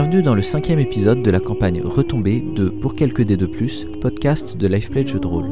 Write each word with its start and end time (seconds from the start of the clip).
Bienvenue 0.00 0.22
dans 0.22 0.36
le 0.36 0.42
cinquième 0.42 0.78
épisode 0.78 1.24
de 1.24 1.30
la 1.32 1.40
campagne 1.40 1.82
Retombée 1.82 2.40
de 2.40 2.68
Pour 2.68 2.94
quelques 2.94 3.22
dés 3.22 3.36
de 3.36 3.46
plus, 3.46 3.84
podcast 4.00 4.56
de 4.56 4.68
Lifeplay 4.68 5.02
de 5.02 5.08
jeu 5.08 5.18
de 5.18 5.26
rôle. 5.26 5.50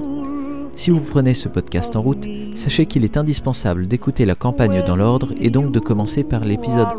Si 0.76 0.92
vous 0.92 1.00
prenez 1.00 1.34
ce 1.34 1.48
podcast 1.48 1.96
en 1.96 2.02
route, 2.02 2.28
sachez 2.54 2.86
qu'il 2.86 3.02
est 3.02 3.16
indispensable 3.16 3.88
d'écouter 3.88 4.24
la 4.24 4.36
campagne 4.36 4.84
dans 4.86 4.94
l'ordre 4.94 5.32
et 5.40 5.50
donc 5.50 5.72
de 5.72 5.80
commencer 5.80 6.22
par 6.22 6.44
l'épisode 6.44 6.86
1. 6.86 6.90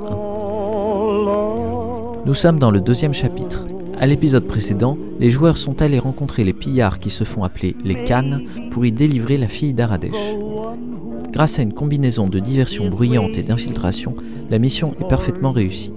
Nous 2.26 2.34
sommes 2.34 2.60
dans 2.60 2.70
le 2.70 2.82
deuxième 2.82 3.14
chapitre. 3.14 3.66
À 3.98 4.08
l'épisode 4.08 4.46
précédent, 4.46 4.98
les 5.18 5.30
joueurs 5.30 5.58
sont 5.58 5.82
allés 5.82 6.00
rencontrer 6.00 6.44
les 6.44 6.52
pillards 6.52 7.00
qui 7.00 7.12
se 7.12 7.24
font 7.24 7.46
appeler 7.46 7.78
les 7.82 8.04
Cannes 8.04 8.42
pour 8.72 8.86
y 8.86 8.92
délivrer 8.92 9.38
la 9.38 9.48
fille 9.48 9.74
d'Aradesh. 9.74 10.36
Grâce 11.32 11.60
à 11.60 11.62
une 11.62 11.74
combinaison 11.74 12.28
de 12.28 12.40
diversion 12.40 12.90
bruyante 12.90 13.38
et 13.38 13.44
d'infiltration, 13.44 14.16
la 14.50 14.60
mission 14.60 14.96
est 15.00 15.08
parfaitement 15.08 15.54
réussie. 15.54 15.94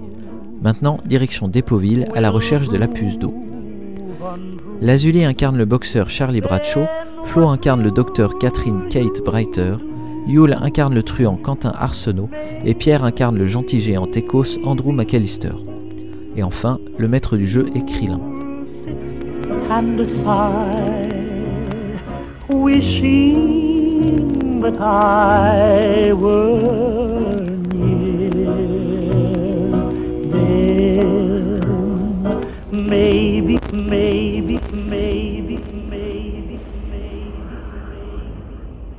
Maintenant, 0.61 0.99
direction 1.05 1.47
Dépoville 1.47 2.05
à 2.15 2.21
la 2.21 2.29
recherche 2.29 2.69
de 2.69 2.77
la 2.77 2.87
puce 2.87 3.17
d'eau. 3.17 3.33
Lazuli 4.79 5.23
incarne 5.23 5.57
le 5.57 5.65
boxeur 5.65 6.09
Charlie 6.09 6.41
Bradshaw, 6.41 6.85
Flo 7.25 7.47
incarne 7.47 7.81
le 7.81 7.91
docteur 7.91 8.37
Catherine 8.37 8.87
Kate 8.89 9.23
Breiter, 9.23 9.75
Yule 10.27 10.57
incarne 10.61 10.93
le 10.93 11.01
truand 11.01 11.35
Quentin 11.35 11.73
Arsenault 11.75 12.29
et 12.63 12.75
Pierre 12.75 13.03
incarne 13.03 13.37
le 13.37 13.47
gentil 13.47 13.79
géant 13.79 14.05
écosse 14.05 14.59
Andrew 14.63 14.91
McAllister. 14.91 15.51
Et 16.35 16.43
enfin, 16.43 16.79
le 16.97 17.07
maître 17.07 17.37
du 17.37 17.47
jeu 17.47 17.65
est 17.75 17.87
Krillin. 17.87 18.19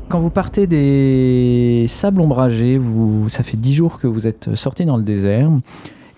Quand 0.09 0.21
vous 0.21 0.31
partez 0.31 0.67
des 0.67 1.85
sables 1.89 2.23
ombragés, 2.23 2.79
vous, 2.79 3.29
ça 3.29 3.43
fait 3.43 3.59
dix 3.59 3.75
jours 3.75 3.99
que 3.99 4.07
vous 4.07 4.27
êtes 4.27 4.55
sorti 4.55 4.87
dans 4.87 4.97
le 4.97 5.03
désert. 5.03 5.51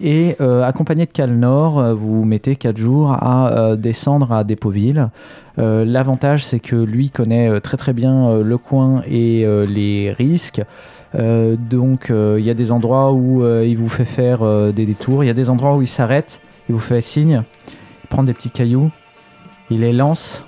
Et 0.01 0.37
euh, 0.41 0.63
accompagné 0.63 1.07
de 1.07 1.11
Calnor, 1.11 1.79
euh, 1.79 1.95
vous 1.95 2.25
mettez 2.25 2.57
4 2.57 2.77
jours 2.77 3.13
à 3.13 3.51
euh, 3.51 3.77
descendre 3.77 4.33
à 4.33 4.45
Dépoville. 4.45 5.09
L'avantage, 5.57 6.45
c'est 6.45 6.61
que 6.61 6.77
lui 6.77 7.11
connaît 7.11 7.61
très 7.61 7.77
très 7.77 7.93
bien 7.93 8.41
le 8.41 8.59
coin 8.59 9.03
et 9.09 9.47
les 9.69 10.11
risques. 10.11 10.61
donc 11.15 12.11
il 12.11 12.45
y 12.45 12.51
a 12.51 12.55
des 12.55 12.73
endroits 12.73 13.13
où 13.13 13.47
il 13.63 13.79
vous 13.79 13.89
fait 13.89 14.05
faire 14.05 14.73
des 14.73 14.85
détours, 14.85 15.23
il 15.23 15.29
y 15.29 15.31
a 15.31 15.35
des 15.35 15.51
endroits 15.51 15.77
où 15.77 15.83
il 15.83 15.87
s'arrête, 15.87 16.41
il 16.69 16.75
vous 16.75 16.81
fait 16.81 17.01
signe, 17.01 17.43
il 18.03 18.09
prend 18.09 18.23
des 18.23 18.35
petits 18.35 18.51
cailloux, 18.51 18.91
il 19.71 19.81
les 19.81 19.93
lance, 19.93 20.45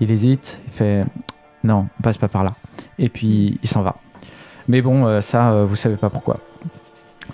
il 0.00 0.10
hésite, 0.10 0.60
il 0.66 0.72
fait 0.72 1.04
non, 1.64 1.86
on 1.98 2.02
passe 2.02 2.18
pas 2.18 2.28
par 2.28 2.44
là. 2.44 2.54
Et 2.98 3.08
puis 3.08 3.58
il 3.62 3.68
s'en 3.68 3.82
va. 3.82 3.96
Mais 4.68 4.82
bon, 4.82 5.20
ça, 5.20 5.64
vous 5.64 5.76
savez 5.76 5.96
pas 5.96 6.10
pourquoi. 6.10 6.36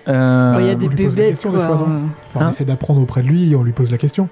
Euh, 0.07 0.57
il 0.61 0.67
y 0.67 0.71
a 0.71 0.75
des 0.75 0.89
bébés. 0.89 1.35
on 1.45 2.41
hein 2.41 2.51
essaie 2.51 2.65
d'apprendre 2.65 3.01
auprès 3.01 3.23
de 3.23 3.29
lui 3.29 3.53
et 3.53 3.57
on 3.57 3.63
lui 3.63 3.73
pose 3.73 3.91
la 3.91 3.99
question. 3.99 4.29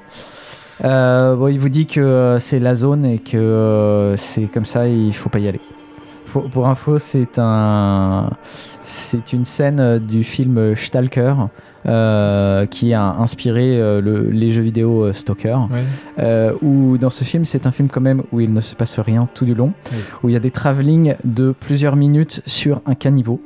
Euh, 0.84 1.36
bon, 1.36 1.48
il 1.48 1.58
vous 1.58 1.68
dit 1.68 1.86
que 1.86 2.00
euh, 2.00 2.38
c'est 2.38 2.58
la 2.58 2.74
zone 2.74 3.04
et 3.04 3.18
que 3.18 4.14
c'est 4.16 4.46
comme 4.46 4.66
ça, 4.66 4.88
il 4.88 5.14
faut 5.14 5.28
pas 5.28 5.38
y 5.38 5.48
aller. 5.48 5.60
Pour 6.50 6.68
info, 6.68 6.98
c'est 6.98 7.38
un, 7.38 8.30
c'est 8.84 9.32
une 9.32 9.44
scène 9.44 9.98
du 9.98 10.24
film 10.24 10.74
Stalker 10.74 11.34
qui 12.70 12.94
a 12.94 13.14
inspiré 13.18 14.00
les 14.02 14.50
jeux 14.50 14.62
vidéo 14.62 15.12
Stalker. 15.12 15.56
où 16.62 16.98
dans 16.98 17.10
ce 17.10 17.24
film, 17.24 17.44
c'est 17.44 17.66
un 17.66 17.72
film 17.72 17.88
quand 17.88 18.00
même 18.00 18.22
où 18.32 18.40
il 18.40 18.52
ne 18.52 18.60
se 18.60 18.74
passe 18.74 18.98
rien 18.98 19.28
tout 19.34 19.44
du 19.44 19.54
long, 19.54 19.72
où 20.22 20.28
il 20.28 20.32
y 20.32 20.36
a 20.36 20.40
des 20.40 20.50
travelling 20.50 21.14
de 21.24 21.54
plusieurs 21.58 21.96
minutes 21.96 22.42
sur 22.46 22.80
un 22.86 22.94
caniveau 22.94 23.40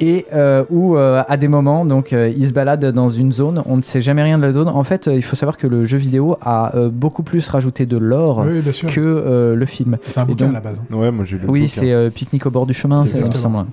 et 0.00 0.26
euh, 0.32 0.64
où 0.70 0.96
euh, 0.96 1.22
à 1.26 1.36
des 1.36 1.48
moments 1.48 1.84
donc 1.84 2.12
euh, 2.12 2.32
il 2.36 2.46
se 2.46 2.52
balade 2.52 2.84
dans 2.92 3.08
une 3.08 3.32
zone 3.32 3.62
on 3.66 3.76
ne 3.76 3.82
sait 3.82 4.00
jamais 4.00 4.22
rien 4.22 4.38
de 4.38 4.42
la 4.42 4.52
zone. 4.52 4.68
En 4.68 4.84
fait 4.84 5.08
il 5.12 5.22
faut 5.22 5.36
savoir 5.36 5.56
que 5.56 5.66
le 5.66 5.84
jeu 5.84 5.98
vidéo 5.98 6.36
a 6.42 6.72
beaucoup 6.90 7.22
plus 7.22 7.48
rajouté 7.48 7.86
de 7.86 7.96
l'or 7.96 8.44
que 8.88 9.54
le 9.56 9.66
film. 9.66 9.98
C'est 10.06 10.20
un 10.20 10.26
bouquin 10.26 10.50
à 10.50 10.52
la 10.52 10.60
base 10.60 10.78
hein. 10.78 10.96
ouais 10.96 11.10
moi 11.10 11.24
j'ai 11.24 11.38
lu 11.38 11.44
oui 11.48 11.68
c'est 11.68 12.10
pique-nique 12.10 12.46
au 12.46 12.50
bord 12.50 12.66
du 12.66 12.74
chemin 12.74 13.06
ça 13.06 13.26
me 13.26 13.32
semble. 13.32 13.66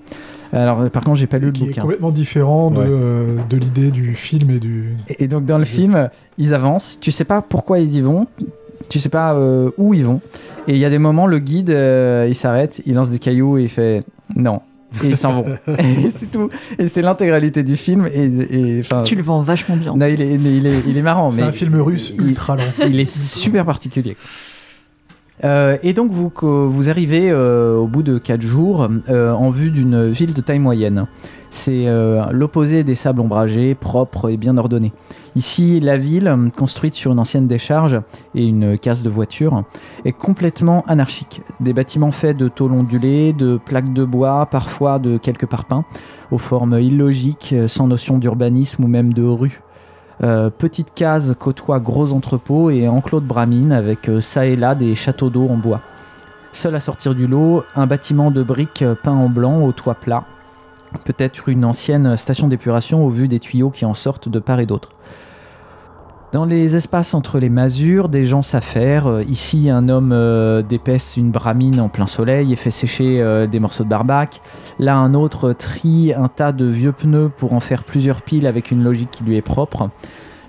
Alors 0.51 0.89
par 0.91 1.03
contre 1.03 1.17
j'ai 1.17 1.27
pas 1.27 1.39
lu 1.39 1.47
le 1.47 1.51
qui 1.51 1.65
bouquin. 1.65 1.81
est 1.81 1.81
complètement 1.81 2.11
différent 2.11 2.71
de, 2.71 3.37
de 3.49 3.57
l'idée 3.57 3.91
du 3.91 4.13
film 4.13 4.51
et 4.51 4.59
du 4.59 4.95
et, 5.19 5.27
donc 5.27 5.45
dans 5.45 5.57
le 5.57 5.65
film 5.65 6.09
ils 6.37 6.53
avancent. 6.53 6.99
Tu 7.01 7.11
sais 7.11 7.25
pas 7.25 7.41
pourquoi 7.41 7.79
ils 7.79 7.95
y 7.95 8.01
vont. 8.01 8.27
Tu 8.89 8.99
sais 8.99 9.09
pas 9.09 9.37
où 9.77 9.93
ils 9.93 10.05
vont. 10.05 10.21
Et 10.67 10.73
il 10.73 10.79
y 10.79 10.85
a 10.85 10.89
des 10.89 10.99
moments 10.99 11.27
le 11.27 11.39
guide 11.39 11.69
il 11.69 12.35
s'arrête 12.35 12.81
il 12.85 12.93
lance 12.93 13.09
des 13.09 13.19
cailloux 13.19 13.57
et 13.57 13.63
il 13.63 13.69
fait 13.69 14.03
non 14.35 14.61
et 15.03 15.07
ils 15.07 15.17
s'en 15.17 15.41
vont. 15.41 15.45
et 15.79 16.09
c'est 16.09 16.31
tout. 16.31 16.49
Et 16.77 16.87
c'est 16.87 17.01
l'intégralité 17.01 17.63
du 17.63 17.77
film. 17.77 18.07
Et, 18.07 18.81
tu 19.05 19.15
le 19.15 19.23
vends 19.23 19.41
vachement 19.41 19.75
bien. 19.75 19.93
il, 20.07 20.21
est, 20.21 20.33
il, 20.35 20.67
est, 20.67 20.83
il 20.87 20.97
est 20.97 21.01
marrant. 21.01 21.29
C'est 21.29 21.41
un 21.41 21.51
film 21.51 21.75
russe 21.79 22.13
ultra 22.17 22.55
lent. 22.55 22.63
Il 22.87 22.99
est 22.99 23.05
super 23.05 23.65
particulier. 23.65 24.15
Euh, 25.43 25.77
et 25.83 25.93
donc 25.93 26.11
vous, 26.11 26.31
vous 26.41 26.89
arrivez 26.89 27.29
euh, 27.29 27.75
au 27.75 27.87
bout 27.87 28.03
de 28.03 28.17
4 28.17 28.41
jours 28.41 28.87
euh, 29.09 29.31
en 29.31 29.49
vue 29.49 29.71
d'une 29.71 30.09
ville 30.09 30.33
de 30.33 30.41
taille 30.41 30.59
moyenne. 30.59 31.07
C'est 31.55 31.85
l'opposé 32.31 32.83
des 32.83 32.95
sables 32.95 33.21
ombragés, 33.21 33.75
propres 33.75 34.31
et 34.31 34.37
bien 34.37 34.57
ordonnés. 34.57 34.91
Ici, 35.35 35.79
la 35.79 35.97
ville, 35.97 36.49
construite 36.57 36.95
sur 36.95 37.11
une 37.11 37.19
ancienne 37.19 37.45
décharge 37.45 38.01
et 38.33 38.43
une 38.43 38.75
case 38.75 39.03
de 39.03 39.09
voiture, 39.09 39.63
est 40.03 40.13
complètement 40.13 40.83
anarchique. 40.87 41.41
Des 41.59 41.71
bâtiments 41.71 42.11
faits 42.11 42.37
de 42.37 42.47
tôles 42.47 42.71
ondulées, 42.71 43.33
de 43.33 43.57
plaques 43.63 43.93
de 43.93 44.03
bois, 44.03 44.47
parfois 44.47 44.97
de 44.97 45.19
quelques 45.19 45.45
parpaings, 45.45 45.85
aux 46.31 46.39
formes 46.39 46.79
illogiques, 46.79 47.53
sans 47.67 47.85
notion 47.85 48.17
d'urbanisme 48.17 48.83
ou 48.83 48.87
même 48.87 49.13
de 49.13 49.23
rue. 49.23 49.61
Euh, 50.23 50.49
petite 50.49 50.95
case 50.95 51.35
côtoie 51.37 51.79
gros 51.79 52.13
entrepôts 52.13 52.71
et 52.71 52.87
enclos 52.87 53.19
de 53.19 53.27
bramines 53.27 53.71
avec 53.71 54.09
euh, 54.09 54.21
ça 54.21 54.47
et 54.47 54.55
là 54.55 54.73
des 54.73 54.95
châteaux 54.95 55.29
d'eau 55.29 55.47
en 55.47 55.57
bois. 55.57 55.81
Seul 56.51 56.73
à 56.73 56.79
sortir 56.79 57.13
du 57.13 57.27
lot, 57.27 57.63
un 57.75 57.85
bâtiment 57.85 58.31
de 58.31 58.41
briques 58.41 58.85
peint 59.03 59.13
en 59.13 59.29
blanc 59.29 59.61
au 59.61 59.71
toit 59.71 59.95
plat. 59.95 60.23
Peut-être 61.05 61.49
une 61.49 61.65
ancienne 61.65 62.15
station 62.17 62.47
d'épuration 62.47 63.05
au 63.05 63.09
vu 63.09 63.27
des 63.27 63.39
tuyaux 63.39 63.69
qui 63.69 63.85
en 63.85 63.93
sortent 63.93 64.29
de 64.29 64.39
part 64.39 64.59
et 64.59 64.65
d'autre. 64.65 64.89
Dans 66.33 66.45
les 66.45 66.75
espaces 66.75 67.13
entre 67.13 67.37
les 67.37 67.51
masures, 67.51 68.09
des 68.09 68.25
gens 68.25 68.41
s'affairent. 68.41 69.21
Ici, 69.21 69.69
un 69.69 69.87
homme 69.87 70.11
euh, 70.11 70.63
dépaisse 70.63 71.15
une 71.15 71.29
bramine 71.29 71.79
en 71.79 71.89
plein 71.89 72.07
soleil 72.07 72.51
et 72.51 72.55
fait 72.55 72.71
sécher 72.71 73.21
euh, 73.21 73.45
des 73.45 73.59
morceaux 73.59 73.83
de 73.83 73.89
barbac. 73.89 74.41
Là, 74.79 74.95
un 74.95 75.13
autre 75.13 75.53
trie 75.53 76.11
un 76.11 76.27
tas 76.29 76.51
de 76.51 76.65
vieux 76.65 76.91
pneus 76.91 77.29
pour 77.37 77.53
en 77.53 77.59
faire 77.59 77.83
plusieurs 77.83 78.23
piles 78.23 78.47
avec 78.47 78.71
une 78.71 78.83
logique 78.83 79.11
qui 79.11 79.23
lui 79.23 79.37
est 79.37 79.43
propre. 79.43 79.91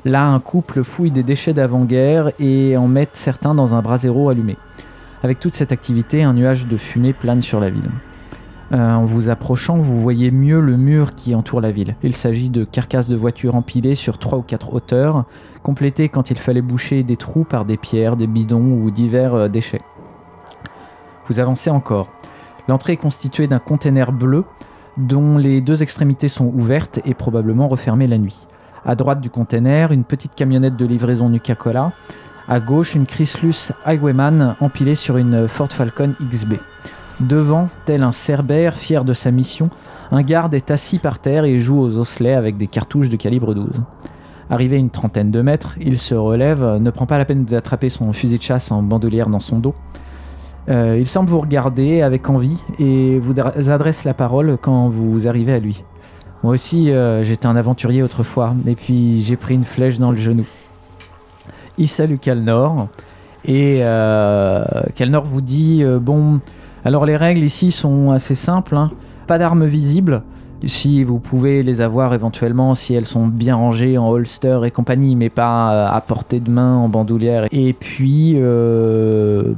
Là, 0.07 0.25
un 0.25 0.41
couple 0.41 0.85
fouille 0.85 1.11
des 1.11 1.23
déchets 1.23 1.53
d'avant-guerre 1.53 2.31
et 2.39 2.79
en 2.79 2.89
met 2.89 3.09
certains 3.13 3.55
dans 3.55 3.75
un 3.75 3.83
brasero 3.83 4.31
allumé. 4.31 4.57
Avec 5.23 5.39
toute 5.39 5.55
cette 5.55 5.73
activité, 5.73 6.23
un 6.23 6.33
nuage 6.33 6.67
de 6.67 6.79
fumée 6.79 7.13
plane 7.13 7.43
sur 7.43 7.61
la 7.61 7.69
ville. 7.69 7.91
En 8.73 9.05
vous 9.05 9.29
approchant, 9.29 9.77
vous 9.77 10.01
voyez 10.01 10.31
mieux 10.31 10.61
le 10.61 10.77
mur 10.77 11.15
qui 11.15 11.35
entoure 11.35 11.61
la 11.61 11.71
ville. 11.71 11.97
Il 12.03 12.17
s'agit 12.17 12.51
de 12.51 12.65
carcasses 12.65 13.09
de 13.09 13.17
voitures 13.17 13.55
empilées 13.55 13.95
sur 13.95 14.19
trois 14.19 14.39
ou 14.39 14.43
quatre 14.43 14.73
hauteurs, 14.73 15.25
complété 15.63 16.09
quand 16.09 16.31
il 16.31 16.39
fallait 16.39 16.63
boucher 16.63 17.03
des 17.03 17.17
trous 17.17 17.45
par 17.45 17.65
des 17.65 17.77
pierres, 17.77 18.17
des 18.17 18.27
bidons 18.27 18.73
ou 18.73 18.91
divers 18.91 19.35
euh, 19.35 19.49
déchets. 19.49 19.83
Vous 21.29 21.41
avancez 21.41 21.71
encore. 21.71 22.09
L'entrée 22.69 22.95
est 22.95 22.99
constituée 22.99 23.47
d'un 23.47 23.59
container 23.59 24.13
bleu 24.13 24.45
dont 24.97 25.39
les 25.39 25.61
deux 25.61 25.83
extrémités 25.83 26.29
sont 26.29 26.47
ouvertes 26.47 27.01
et 27.05 27.15
probablement 27.15 27.69
refermées 27.69 28.07
la 28.07 28.19
nuit. 28.19 28.47
À 28.85 28.95
droite 28.95 29.21
du 29.21 29.31
container, 29.31 29.93
une 29.93 30.05
petite 30.05 30.35
camionnette 30.35 30.77
de 30.77 30.87
livraison 30.87 31.29
Nuka-Cola. 31.29 31.93
À 32.47 32.61
gauche, 32.61 32.95
une 32.95 33.07
Chryslus 33.07 33.73
Highwayman 33.87 34.57
empilée 34.61 34.95
sur 34.95 35.17
une 35.17 35.49
Ford 35.49 35.73
Falcon 35.73 36.15
XB. 36.21 36.55
Devant, 37.21 37.69
tel 37.85 38.03
un 38.03 38.13
cerbère 38.13 38.77
fier 38.77 39.05
de 39.05 39.13
sa 39.13 39.31
mission, 39.31 39.71
un 40.11 40.23
garde 40.23 40.55
est 40.55 40.71
assis 40.71 40.99
par 40.99 41.21
terre 41.21 41.45
et 41.45 41.61
joue 41.61 41.81
aux 41.81 41.99
osselets 41.99 42.35
avec 42.35 42.57
des 42.57 42.67
cartouches 42.67 43.09
de 43.09 43.17
calibre 43.17 43.55
12. 43.55 43.83
Arrivé 44.51 44.77
à 44.77 44.79
une 44.79 44.91
trentaine 44.91 45.31
de 45.31 45.41
mètres, 45.41 45.77
il 45.81 45.99
se 45.99 46.15
relève, 46.15 46.63
ne 46.63 46.91
prend 46.91 47.07
pas 47.07 47.17
la 47.17 47.25
peine 47.25 47.45
d'attraper 47.45 47.89
son 47.89 48.13
fusil 48.13 48.37
de 48.37 48.43
chasse 48.43 48.71
en 48.73 48.83
bandolière 48.83 49.29
dans 49.29 49.41
son 49.41 49.59
dos. 49.59 49.75
Euh, 50.69 50.97
il 50.99 51.07
semble 51.07 51.31
vous 51.31 51.41
regarder 51.41 52.03
avec 52.03 52.29
envie 52.29 52.63
et 52.79 53.19
vous 53.19 53.35
adresse 53.71 54.05
la 54.05 54.15
parole 54.15 54.57
quand 54.61 54.89
vous 54.89 55.29
arrivez 55.29 55.53
à 55.53 55.59
lui. 55.59 55.85
Moi 56.43 56.55
aussi, 56.55 56.91
euh, 56.91 57.23
j'étais 57.23 57.47
un 57.47 57.57
aventurier 57.57 58.03
autrefois, 58.03 58.55
et 58.67 58.75
puis 58.75 59.23
j'ai 59.23 59.37
pris 59.37 59.55
une 59.55 59.65
flèche 59.65 59.99
dans 59.99 60.11
le 60.11 60.17
genou. 60.17 60.45
Il 61.79 61.89
salue 61.89 62.17
Kalnor, 62.17 62.89
et 63.45 63.79
euh, 63.81 64.65
Kalnor 64.95 65.25
vous 65.25 65.41
dit 65.41 65.85
Bon, 66.01 66.41
alors 66.85 67.07
les 67.07 67.17
règles 67.17 67.43
ici 67.43 67.71
sont 67.71 68.11
assez 68.11 68.35
simples, 68.35 68.77
hein. 68.77 68.91
pas 69.27 69.39
d'armes 69.39 69.67
visibles, 69.67 70.23
si 70.67 71.05
vous 71.05 71.19
pouvez 71.19 71.63
les 71.63 71.81
avoir 71.81 72.15
éventuellement, 72.15 72.75
si 72.75 72.95
elles 72.95 73.07
sont 73.07 73.27
bien 73.27 73.57
rangées 73.57 73.99
en 73.99 74.09
holster 74.09 74.61
et 74.65 74.71
compagnie, 74.71 75.17
mais 75.17 75.31
pas 75.31 75.89
à 75.89 76.01
portée 76.01 76.41
de 76.41 76.51
main 76.51 76.77
en 76.77 76.89
bandoulière. 76.89 77.47
Et 77.53 77.75
puis, 77.75 78.39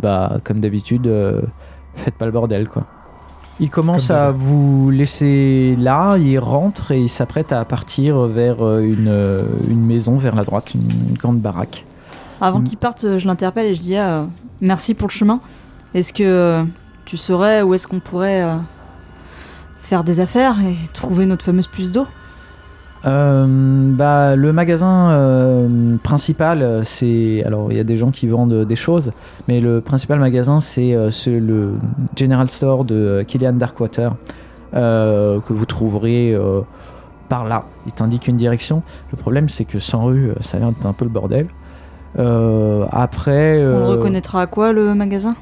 bah, 0.02 0.38
comme 0.42 0.60
d'habitude, 0.60 1.08
faites 1.94 2.14
pas 2.14 2.26
le 2.26 2.32
bordel, 2.32 2.68
quoi. 2.68 2.86
Il 3.58 3.70
commence 3.70 4.10
à 4.10 4.32
vous 4.32 4.90
laisser 4.90 5.76
là, 5.78 6.18
il 6.18 6.38
rentre 6.38 6.92
et 6.92 7.00
il 7.00 7.08
s'apprête 7.08 7.52
à 7.52 7.64
partir 7.64 8.18
vers 8.26 8.78
une, 8.80 9.44
une, 9.70 9.86
maison 9.86 10.18
vers 10.18 10.34
la 10.34 10.44
droite, 10.44 10.74
une, 10.74 11.14
grande 11.14 11.40
baraque. 11.40 11.86
Avant 12.42 12.58
mm. 12.58 12.64
qu'il 12.64 12.76
parte, 12.76 13.16
je 13.16 13.26
l'interpelle 13.26 13.68
et 13.68 13.74
je 13.74 13.80
dis 13.80 13.96
ah, 13.96 14.26
merci 14.60 14.92
pour 14.92 15.08
le 15.08 15.12
chemin. 15.12 15.40
Est-ce 15.94 16.12
que 16.12 16.66
tu 17.06 17.16
saurais 17.16 17.62
où 17.62 17.72
est-ce 17.72 17.88
qu'on 17.88 18.00
pourrait 18.00 18.44
faire 19.78 20.04
des 20.04 20.20
affaires 20.20 20.56
et 20.60 20.76
trouver 20.92 21.24
notre 21.24 21.44
fameuse 21.44 21.68
puce 21.68 21.92
d'eau 21.92 22.06
euh, 23.06 23.92
bah, 23.92 24.34
le 24.36 24.52
magasin 24.52 25.10
euh, 25.10 25.96
principal, 26.02 26.82
c'est. 26.84 27.42
Alors, 27.46 27.70
il 27.70 27.76
y 27.76 27.80
a 27.80 27.84
des 27.84 27.96
gens 27.96 28.10
qui 28.10 28.26
vendent 28.26 28.64
des 28.64 28.76
choses, 28.76 29.12
mais 29.48 29.60
le 29.60 29.80
principal 29.80 30.18
magasin, 30.18 30.60
c'est 30.60 30.94
euh, 30.94 31.10
le 31.26 31.74
General 32.16 32.48
Store 32.48 32.84
de 32.84 33.24
Killian 33.26 33.52
Darkwater, 33.52 34.14
que 34.72 35.52
vous 35.52 35.66
trouverez 35.66 36.36
par 37.28 37.44
là. 37.44 37.64
Il 37.86 37.92
t'indique 37.92 38.28
une 38.28 38.36
direction. 38.36 38.82
Le 39.12 39.16
problème, 39.16 39.48
c'est 39.48 39.64
que 39.64 39.78
sans 39.78 40.06
rue, 40.06 40.32
ça 40.40 40.58
vient 40.58 40.72
d'être 40.72 40.86
un 40.86 40.92
peu 40.92 41.04
le 41.04 41.10
bordel. 41.10 41.46
après. 42.16 43.58
On 43.58 43.78
le 43.78 43.86
reconnaîtra 43.86 44.42
à 44.42 44.46
quoi 44.46 44.72
le 44.72 44.94
magasin? 44.94 45.36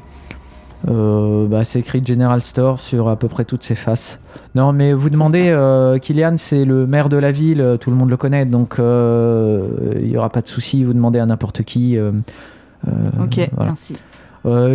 Euh, 0.89 1.47
bah, 1.47 1.65
c'est 1.65 1.79
écrit 1.79 2.05
General 2.05 2.41
Store 2.43 2.79
sur 2.79 3.09
à 3.09 3.17
peu 3.17 3.29
près 3.29 3.45
toutes 3.45 3.63
ses 3.63 3.75
faces. 3.75 4.19
Non, 4.55 4.73
mais 4.73 4.93
vous 4.93 5.11
demandez, 5.11 5.49
euh, 5.49 5.99
Kylian, 5.99 6.35
c'est 6.37 6.65
le 6.65 6.87
maire 6.87 7.09
de 7.09 7.17
la 7.17 7.33
ville, 7.33 7.61
euh, 7.61 7.77
tout 7.77 7.91
le 7.91 7.97
monde 7.97 8.11
le 8.11 8.17
connaît, 8.17 8.45
donc 8.45 8.77
il 8.79 10.09
n'y 10.09 10.17
aura 10.17 10.31
pas 10.31 10.43
de 10.43 10.49
souci. 10.49 10.85
Vous 10.85 10.93
demandez 10.93 11.19
à 11.19 11.27
n'importe 11.27 11.63
qui. 11.63 11.99
ok, 13.21 13.51
merci. 13.59 13.97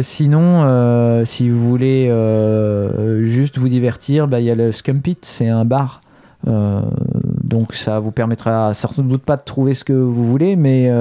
sinon, 0.02 1.24
si 1.26 1.50
vous 1.50 1.60
voulez 1.60 2.08
juste 3.24 3.58
vous 3.58 3.70
divertir, 3.70 4.28
bah, 4.28 4.40
il 4.40 4.46
y 4.46 4.52
a 4.52 4.56
le 4.56 4.72
Scumpit, 4.72 5.18
c'est 5.22 5.50
un 5.50 5.66
bar. 5.66 6.02
donc 6.46 7.74
ça 7.74 8.00
vous 8.00 8.12
permettra 8.12 8.74
sans 8.74 8.90
doute 8.98 9.24
pas 9.24 9.38
de 9.38 9.44
trouver 9.44 9.74
ce 9.74 9.84
que 9.84 9.94
vous 9.94 10.26
voulez, 10.26 10.56
mais 10.56 10.92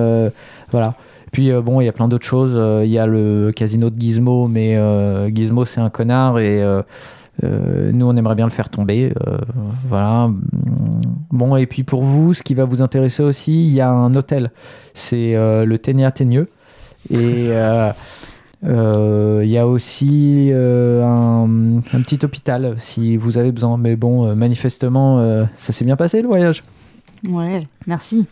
voilà. 0.70 0.94
Puis 1.32 1.50
euh, 1.50 1.60
bon, 1.60 1.80
il 1.80 1.84
y 1.84 1.88
a 1.88 1.92
plein 1.92 2.08
d'autres 2.08 2.26
choses. 2.26 2.54
Euh, 2.54 2.84
il 2.84 2.90
y 2.90 2.98
a 2.98 3.06
le 3.06 3.52
casino 3.54 3.90
de 3.90 4.00
Gizmo, 4.00 4.48
mais 4.48 4.76
euh, 4.76 5.30
Gizmo 5.32 5.64
c'est 5.64 5.80
un 5.80 5.90
connard 5.90 6.38
et 6.38 6.64
nous 7.42 8.06
on 8.06 8.16
aimerait 8.16 8.34
bien 8.34 8.46
le 8.46 8.52
faire 8.52 8.68
tomber. 8.68 9.12
voilà. 9.88 10.30
Bon, 11.30 11.56
et 11.56 11.66
puis 11.66 11.84
pour 11.84 12.02
vous, 12.02 12.34
ce 12.34 12.42
qui 12.42 12.54
va 12.54 12.64
vous 12.64 12.82
intéresser 12.82 13.22
aussi, 13.22 13.68
il 13.68 13.72
y 13.72 13.80
a 13.80 13.90
un 13.90 14.14
hôtel. 14.14 14.50
C'est 14.94 15.34
le 15.34 15.76
Ténia 15.76 16.10
Ténieux. 16.10 16.48
Et 17.10 17.50
il 18.64 19.48
y 19.48 19.58
a 19.58 19.66
aussi 19.66 20.50
un, 20.52 21.78
un, 21.92 22.00
petit 22.00 22.18
hôpital 22.24 22.74
si 22.78 23.16
vous 23.16 23.38
avez 23.38 23.52
besoin. 23.52 23.76
Mais 23.76 23.94
bon, 23.94 24.34
manifestement, 24.34 25.46
ça 25.56 25.72
s'est 25.72 25.84
bien 25.84 25.96
passé 25.96 26.22
le 26.22 26.26
voyage. 26.26 26.64
Ouais, 27.28 27.68
merci. 27.86 28.26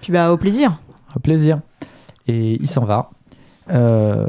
Puis 0.00 0.10
bah, 0.10 0.32
au 0.32 0.38
plaisir. 0.38 0.80
Au 1.14 1.18
plaisir 1.18 1.60
et 2.28 2.58
il 2.60 2.68
s'en 2.68 2.84
va. 2.84 3.10
Euh, 3.70 4.26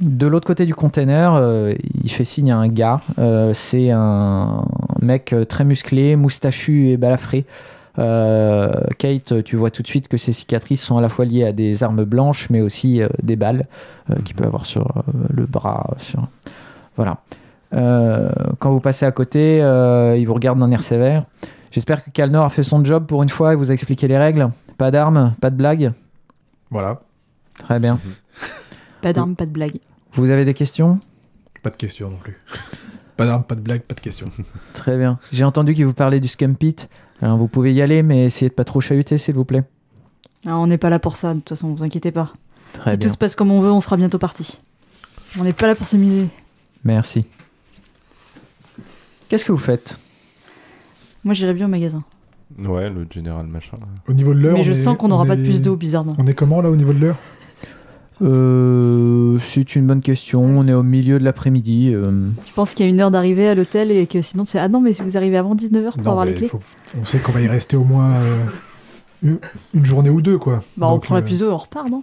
de 0.00 0.26
l'autre 0.26 0.46
côté 0.46 0.66
du 0.66 0.74
container, 0.74 1.34
euh, 1.34 1.74
il 2.02 2.10
fait 2.10 2.24
signe 2.24 2.50
à 2.50 2.56
un 2.56 2.68
gars. 2.68 3.00
Euh, 3.18 3.52
c'est 3.54 3.90
un 3.90 4.64
mec 5.00 5.34
très 5.48 5.64
musclé, 5.64 6.16
moustachu 6.16 6.88
et 6.88 6.96
balafré. 6.96 7.44
Kate, 7.96 9.44
tu 9.44 9.56
vois 9.56 9.70
tout 9.70 9.82
de 9.82 9.86
suite 9.86 10.08
que 10.08 10.16
ses 10.16 10.32
cicatrices 10.32 10.82
sont 10.82 10.98
à 10.98 11.00
la 11.00 11.08
fois 11.08 11.24
liées 11.24 11.44
à 11.44 11.52
des 11.52 11.84
armes 11.84 12.04
blanches, 12.04 12.50
mais 12.50 12.60
aussi 12.60 13.00
des 13.22 13.36
balles 13.36 13.66
qu'il 14.24 14.34
peut 14.34 14.44
avoir 14.44 14.66
sur 14.66 15.04
le 15.32 15.46
bras. 15.46 15.94
Voilà. 16.96 17.18
quand 17.70 18.72
vous 18.72 18.80
passez 18.80 19.06
à 19.06 19.12
côté, 19.12 19.58
il 19.58 20.24
vous 20.24 20.34
regarde 20.34 20.58
d'un 20.58 20.72
air 20.72 20.82
sévère. 20.82 21.24
J'espère 21.70 22.02
que 22.02 22.10
Kalnor 22.10 22.46
a 22.46 22.48
fait 22.48 22.64
son 22.64 22.84
job 22.84 23.06
pour 23.06 23.22
une 23.22 23.28
fois 23.28 23.52
et 23.52 23.56
vous 23.56 23.70
a 23.70 23.74
expliqué 23.74 24.08
les 24.08 24.18
règles. 24.18 24.50
Pas 24.76 24.90
d'armes, 24.90 25.34
pas 25.40 25.50
de 25.50 25.56
blagues. 25.56 25.92
Voilà. 26.72 26.98
Très 27.58 27.78
bien. 27.78 27.98
Pas 29.00 29.12
d'armes, 29.12 29.36
pas 29.36 29.46
de 29.46 29.50
blagues. 29.50 29.78
Vous 30.14 30.30
avez 30.30 30.44
des 30.44 30.54
questions? 30.54 31.00
Pas 31.62 31.70
de 31.70 31.76
questions 31.76 32.10
non 32.10 32.16
plus. 32.16 32.36
pas 33.16 33.26
d'armes, 33.26 33.44
pas 33.44 33.54
de 33.54 33.60
blagues, 33.60 33.82
pas 33.82 33.94
de 33.94 34.00
questions. 34.00 34.30
Très 34.74 34.96
bien. 34.96 35.18
J'ai 35.32 35.44
entendu 35.44 35.74
qu'il 35.74 35.86
vous 35.86 35.94
parlait 35.94 36.20
du 36.20 36.28
Scumpit. 36.28 36.76
Alors 37.20 37.38
vous 37.38 37.48
pouvez 37.48 37.72
y 37.72 37.82
aller, 37.82 38.02
mais 38.02 38.26
essayez 38.26 38.48
de 38.48 38.54
pas 38.54 38.64
trop 38.64 38.80
chahuter, 38.80 39.18
s'il 39.18 39.34
vous 39.34 39.44
plaît. 39.44 39.64
Ah, 40.46 40.58
on 40.58 40.66
n'est 40.66 40.78
pas 40.78 40.90
là 40.90 40.98
pour 40.98 41.16
ça, 41.16 41.32
de 41.32 41.40
toute 41.40 41.50
façon, 41.50 41.72
vous 41.72 41.82
inquiétez 41.82 42.10
pas. 42.12 42.32
si 42.86 42.98
tout 42.98 43.08
se 43.08 43.16
passe 43.16 43.34
comme 43.34 43.50
on 43.50 43.60
veut, 43.60 43.70
on 43.72 43.80
sera 43.80 43.96
bientôt 43.96 44.18
parti. 44.18 44.60
On 45.38 45.44
n'est 45.44 45.52
pas 45.52 45.66
là 45.66 45.74
pour 45.74 45.86
s'amuser. 45.86 46.28
Merci. 46.84 47.24
Qu'est-ce 49.28 49.44
que 49.44 49.52
vous 49.52 49.58
faites? 49.58 49.98
Moi, 51.24 51.34
j'irai 51.34 51.54
bien 51.54 51.66
au 51.66 51.70
magasin. 51.70 52.04
Ouais, 52.58 52.90
le 52.90 53.06
général 53.10 53.46
machin. 53.46 53.78
Au 54.06 54.12
niveau 54.12 54.34
de 54.34 54.40
l'heure. 54.40 54.54
Mais 54.54 54.62
je 54.62 54.74
sens 54.74 54.96
qu'on 54.96 55.08
n'aura 55.08 55.24
pas 55.24 55.36
de 55.36 55.42
plus 55.42 55.62
d'eau, 55.62 55.76
bizarrement. 55.76 56.14
On 56.18 56.26
est 56.26 56.34
comment 56.34 56.60
là 56.60 56.70
au 56.70 56.76
niveau 56.76 56.92
de 56.92 57.00
l'heure? 57.00 57.16
Euh, 58.24 59.38
c'est 59.40 59.76
une 59.76 59.86
bonne 59.86 60.00
question. 60.00 60.42
On 60.42 60.66
est 60.66 60.72
au 60.72 60.82
milieu 60.82 61.18
de 61.18 61.24
l'après-midi. 61.24 61.90
Euh. 61.92 62.28
Tu 62.44 62.52
penses 62.52 62.74
qu'il 62.74 62.86
y 62.86 62.88
a 62.88 62.90
une 62.90 63.00
heure 63.00 63.10
d'arrivée 63.10 63.48
à 63.48 63.54
l'hôtel 63.54 63.90
et 63.90 64.06
que 64.06 64.22
sinon 64.22 64.44
c'est 64.44 64.58
ah 64.58 64.68
non 64.68 64.80
mais 64.80 64.92
si 64.92 65.02
vous 65.02 65.16
arrivez 65.16 65.36
avant 65.36 65.54
19h 65.54 66.00
pour 66.00 66.08
avoir 66.08 66.24
les 66.24 66.34
clés. 66.34 66.50
on 66.98 67.04
sait 67.04 67.18
qu'on 67.18 67.32
va 67.32 67.40
y 67.40 67.46
rester 67.46 67.76
au 67.76 67.84
moins 67.84 68.12
euh, 69.22 69.36
une 69.74 69.84
journée 69.84 70.10
ou 70.10 70.22
deux 70.22 70.38
quoi. 70.38 70.62
Bah 70.76 70.88
on 70.90 70.98
prend 70.98 71.14
la 71.14 71.22
plus 71.22 71.40
d'eau 71.40 71.50
et 71.50 71.52
on 71.52 71.58
repart 71.58 71.88
non? 71.90 72.02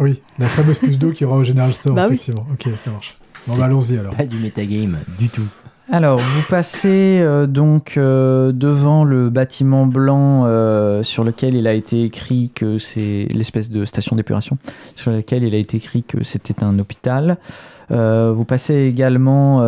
Oui, 0.00 0.22
la 0.38 0.46
fameuse 0.46 0.78
plus 0.78 0.98
d'eau 0.98 1.10
qui 1.10 1.24
aura 1.24 1.36
au 1.38 1.44
General 1.44 1.74
Store 1.74 1.94
bah 1.94 2.06
effectivement. 2.06 2.46
Ok 2.52 2.68
ça 2.76 2.90
marche. 2.90 3.18
Bon 3.46 3.56
bah 3.56 3.64
allons-y 3.64 3.98
alors. 3.98 4.14
Pas 4.14 4.26
du 4.26 4.36
metagame 4.38 4.98
du 5.18 5.28
tout. 5.28 5.46
Alors, 5.90 6.18
vous 6.18 6.42
passez 6.50 7.18
euh, 7.22 7.46
donc 7.46 7.96
euh, 7.96 8.52
devant 8.52 9.04
le 9.04 9.30
bâtiment 9.30 9.86
blanc 9.86 10.44
euh, 10.44 11.02
sur 11.02 11.24
lequel 11.24 11.54
il 11.54 11.66
a 11.66 11.72
été 11.72 12.00
écrit 12.00 12.50
que 12.54 12.76
c'est 12.76 13.26
l'espèce 13.32 13.70
de 13.70 13.86
station 13.86 14.14
d'épuration, 14.14 14.58
sur 14.96 15.12
lequel 15.12 15.44
il 15.44 15.54
a 15.54 15.56
été 15.56 15.78
écrit 15.78 16.02
que 16.02 16.22
c'était 16.24 16.62
un 16.62 16.78
hôpital. 16.78 17.38
vous 17.88 18.44
passez 18.44 18.74
également 18.74 19.62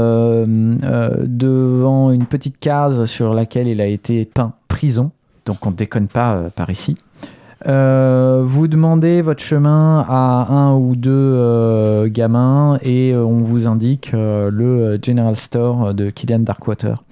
devant 0.44 2.10
une 2.10 2.26
petite 2.26 2.58
case 2.58 3.06
sur 3.06 3.32
laquelle 3.32 3.66
il 3.66 3.80
a 3.80 3.86
été 3.86 4.26
peint 4.26 4.52
prison. 4.68 5.12
Donc 5.46 5.66
on 5.66 5.70
ne 5.70 5.76
déconne 5.76 6.08
pas 6.08 6.50
par 6.54 6.68
ici. 6.68 6.98
Euh, 7.66 8.40
vous 8.42 8.68
demandez 8.68 9.20
votre 9.20 9.42
chemin 9.42 10.04
à 10.08 10.46
un 10.50 10.74
ou 10.74 10.96
deux 10.96 11.10
euh, 11.12 12.08
gamins 12.08 12.78
et 12.82 13.12
euh, 13.12 13.22
on 13.22 13.42
vous 13.42 13.66
indique 13.66 14.12
le 14.12 14.98
General 15.02 15.36
Store 15.36 15.94
de 15.94 16.10
Killian 16.10 16.40
Darkwater. 16.40 17.02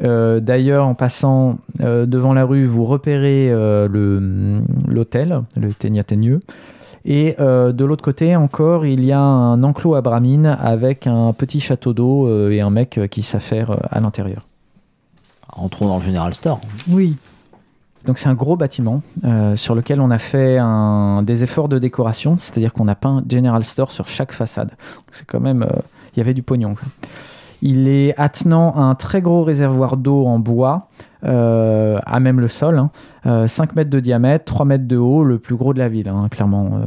D'ailleurs, 0.00 0.88
en 0.88 0.96
passant 0.96 1.58
devant 1.78 2.34
la 2.34 2.44
rue, 2.44 2.66
vous 2.66 2.84
repérez 2.84 3.50
l'hôtel, 4.88 5.42
le, 5.56 5.72
Ténia 5.72 6.02
Et 7.04 7.36
de 7.38 7.84
l'autre 7.84 8.02
côté 8.02 8.34
encore, 8.34 8.84
il 8.84 9.04
y 9.04 9.12
a 9.12 9.20
un 9.20 9.62
enclos 9.62 9.94
à 9.94 10.00
bramine 10.00 10.58
avec 10.60 11.06
un 11.06 11.32
petit 11.32 11.60
château 11.60 11.92
d'eau 11.92 12.50
et 12.50 12.60
un 12.60 12.70
mec 12.70 12.98
qui 13.12 13.22
s'affaire 13.22 13.76
à 13.92 14.00
l'intérieur. 14.00 14.48
Entrons 15.52 15.86
dans 15.86 15.98
le 15.98 16.02
General 16.02 16.34
Store. 16.34 16.60
Oui. 16.90 17.14
Donc 18.04 18.18
c'est 18.18 18.28
un 18.28 18.34
gros 18.34 18.56
bâtiment 18.56 19.02
euh, 19.24 19.56
sur 19.56 19.74
lequel 19.74 20.00
on 20.00 20.10
a 20.10 20.18
fait 20.18 20.58
des 21.22 21.44
efforts 21.44 21.68
de 21.68 21.78
décoration, 21.78 22.36
c'est-à-dire 22.38 22.72
qu'on 22.72 22.88
a 22.88 22.94
peint 22.94 23.22
General 23.28 23.62
Store 23.62 23.90
sur 23.90 24.08
chaque 24.08 24.32
façade. 24.32 24.72
C'est 25.10 25.26
quand 25.26 25.40
même, 25.40 25.62
euh, 25.62 25.80
il 26.14 26.18
y 26.18 26.20
avait 26.20 26.34
du 26.34 26.42
pognon. 26.42 26.74
Il 27.64 27.86
est 27.86 28.18
attenant 28.18 28.72
à 28.72 28.80
un 28.80 28.96
très 28.96 29.22
gros 29.22 29.44
réservoir 29.44 29.96
d'eau 29.96 30.26
en 30.26 30.40
bois, 30.40 30.88
euh, 31.24 32.00
à 32.04 32.18
même 32.18 32.40
le 32.40 32.48
sol, 32.48 32.88
5 33.24 33.28
hein. 33.28 33.72
mètres 33.76 33.90
de 33.90 34.00
diamètre, 34.00 34.44
3 34.46 34.66
mètres 34.66 34.88
de 34.88 34.96
haut, 34.96 35.22
le 35.22 35.38
plus 35.38 35.54
gros 35.54 35.72
de 35.72 35.78
la 35.78 35.88
ville, 35.88 36.08
hein, 36.08 36.26
clairement. 36.28 36.80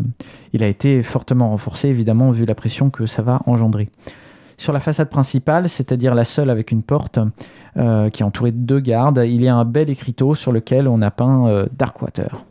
il 0.52 0.64
a 0.64 0.68
été 0.68 1.02
fortement 1.02 1.50
renforcé, 1.52 1.88
évidemment, 1.88 2.32
vu 2.32 2.44
la 2.44 2.56
pression 2.56 2.90
que 2.90 3.06
ça 3.06 3.22
va 3.22 3.40
engendrer. 3.46 3.88
Sur 4.58 4.74
la 4.74 4.80
façade 4.80 5.10
principale, 5.10 5.70
c'est-à-dire 5.70 6.16
la 6.16 6.24
seule 6.24 6.50
avec 6.50 6.72
une 6.72 6.82
porte 6.82 7.20
euh, 7.78 8.10
qui 8.10 8.24
est 8.24 8.26
entourée 8.26 8.52
de 8.52 8.58
deux 8.58 8.80
gardes, 8.80 9.22
il 9.26 9.42
y 9.42 9.48
a 9.48 9.56
un 9.56 9.66
bel 9.66 9.90
écriteau 9.90 10.34
sur 10.34 10.52
lequel 10.52 10.88
on 10.88 11.02
a 11.02 11.12
peint 11.12 11.48
euh, 11.48 11.66
Darkwater. 11.78 12.44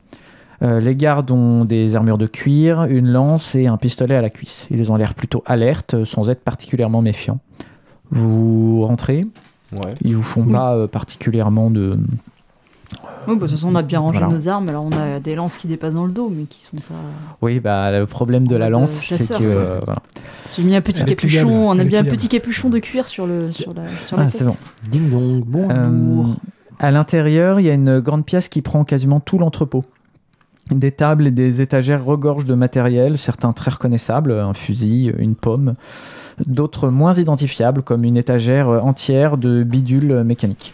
Euh, 0.63 0.81
les 0.81 0.95
gardes 0.95 1.31
ont 1.31 1.65
des 1.65 1.97
armures 1.97 2.19
de 2.19 2.27
cuir, 2.27 2.85
une 2.85 3.09
lance 3.09 3.55
et 3.55 3.67
un 3.67 3.77
pistolet 3.77 4.15
à 4.15 4.23
la 4.23 4.31
cuisse. 4.31 4.67
Ils 4.71 4.93
ont 4.93 4.97
l'air 4.97 5.15
plutôt 5.15 5.43
alertes, 5.47 6.05
sans 6.05 6.31
être 6.31 6.43
particulièrement 6.43 7.03
méfiants. 7.03 7.39
Vous 8.11 8.85
rentrez? 8.85 9.27
Ouais. 9.73 9.91
Ils 10.03 10.15
vous 10.15 10.23
font 10.23 10.45
pas 10.45 10.87
particulièrement 10.87 11.71
de, 11.71 11.97
oui, 13.27 13.35
bah, 13.35 13.35
de 13.35 13.41
toute 13.41 13.51
façon, 13.51 13.69
on 13.73 13.75
a 13.75 13.83
bien 13.83 14.01
rangé 14.01 14.21
nos 14.21 14.49
armes. 14.49 14.69
Alors, 14.69 14.85
on 14.85 14.93
a 14.93 15.21
des 15.21 15.35
lances 15.35 15.57
qui 15.57 15.67
dépassent 15.67 15.95
dans 15.95 16.05
le 16.05 16.13
dos, 16.13 16.31
mais 16.35 16.45
qui 16.45 16.63
sont 16.63 16.77
pas. 16.77 16.95
Oui, 17.43 17.61
bah, 17.61 17.91
le 17.91 18.07
problème 18.07 18.47
de 18.47 18.57
la 18.57 18.69
lance, 18.69 18.91
c'est 18.91 19.39
que. 19.39 19.45
Euh, 19.45 19.81
J'ai 20.57 20.63
mis 20.63 20.77
un 20.77 20.81
petit 20.81 21.05
capuchon, 21.05 21.71
on 21.71 21.79
a 21.79 21.85
bien 21.85 22.01
un 22.01 22.05
petit 22.05 22.29
capuchon 22.29 22.71
de 22.71 22.79
cuir 22.79 23.09
sur, 23.09 23.27
le, 23.27 23.51
sur 23.51 23.75
la, 23.75 23.83
sur 24.07 24.19
ah, 24.19 24.31
c'est 24.31 24.45
bon. 24.45 24.57
Ding 24.89 25.11
dong, 25.11 25.43
bonjour. 25.47 25.71
Euh, 25.71 26.35
À 26.79 26.91
l'intérieur, 26.91 27.61
il 27.61 27.67
y 27.67 27.71
a 27.71 27.75
une 27.75 28.01
grande 28.01 28.25
pièce 28.25 28.49
qui 28.49 28.63
prend 28.63 28.85
quasiment 28.85 29.21
tout 29.21 29.39
l'entrepôt. 29.39 29.85
Des 30.71 30.93
tables 30.93 31.27
et 31.27 31.31
des 31.31 31.61
étagères 31.61 32.05
regorgent 32.05 32.47
de 32.47 32.55
matériel, 32.55 33.19
certains 33.19 33.53
très 33.53 33.71
reconnaissables, 33.71 34.33
un 34.33 34.55
fusil, 34.55 35.13
une 35.19 35.35
pomme, 35.35 35.75
d'autres 36.47 36.89
moins 36.89 37.13
identifiables, 37.15 37.83
comme 37.83 38.05
une 38.05 38.17
étagère 38.17 38.69
entière 38.69 39.37
de 39.37 39.63
bidules 39.63 40.23
mécaniques. 40.25 40.73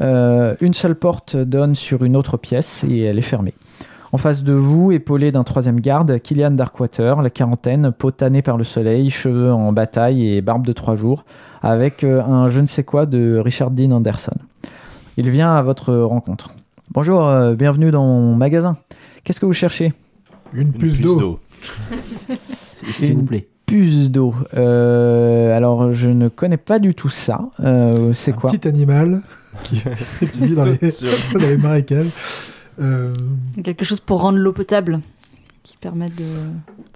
Euh, 0.00 0.54
une 0.60 0.74
seule 0.74 0.94
porte 0.94 1.36
donne 1.36 1.74
sur 1.74 2.04
une 2.04 2.16
autre 2.16 2.36
pièce 2.36 2.84
et 2.88 3.00
elle 3.00 3.18
est 3.18 3.22
fermée. 3.22 3.54
En 4.12 4.18
face 4.18 4.42
de 4.42 4.52
vous, 4.52 4.90
épaulé 4.90 5.30
d'un 5.30 5.44
troisième 5.44 5.78
garde, 5.80 6.18
Killian 6.20 6.50
Darkwater, 6.50 7.22
la 7.22 7.30
quarantaine, 7.30 7.92
peau 7.92 8.10
tannée 8.10 8.42
par 8.42 8.56
le 8.56 8.64
soleil, 8.64 9.08
cheveux 9.10 9.52
en 9.52 9.72
bataille 9.72 10.34
et 10.34 10.40
barbe 10.42 10.66
de 10.66 10.72
trois 10.72 10.96
jours, 10.96 11.24
avec 11.62 12.02
euh, 12.02 12.20
un 12.22 12.48
je 12.48 12.60
ne 12.60 12.66
sais 12.66 12.82
quoi 12.82 13.06
de 13.06 13.38
Richard 13.42 13.70
Dean 13.70 13.92
Anderson. 13.92 14.32
Il 15.16 15.30
vient 15.30 15.54
à 15.54 15.62
votre 15.62 15.94
rencontre. 15.94 16.50
Bonjour, 16.92 17.28
euh, 17.28 17.54
bienvenue 17.54 17.90
dans 17.92 18.04
mon 18.04 18.34
magasin. 18.34 18.76
Qu'est-ce 19.22 19.38
que 19.38 19.46
vous 19.46 19.52
cherchez? 19.52 19.92
Une 20.52 20.72
puce 20.72 20.98
d'eau. 21.00 21.38
S'il 22.74 23.12
vous 23.14 23.20
Une- 23.20 23.26
plaît. 23.26 23.46
Puce 23.66 24.10
d'eau. 24.10 24.34
Euh, 24.54 25.56
alors, 25.56 25.92
je 25.92 26.10
ne 26.10 26.28
connais 26.28 26.56
pas 26.56 26.80
du 26.80 26.94
tout 26.94 27.08
ça. 27.10 27.42
Euh, 27.60 28.12
c'est 28.12 28.32
Un 28.32 28.36
quoi? 28.36 28.50
petit 28.50 28.66
animal 28.66 29.20
qui, 29.64 29.82
qui 30.32 30.46
vit 30.46 30.54
dans 30.54 30.64
les, 30.64 30.76
dans 30.78 31.38
les 31.38 31.56
marécages. 31.56 32.08
Euh, 32.80 33.14
Quelque 33.62 33.84
chose 33.84 34.00
pour 34.00 34.20
rendre 34.20 34.38
l'eau 34.38 34.52
potable. 34.52 35.00
Qui 35.62 35.76
permet 35.76 36.08
de. 36.08 36.24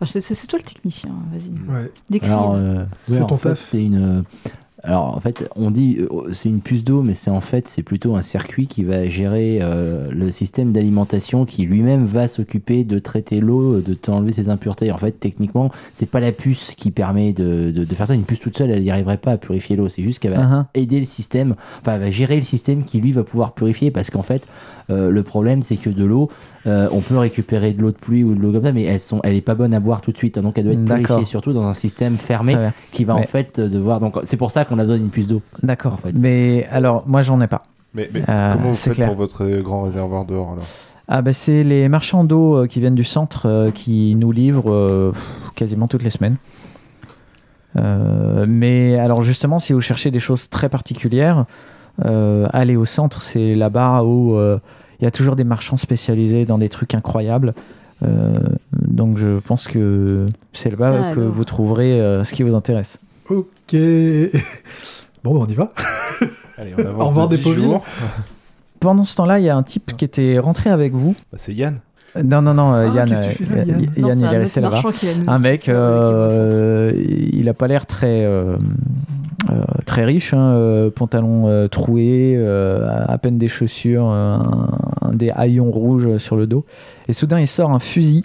Enfin, 0.01 0.21
c'est- 0.21 0.47
toi 0.47 0.59
le 0.59 0.65
technicien, 0.65 1.11
vas-y. 1.33 1.51
ouais. 1.75 1.93
Décris. 2.09 2.29
Alors, 2.31 2.55
euh, 2.55 2.85
ouais, 3.09 3.21
ton 3.27 3.37
fait, 3.37 3.51
taf. 3.51 3.61
c'est 3.61 3.83
une. 3.85 4.25
Alors, 4.85 5.17
en 5.17 5.21
fait, 5.21 5.49
on 5.57 5.71
dit 5.71 5.97
euh, 5.99 6.31
c'est 6.33 6.49
une 6.51 6.61
puce 6.61 6.85
d'eau, 6.85 7.03
mais 7.03 7.15
c'est 7.15 7.31
en 7.31 7.41
fait 7.41 7.67
c'est 7.69 7.83
plutôt 7.83 8.17
un 8.17 8.23
circuit 8.23 8.67
qui 8.67 8.85
va 8.85 9.09
gérer 9.09 9.59
euh, 9.63 10.09
le 10.13 10.31
système 10.31 10.73
d'alimentation, 10.73 11.45
qui 11.47 11.65
lui-même 11.65 12.05
va 12.05 12.29
s'occuper 12.29 12.85
de 12.85 12.99
traiter 12.99 13.41
l'eau, 13.41 13.81
de 13.81 13.95
t'enlever 13.95 14.33
ses 14.33 14.51
impuretés. 14.51 14.93
En 14.93 14.99
fait, 14.99 15.13
techniquement, 15.13 15.71
c'est 15.93 16.07
pas 16.07 16.21
la 16.21 16.33
puce 16.33 16.75
qui 16.77 16.91
permet 16.91 17.33
de, 17.33 17.71
de, 17.71 17.85
de 17.85 17.95
faire 17.95 18.07
ça. 18.07 18.15
Une 18.15 18.25
puce 18.25 18.41
toute 18.41 18.57
seule, 18.57 18.71
elle 18.71 18.83
n'y 18.83 18.91
arriverait 18.91 19.17
pas 19.17 19.33
à 19.33 19.37
purifier 19.39 19.75
l'eau. 19.75 19.89
C'est 19.89 20.03
juste 20.03 20.21
qu'elle 20.21 20.33
va 20.33 20.45
Uh-huh. 20.45 20.65
aider 20.75 21.01
le 21.01 21.07
système, 21.07 21.55
enfin, 21.81 21.95
elle 21.95 22.03
va 22.03 22.11
gérer 22.11 22.37
le 22.37 22.43
système 22.43 22.85
qui 22.85 23.01
lui 23.01 23.13
va 23.13 23.25
pouvoir 23.25 23.55
purifier 23.55 23.91
parce 23.91 24.11
qu'en 24.11 24.21
fait, 24.21 24.47
euh, 24.91 25.09
le 25.11 25.23
problème 25.23 25.63
c'est 25.63 25.77
que 25.77 25.89
de 25.89 26.05
l'eau, 26.05 26.29
euh, 26.67 26.87
on 26.93 27.01
peut 27.01 27.17
récupérer 27.17 27.73
de 27.73 27.81
l'eau 27.81 27.91
de 27.91 27.97
pluie 27.97 28.25
ou 28.25 28.35
de 28.35 28.41
l'eau 28.41 28.53
comme 28.53 28.65
ça, 28.65 28.73
mais 28.73 28.83
elles 28.83 29.01
sont, 29.01 29.21
elle 29.25 29.37
est 29.37 29.41
pas 29.41 29.55
bonne 29.55 29.73
à 29.73 29.81
boire 29.81 30.03
tout 30.03 30.13
de 30.13 30.19
suite, 30.19 30.37
hein, 30.37 30.43
donc 30.43 30.59
elle 30.59 30.65
doit 30.65 30.75
être 30.75 30.85
purifiée 30.85 31.25
surtout 31.25 31.53
dans 31.55 31.63
un 31.67 31.73
système 31.73 32.19
fermé 32.19 32.55
qui 32.93 33.05
va 33.05 33.15
en 33.15 33.23
fait 33.23 33.59
devoir. 33.59 34.01
Donc 34.01 34.19
c'est 34.25 34.37
pour 34.37 34.51
ça 34.51 34.67
qu'on 34.75 34.79
a 34.81 34.83
besoin 34.85 34.99
d'une 34.99 35.11
puce 35.11 35.27
d'eau. 35.27 35.43
D'accord. 35.63 35.95
En 35.95 35.97
fait. 35.97 36.13
Mais 36.13 36.67
alors, 36.71 37.05
moi, 37.07 37.23
j'en 37.23 37.41
ai 37.41 37.47
pas. 37.47 37.63
Mais, 37.95 38.11
mais 38.13 38.23
Euh, 38.29 38.53
comment 38.55 38.69
vous 38.71 38.75
faites 38.75 38.95
clair. 38.95 39.07
pour 39.09 39.17
votre 39.17 39.47
grand 39.61 39.83
réservoir 39.83 40.25
dehors 40.25 40.53
alors? 40.53 40.65
Ah 41.07 41.21
bah 41.21 41.35
c'est 41.35 41.63
les 41.63 41.89
marchands 41.91 42.25
d'eau 42.25 42.57
euh, 42.57 42.67
qui 42.67 42.81
viennent 42.81 42.95
du 42.95 43.05
centre 43.05 43.47
euh, 43.47 43.71
qui 43.71 44.15
nous 44.17 44.33
livrent 44.33 45.13
quasiment 45.55 45.87
toutes 45.87 46.03
les 46.03 46.09
semaines. 46.11 46.37
Euh, 47.77 48.47
mais 48.49 48.99
alors 48.99 49.23
justement, 49.23 49.59
si 49.59 49.73
vous 49.73 49.81
cherchez 49.81 50.11
des 50.11 50.21
choses 50.21 50.49
très 50.49 50.69
particulières, 50.69 51.45
euh, 52.05 52.47
allez 52.53 52.77
au 52.77 52.85
centre, 52.85 53.21
c'est 53.21 53.55
là-bas 53.55 54.03
où 54.05 54.35
euh, 54.37 54.59
il 55.01 55.05
y 55.05 55.09
a 55.09 55.11
toujours 55.11 55.37
des 55.37 55.45
marchands 55.45 55.77
spécialisés 55.77 56.45
dans 56.47 56.59
des 56.59 56.69
trucs 56.69 56.95
incroyables. 56.95 57.53
Euh, 58.03 58.33
donc 58.73 59.19
je 59.19 59.39
pense 59.41 59.67
que 59.69 60.27
c'est 60.53 60.71
là-bas 60.71 61.13
que 61.15 61.21
alors. 61.21 61.33
vous 61.33 61.45
trouverez 61.45 62.01
euh, 62.01 62.25
ce 62.25 62.33
qui 62.33 62.43
vous 62.43 62.55
intéresse. 62.55 62.99
Ok. 63.31 63.75
Bon, 65.25 65.33
bah, 65.39 65.47
on 65.49 65.51
y 65.51 65.55
va. 65.55 65.73
Allez, 66.59 66.75
on 66.77 66.81
avance 66.83 67.03
Au 67.03 67.07
revoir, 67.07 67.29
de 67.29 67.37
des 67.37 67.43
10 67.43 67.49
Depauville. 67.49 67.65
jours. 67.65 67.83
Pendant 68.81 69.05
ce 69.05 69.17
temps-là, 69.17 69.39
il 69.39 69.45
y 69.47 69.49
a 69.49 69.57
un 69.57 69.63
type 69.63 69.97
qui 69.97 70.05
était 70.05 70.39
rentré 70.39 70.69
avec 70.69 70.93
vous. 70.93 71.15
Bah, 71.33 71.39
c'est 71.41 71.55
Yann. 71.55 71.79
Non, 72.23 72.43
non, 72.43 72.53
non, 72.53 72.75
euh, 72.75 72.87
Ah, 72.91 72.95
Yann, 72.95 73.09
qu'est-ce 73.09 73.29
que 73.29 73.35
tu 73.39 73.45
fais 73.47 73.57
là, 73.57 73.63
euh, 73.63 73.65
Yann 73.65 73.81
Y- 73.81 74.01
Non, 74.03 74.09
Yann, 74.09 74.19
c'est 74.21 74.27
il 74.27 74.35
est 74.35 74.39
resté 74.39 74.61
là-bas. 74.61 74.83
Un 75.27 75.39
mec, 75.39 75.69
euh, 75.71 76.93
il 77.33 77.49
a 77.49 77.55
pas 77.55 77.67
l'air 77.67 77.87
très 77.87 78.25
euh, 78.27 78.57
euh, 79.51 79.63
très 79.87 80.05
riche, 80.05 80.35
hein, 80.35 80.53
euh, 80.53 80.91
pantalon 80.91 81.49
euh, 81.49 81.67
troué, 81.69 82.35
euh, 82.37 82.87
à 83.09 83.17
peine 83.17 83.39
des 83.39 83.49
chaussures, 83.49 84.11
euh, 84.11 84.37
un, 84.37 84.69
un 85.09 85.13
des 85.15 85.31
haillons 85.31 85.71
rouges 85.71 86.19
sur 86.19 86.37
le 86.37 86.47
dos. 86.47 86.67
Et 87.09 87.15
soudain, 87.15 87.41
il 87.41 87.47
sort 87.49 87.71
un 87.71 87.79
fusil 87.79 88.25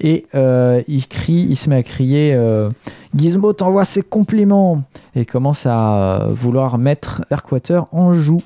et 0.00 0.26
euh, 0.34 0.82
il 0.88 1.06
crie, 1.06 1.46
il 1.50 1.56
se 1.56 1.68
met 1.70 1.76
à 1.76 1.82
crier 1.82 2.32
euh, 2.34 2.68
Gizmo 3.16 3.52
t'envoie 3.52 3.84
ses 3.84 4.02
compliments 4.02 4.82
et 5.14 5.24
commence 5.24 5.66
à 5.66 6.22
euh, 6.22 6.26
vouloir 6.32 6.78
mettre 6.78 7.22
Darkwater 7.30 7.86
en 7.92 8.14
joue. 8.14 8.42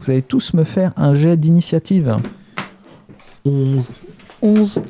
Vous 0.00 0.10
allez 0.10 0.22
tous 0.22 0.54
me 0.54 0.64
faire 0.64 0.92
un 0.96 1.14
jet 1.14 1.36
d'initiative. 1.36 2.16
11. 3.44 3.92
11. 4.42 4.82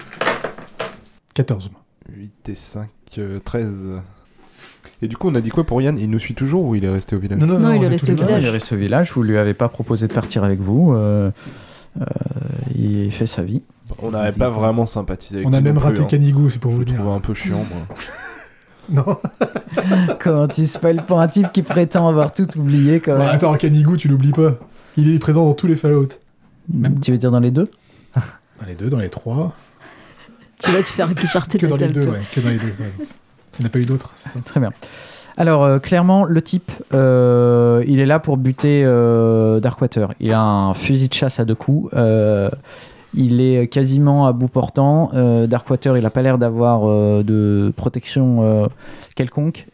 14. 1.35 1.71
8 2.17 2.49
et 2.49 2.55
5, 2.55 2.89
euh, 3.19 3.39
13. 3.45 3.73
Et 5.03 5.09
du 5.09 5.17
coup, 5.17 5.29
on 5.31 5.35
a 5.35 5.41
dit 5.41 5.49
quoi 5.51 5.65
pour 5.65 5.81
Yann? 5.81 5.97
Il 5.99 6.11
nous 6.11 6.19
suit 6.19 6.35
toujours 6.35 6.65
ou 6.65 6.75
il 6.75 6.85
est 6.85 6.89
resté 6.91 7.17
au 7.17 7.19
village? 7.19 7.39
Non, 7.39 7.47
non, 7.47 7.59
Non, 7.59 7.69
non, 7.69 7.73
il 7.75 7.83
est 7.83 7.87
est 7.87 7.89
resté 7.89 8.13
au 8.13 8.17
village. 8.17 8.43
Il 8.43 8.47
est 8.47 8.51
resté 8.51 8.75
au 8.75 8.79
village, 8.79 9.13
vous 9.13 9.23
lui 9.23 9.39
avez 9.39 9.55
pas 9.55 9.69
proposé 9.69 10.07
de 10.09 10.13
partir 10.13 10.45
avec 10.45 10.61
vous. 10.61 10.93
euh, 10.93 10.97
euh, 10.97 11.31
il 12.77 13.11
fait 13.13 13.27
sa 13.27 13.43
vie. 13.43 13.63
On 14.03 14.11
n'avait 14.13 14.37
pas 14.37 14.51
vraiment 14.51 14.87
sympathisé 14.87 15.37
avec 15.37 15.49
On 15.49 15.53
a 15.53 15.61
même 15.61 15.79
raté 15.79 16.03
hein. 16.03 16.05
Canigou, 16.05 16.49
c'est 16.51 16.59
pour 16.59 16.71
Je 16.71 16.77
vous 16.77 16.81
le 16.81 16.87
dire. 16.87 16.97
trouvais 16.97 17.11
un 17.15 17.21
peu 17.21 17.35
chiant, 17.35 17.65
moi. 17.71 17.87
Non. 18.89 19.17
Comment 20.21 20.49
tu 20.49 20.67
spoil 20.67 21.05
pour 21.07 21.21
un 21.21 21.29
type 21.29 21.53
qui 21.53 21.63
prétend 21.63 22.09
avoir 22.09 22.33
tout 22.33 22.47
oublié 22.59 22.99
quand 22.99 23.13
Bah, 23.13 23.27
même 23.27 23.29
attends, 23.35 23.55
Canigou, 23.55 23.97
tu 23.97 24.09
l'oublies 24.09 24.33
pas. 24.33 24.55
Il 24.97 25.15
est 25.15 25.19
présent 25.21 25.45
dans 25.45 25.55
tous 25.55 25.69
les 25.69 25.77
Fallout. 25.77 26.09
même- 26.73 26.99
Tu 26.99 27.13
veux 27.13 27.19
dire 27.19 27.31
dans 27.31 27.39
les 27.39 27.53
deux? 27.53 27.69
Dans 28.17 28.67
les 28.67 28.75
deux, 28.75 28.91
dans 28.91 28.99
les 28.99 29.09
trois. 29.09 29.55
Tu 30.63 30.71
vas 30.73 30.83
te 30.83 30.89
faire 30.89 31.09
écarter 31.11 31.59
Que 31.59 31.67
de 31.67 31.71
dans 31.71 31.77
les 31.77 31.89
deux, 31.89 32.07
ouais. 32.09 32.21
Que 32.35 32.41
dans 32.41 32.49
les 32.51 32.59
deux. 32.59 32.75
Il 33.61 33.65
n'y 33.65 33.67
en 33.67 33.69
a 33.69 33.73
pas 33.73 33.79
eu 33.79 33.85
d'autres. 33.85 34.15
Très 34.47 34.59
bien. 34.59 34.73
Alors, 35.37 35.65
euh, 35.65 35.79
clairement, 35.79 36.25
le 36.25 36.41
type, 36.41 36.73
euh, 36.95 37.85
il 37.87 38.01
est 38.01 38.07
là 38.07 38.19
pour 38.19 38.39
buter 38.39 38.83
euh, 38.85 39.61
Darkwater. 39.61 40.13
Il 40.19 40.33
a 40.33 40.41
un 40.41 40.75
fusil 40.75 41.09
de 41.09 41.15
chasse 41.15 41.41
à 41.41 41.45
deux 41.45 41.55
coups. 41.55 41.95
il 43.13 43.41
est 43.41 43.67
quasiment 43.69 44.27
à 44.27 44.33
bout 44.33 44.49
portant. 44.49 45.11
Darkwater, 45.47 45.99
il 45.99 46.03
n'a 46.03 46.11
pas 46.11 46.23
l'air 46.23 46.39
d'avoir 46.39 46.83
de 47.23 47.73
protection 47.77 48.69
quelconque. 49.15 49.67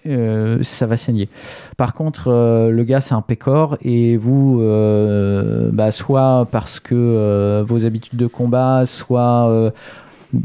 Ça 0.62 0.86
va 0.86 0.96
saigner. 0.96 1.28
Par 1.76 1.94
contre, 1.94 2.30
le 2.70 2.84
gars, 2.84 3.00
c'est 3.00 3.14
un 3.14 3.22
pécor. 3.22 3.76
Et 3.82 4.16
vous, 4.16 4.60
bah, 5.72 5.90
soit 5.90 6.48
parce 6.50 6.80
que 6.80 7.64
vos 7.66 7.84
habitudes 7.84 8.18
de 8.18 8.26
combat, 8.26 8.84
soit 8.86 9.72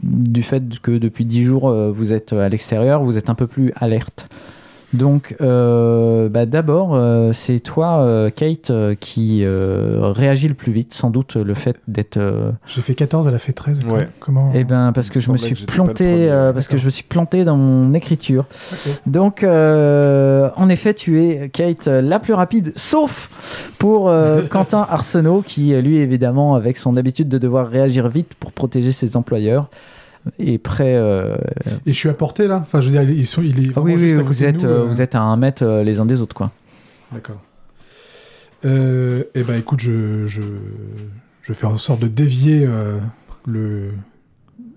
du 0.03 0.43
fait 0.43 0.79
que 0.79 0.91
depuis 0.91 1.25
10 1.25 1.43
jours, 1.43 1.69
euh, 1.69 1.91
vous 1.91 2.13
êtes 2.13 2.33
à 2.33 2.49
l'extérieur, 2.49 3.03
vous 3.03 3.17
êtes 3.17 3.29
un 3.29 3.35
peu 3.35 3.47
plus 3.47 3.71
alerte. 3.75 4.27
Donc, 4.93 5.35
euh, 5.39 6.27
bah, 6.27 6.45
d'abord, 6.45 6.95
euh, 6.95 7.31
c'est 7.33 7.59
toi, 7.59 8.01
euh, 8.01 8.29
Kate, 8.29 8.71
euh, 8.71 8.93
qui 8.99 9.43
euh, 9.45 10.11
réagit 10.13 10.47
le 10.49 10.53
plus 10.53 10.71
vite. 10.73 10.93
Sans 10.93 11.09
doute 11.09 11.35
le 11.37 11.53
fait 11.53 11.77
d'être. 11.87 12.17
euh, 12.17 12.51
J'ai 12.67 12.81
fait 12.81 12.93
14, 12.93 13.27
elle 13.27 13.35
a 13.35 13.39
fait 13.39 13.53
13. 13.53 13.85
Ouais. 13.85 14.07
Comment 14.19 14.51
eh 14.53 14.63
ben, 14.63 14.91
parce 14.93 15.09
que 15.09 15.19
je 15.19 15.31
me 15.31 15.37
suis 15.37 15.55
que 15.55 15.65
planté, 15.65 16.29
euh, 16.29 16.51
parce 16.51 16.67
que 16.67 16.77
je 16.77 16.85
me 16.85 16.89
suis 16.89 17.03
planté 17.03 17.43
dans 17.43 17.55
mon 17.55 17.93
écriture. 17.93 18.45
Ok. 18.73 18.91
Donc, 19.05 19.43
euh, 19.43 20.49
en 20.57 20.67
effet, 20.69 20.93
tu 20.93 21.23
es 21.23 21.49
Kate 21.49 21.87
la 21.87 22.19
plus 22.19 22.33
rapide, 22.33 22.73
sauf 22.75 23.29
pour 23.79 24.09
euh, 24.09 24.41
Quentin 24.49 24.85
Arsenault, 24.89 25.41
qui 25.45 25.73
lui, 25.81 25.97
évidemment, 25.97 26.55
avec 26.55 26.77
son 26.77 26.97
habitude 26.97 27.29
de 27.29 27.37
devoir 27.37 27.67
réagir 27.69 28.09
vite 28.09 28.33
pour 28.39 28.51
protéger 28.51 28.91
ses 28.91 29.15
employeurs, 29.15 29.69
est 30.39 30.57
prêt. 30.57 30.95
euh, 30.95 31.35
Et 31.85 31.93
je 31.93 31.97
suis 31.97 32.09
à 32.09 32.13
portée 32.13 32.47
là 32.47 32.59
Enfin, 32.61 32.81
je 32.81 32.89
veux 32.89 32.91
dire, 32.91 33.09
ils 33.09 33.25
sont, 33.25 33.41
il 33.41 33.67
est. 33.67 33.71
Ah 33.75 33.81
oui, 33.81 33.97
juste 33.97 34.15
oui, 34.15 34.19
à 34.19 34.23
vous 34.23 34.43
êtes, 34.43 34.63
nous, 34.63 34.69
euh, 34.69 34.81
euh, 34.81 34.85
vous 34.85 35.01
êtes 35.01 35.15
à 35.15 35.21
un 35.21 35.37
mètre 35.37 35.63
euh, 35.63 35.83
les 35.83 35.99
uns 35.99 36.05
des 36.05 36.21
autres, 36.21 36.35
quoi. 36.35 36.51
D'accord. 37.11 37.41
Euh, 38.65 39.23
eh 39.33 39.43
ben, 39.43 39.55
écoute, 39.57 39.79
je, 39.79 40.27
je, 40.27 40.41
je 41.41 41.53
fais 41.53 41.65
en 41.65 41.77
sorte 41.77 41.99
de 42.01 42.07
dévier 42.07 42.67
le, 43.47 43.89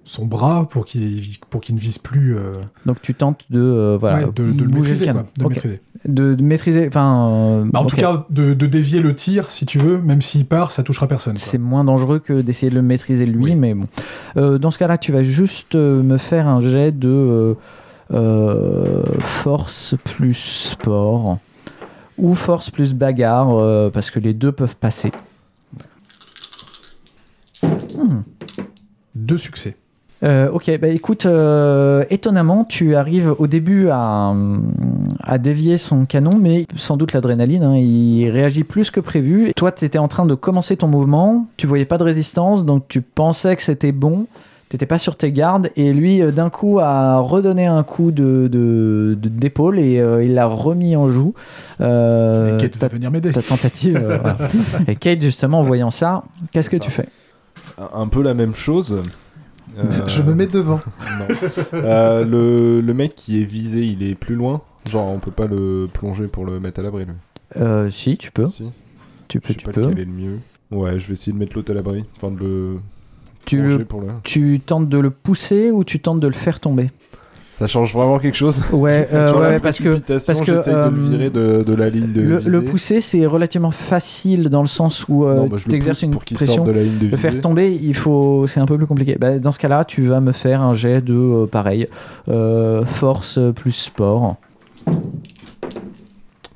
son 0.07 0.27
bras 0.27 0.69
pour 0.69 0.85
qu'il 0.85 1.39
pour 1.51 1.61
qu'il 1.61 1.75
ne 1.75 1.81
vise 1.81 1.99
plus. 1.99 2.37
euh, 2.37 2.53
Donc 2.87 3.01
tu 3.03 3.15
tentes 3.15 3.41
de, 3.51 3.59
euh, 3.61 3.97
voilà, 3.99 4.27
ouais, 4.27 4.33
de, 4.35 4.53
de 4.53 4.65
le 4.65 4.69
maîtriser. 4.71 5.07
quoi, 5.07 5.25
de 5.37 5.45
maîtriser. 5.49 5.81
De, 6.05 6.35
de 6.35 6.43
maîtriser, 6.43 6.87
enfin. 6.89 7.29
euh, 7.31 7.65
Bah, 7.73 7.81
en 7.81 7.87
tout 7.87 7.97
cas, 7.97 8.27
de, 8.31 8.53
dévier 8.55 9.01
le 9.01 9.15
tir, 9.15 9.51
si 9.51 9.65
tu 9.67 9.79
veux, 9.79 9.99
même 9.99 10.21
s'il 10.23 10.45
part, 10.47 10.73
ça 10.73 10.83
touchera 10.83 11.09
personne. 11.09 11.37
C'est 11.39 11.59
moins 11.59 11.85
dangereux 11.85 12.19
que 12.19 12.43
d'essayer 12.43 12.69
de 12.71 12.75
le 12.77 12.83
maîtriser 12.83 13.25
lui, 13.27 13.43
Oui. 13.45 13.55
mais 13.57 13.75
bon. 13.75 13.87
Dans 14.59 14.71
ce 14.71 14.79
cas-là, 14.79 14.99
tu 14.99 15.11
vas 15.13 15.23
juste 15.23 15.75
me 15.75 16.19
faire 16.19 16.47
un 16.49 16.61
jet 16.61 16.93
de 16.93 17.57
force 19.21 19.95
plus 20.05 20.35
sport 20.35 21.39
ou 22.19 22.35
force 22.35 22.71
plus 22.71 22.93
bagarre, 22.95 23.91
parce 23.91 24.11
que 24.11 24.19
les 24.19 24.35
deux 24.35 24.53
peuvent 24.53 24.77
passer. 24.77 25.13
Hmm. 27.63 28.21
Deux 29.15 29.39
succès. 29.39 29.77
Euh, 30.25 30.49
ok, 30.51 30.79
bah 30.81 30.89
écoute, 30.89 31.27
euh, 31.27 32.05
étonnamment, 32.09 32.65
tu 32.65 32.97
arrives 32.97 33.35
au 33.39 33.47
début 33.47 33.89
à, 33.91 34.33
a 35.23 35.39
dévié 35.39 35.77
son 35.77 36.07
canon, 36.07 36.39
mais 36.41 36.65
sans 36.77 36.97
doute 36.97 37.13
l'adrénaline, 37.13 37.63
hein, 37.63 37.77
il 37.77 38.31
réagit 38.31 38.65
plus 38.65 38.91
que 38.91 39.01
prévu. 39.01 39.53
Toi, 39.55 39.71
tu 39.73 39.85
étais 39.85 39.99
en 39.99 40.09
train 40.09 40.25
de 40.25 40.35
commencer 40.35 40.77
ton 40.79 40.89
mouvement, 40.89 41.47
tu 41.59 41.67
voyais 41.67 41.85
pas 41.85 41.99
de 41.99 42.05
résistance, 42.05 42.65
donc 42.65 42.85
tu 42.89 43.03
pensais 43.03 43.55
que 43.55 43.63
c'était 43.63 43.93
bon. 43.93 44.27
T'étais 44.71 44.87
pas 44.87 44.99
sur 44.99 45.15
tes 45.15 45.31
gardes 45.31 45.71
et 45.77 45.93
lui 45.93 46.21
euh, 46.23 46.33
d'un 46.33 46.49
coup 46.51 46.81
a 46.81 47.19
redonné 47.19 47.67
un 47.67 47.83
coup 47.85 48.11
de 48.11 48.49
de- 48.51 49.17
de- 49.21 49.29
d'épaule 49.29 49.79
et 49.79 50.01
euh, 50.01 50.25
il 50.25 50.35
l'a 50.35 50.47
remis 50.47 50.97
en 50.97 51.11
joue. 51.11 51.35
Euh, 51.81 52.57
Et 52.57 52.61
Kate 52.63 52.79
ta, 52.79 52.89
va 52.89 52.95
venir 52.95 53.11
m'aider. 53.11 53.31
ta 53.31 53.43
tentative. 53.43 54.01
euh. 54.03 54.19
Et 54.89 54.97
Kate 54.97 55.21
justement 55.21 55.61
en 55.61 55.63
voyant 55.63 55.91
ça, 55.91 56.25
qu'est-ce 56.51 56.71
que 56.71 56.79
Ça. 56.79 56.83
tu 56.85 56.91
fais? 56.91 57.07
Un 57.95 58.09
peu 58.09 58.23
la 58.23 58.35
même 58.35 58.55
chose. 58.55 59.01
Euh, 59.77 60.07
Je 60.07 60.23
me 60.23 60.35
mets 60.35 60.47
devant. 60.47 60.81
non. 61.19 61.27
Euh, 61.75 62.25
le, 62.25 62.81
le 62.81 62.95
mec 62.95 63.15
qui 63.15 63.41
est 63.41 63.45
visé, 63.45 63.81
il 63.85 64.03
est 64.03 64.15
plus 64.15 64.35
loin. 64.35 64.61
Genre, 64.87 65.07
on 65.09 65.19
peut 65.19 65.31
pas 65.31 65.47
le 65.47 65.89
plonger 65.93 66.27
pour 66.27 66.45
le 66.45 66.61
mettre 66.61 66.81
à 66.81 66.83
l'abri, 66.83 67.05
lui. 67.07 67.15
euh, 67.57 67.91
Si, 67.91 68.17
tu 68.17 68.31
peux, 68.31 68.47
Si. 68.47 68.65
tu 69.29 69.39
Je 69.39 69.43
peux, 69.47 69.53
sais 69.53 69.59
tu 69.59 69.65
pas 69.65 69.73
peux. 69.73 69.81
lequel 69.83 69.99
est 70.01 70.05
le 70.05 70.11
mieux. 70.13 70.39
Ouais, 70.71 70.99
je 70.99 71.07
vais 71.09 71.13
essayer 71.15 71.33
de 71.33 71.39
mettre 71.39 71.57
l'autre 71.57 71.71
à 71.71 71.75
l'abri. 71.75 72.05
Enfin, 72.17 72.31
de 72.31 72.39
le 72.39 72.77
Tu 73.47 73.61
le 73.63 73.85
pour 73.85 74.01
le... 74.01 74.09
tu 74.23 74.61
tentes 74.65 74.89
de 74.89 74.99
le 74.99 75.11
pousser 75.11 75.71
ou 75.71 75.85
tu 75.85 76.01
tentes 76.01 76.21
de 76.21 76.27
le 76.27 76.33
faire 76.35 76.61
tomber? 76.61 76.91
Ça 77.57 77.69
change 77.69 77.93
vraiment 77.95 78.19
quelque 78.19 78.37
chose 78.37 78.61
Ouais, 78.73 79.09
euh, 79.13 79.33
ouais, 79.39 79.61
parce 79.61 79.79
que 79.79 79.99
parce 79.99 80.41
que, 80.41 80.57
j'essaye 80.57 80.75
de 80.75 80.79
euh, 80.79 80.91
le 80.91 81.01
virer 81.01 81.31
de, 81.31 81.63
de 81.63 81.75
la 81.75 81.89
ligne 81.89 82.13
de 82.13 82.21
le, 82.21 82.39
visée. 82.39 82.51
le 82.51 82.65
pousser 82.65 83.01
c'est 83.01 83.27
relativement 83.27 83.71
facile 83.71 84.49
dans 84.51 84.61
le 84.61 84.67
sens 84.67 85.07
où 85.09 85.25
euh, 85.25 85.47
bah, 85.49 85.57
tu 85.63 85.73
exerces 85.73 86.03
une 86.03 86.11
pour 86.11 86.25
qu'il 86.25 86.37
pression. 86.37 86.65
de 86.65 86.73
la 86.73 86.83
ligne 86.83 86.99
de 86.99 87.07
Le 87.07 87.17
faire 87.17 87.41
tomber, 87.41 87.73
il 87.73 87.95
faut, 87.95 88.49
c'est 88.49 88.59
un 88.59 88.67
peu 88.67 88.77
plus 88.77 88.89
compliqué. 88.89 89.17
Bah, 89.21 89.39
dans 89.39 89.53
ce 89.53 89.61
cas-là, 89.61 89.85
tu 89.85 90.03
vas 90.07 90.19
me 90.21 90.33
faire 90.33 90.63
un 90.63 90.75
jet 90.75 91.01
de 91.01 91.15
euh, 91.15 91.47
pareil, 91.47 91.87
euh, 92.29 92.85
force 92.85 93.39
plus 93.55 93.71
sport. 93.73 94.35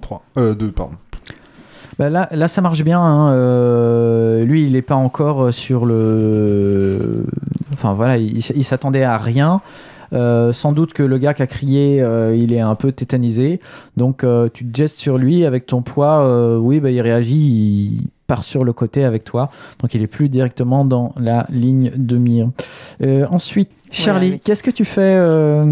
3. 0.01 0.23
Euh, 0.37 0.55
2, 0.55 0.73
pardon. 0.73 0.95
Bah, 1.99 2.11
là, 2.11 2.29
là, 2.33 2.49
ça 2.49 2.61
marche 2.61 2.83
bien. 2.83 3.01
hein, 3.01 3.31
euh, 3.33 4.45
lui, 4.45 4.65
il 4.67 4.73
n'est 4.73 4.83
pas 4.83 4.97
encore 4.97 5.53
sur 5.55 5.87
le. 5.87 7.25
Enfin 7.73 7.95
voilà, 7.95 8.17
il, 8.17 8.39
il 8.39 8.65
s'attendait 8.65 9.05
à 9.05 9.17
rien. 9.17 9.61
Euh, 10.13 10.53
sans 10.53 10.73
doute 10.73 10.93
que 10.93 11.03
le 11.03 11.19
gars 11.19 11.35
qui 11.35 11.43
a 11.43 11.47
crié, 11.47 12.01
euh, 12.01 12.35
il 12.37 12.53
est 12.53 12.61
un 12.61 12.75
peu 12.75 12.93
tétanisé. 12.93 13.61
Donc 13.97 14.25
euh, 14.25 14.49
tu 14.53 14.67
te 14.67 14.77
jettes 14.77 14.91
sur 14.91 15.19
lui 15.19 15.45
avec 15.45 15.67
ton 15.67 15.83
poids. 15.83 16.23
euh, 16.25 16.57
oui, 16.59 16.81
bah, 16.81 16.91
il 16.91 17.01
réagit, 17.01 17.37
il 17.37 18.07
part 18.27 18.45
sur 18.45 18.65
le 18.65 18.73
côté 18.73 19.05
avec 19.05 19.25
toi. 19.25 19.49
Donc 19.81 19.95
il 19.95 20.03
est 20.03 20.07
plus 20.07 20.29
directement 20.29 20.85
dans 20.85 21.13
la 21.19 21.47
ligne 21.51 21.93
de 21.97 22.17
mire. 22.17 22.49
Euh, 23.03 23.27
ensuite, 23.31 23.71
Charlie, 23.91 24.39
qu'est-ce 24.41 24.63
que 24.63 24.71
tu 24.71 24.85
fais 24.85 25.17
euh, 25.17 25.65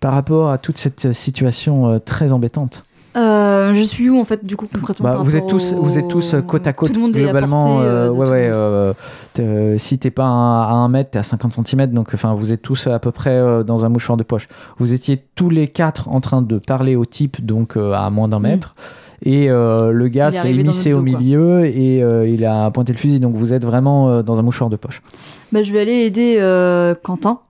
par 0.00 0.12
rapport 0.12 0.50
à 0.50 0.58
toute 0.58 0.76
cette 0.76 1.12
situation 1.14 1.88
euh, 1.88 1.98
très 1.98 2.32
embêtante? 2.32 2.84
Euh, 3.16 3.72
je 3.74 3.82
suis 3.82 4.10
où 4.10 4.18
en 4.20 4.24
fait 4.24 4.44
du 4.44 4.54
coup 4.56 4.66
concrètement 4.72 5.04
bah, 5.08 5.14
par 5.16 5.24
vous 5.24 5.34
êtes 5.36 5.46
tous, 5.46 5.72
au- 5.72 5.82
vous 5.82 5.98
êtes 5.98 6.08
tous 6.08 6.34
euh, 6.34 6.42
côte 6.42 6.66
à 6.66 6.72
côte. 6.72 6.88
Tout 6.90 6.94
le 6.94 7.00
monde 7.00 7.16
est 7.16 7.20
à 7.22 7.24
globalement, 7.32 7.66
portée, 7.76 7.86
euh, 7.88 8.10
ouais, 8.10 8.28
ouais. 8.28 8.50
euh, 8.54 8.92
t'es, 9.32 9.78
si 9.78 9.98
t'es 9.98 10.10
pas 10.10 10.26
à 10.26 10.70
1 10.72 10.88
mètre, 10.88 11.10
t'es 11.10 11.18
à 11.18 11.22
50 11.22 11.66
cm, 11.66 11.86
donc 11.88 12.10
enfin, 12.12 12.34
vous 12.34 12.52
êtes 12.52 12.62
tous 12.62 12.86
à 12.86 12.98
peu 12.98 13.10
près 13.10 13.64
dans 13.64 13.84
un 13.84 13.88
mouchoir 13.88 14.16
de 14.18 14.22
poche. 14.22 14.46
Vous 14.78 14.92
étiez 14.92 15.24
tous 15.34 15.48
les 15.50 15.68
quatre 15.68 16.08
en 16.10 16.20
train 16.20 16.42
de 16.42 16.58
parler 16.58 16.96
au 16.96 17.06
type, 17.06 17.44
donc 17.44 17.76
à 17.76 18.10
moins 18.10 18.28
d'un 18.28 18.38
Mm. 18.40 18.42
mètre. 18.42 18.74
Et 19.24 19.46
le 19.48 20.08
gars 20.08 20.28
est 20.28 20.32
s'est 20.32 20.54
émissé 20.54 20.92
au 20.92 20.98
dos, 20.98 21.02
milieu 21.02 21.64
et 21.64 21.98
il 22.30 22.44
a 22.44 22.70
pointé 22.70 22.92
le 22.92 22.98
fusil, 22.98 23.20
donc 23.20 23.34
vous 23.34 23.52
êtes 23.54 23.64
vraiment 23.64 24.22
dans 24.22 24.38
un 24.38 24.42
mouchoir 24.42 24.70
de 24.70 24.76
poche. 24.76 25.02
Bah, 25.50 25.62
je 25.62 25.72
vais 25.72 25.80
aller 25.80 26.04
aider 26.04 26.36
Quentin. 27.02 27.40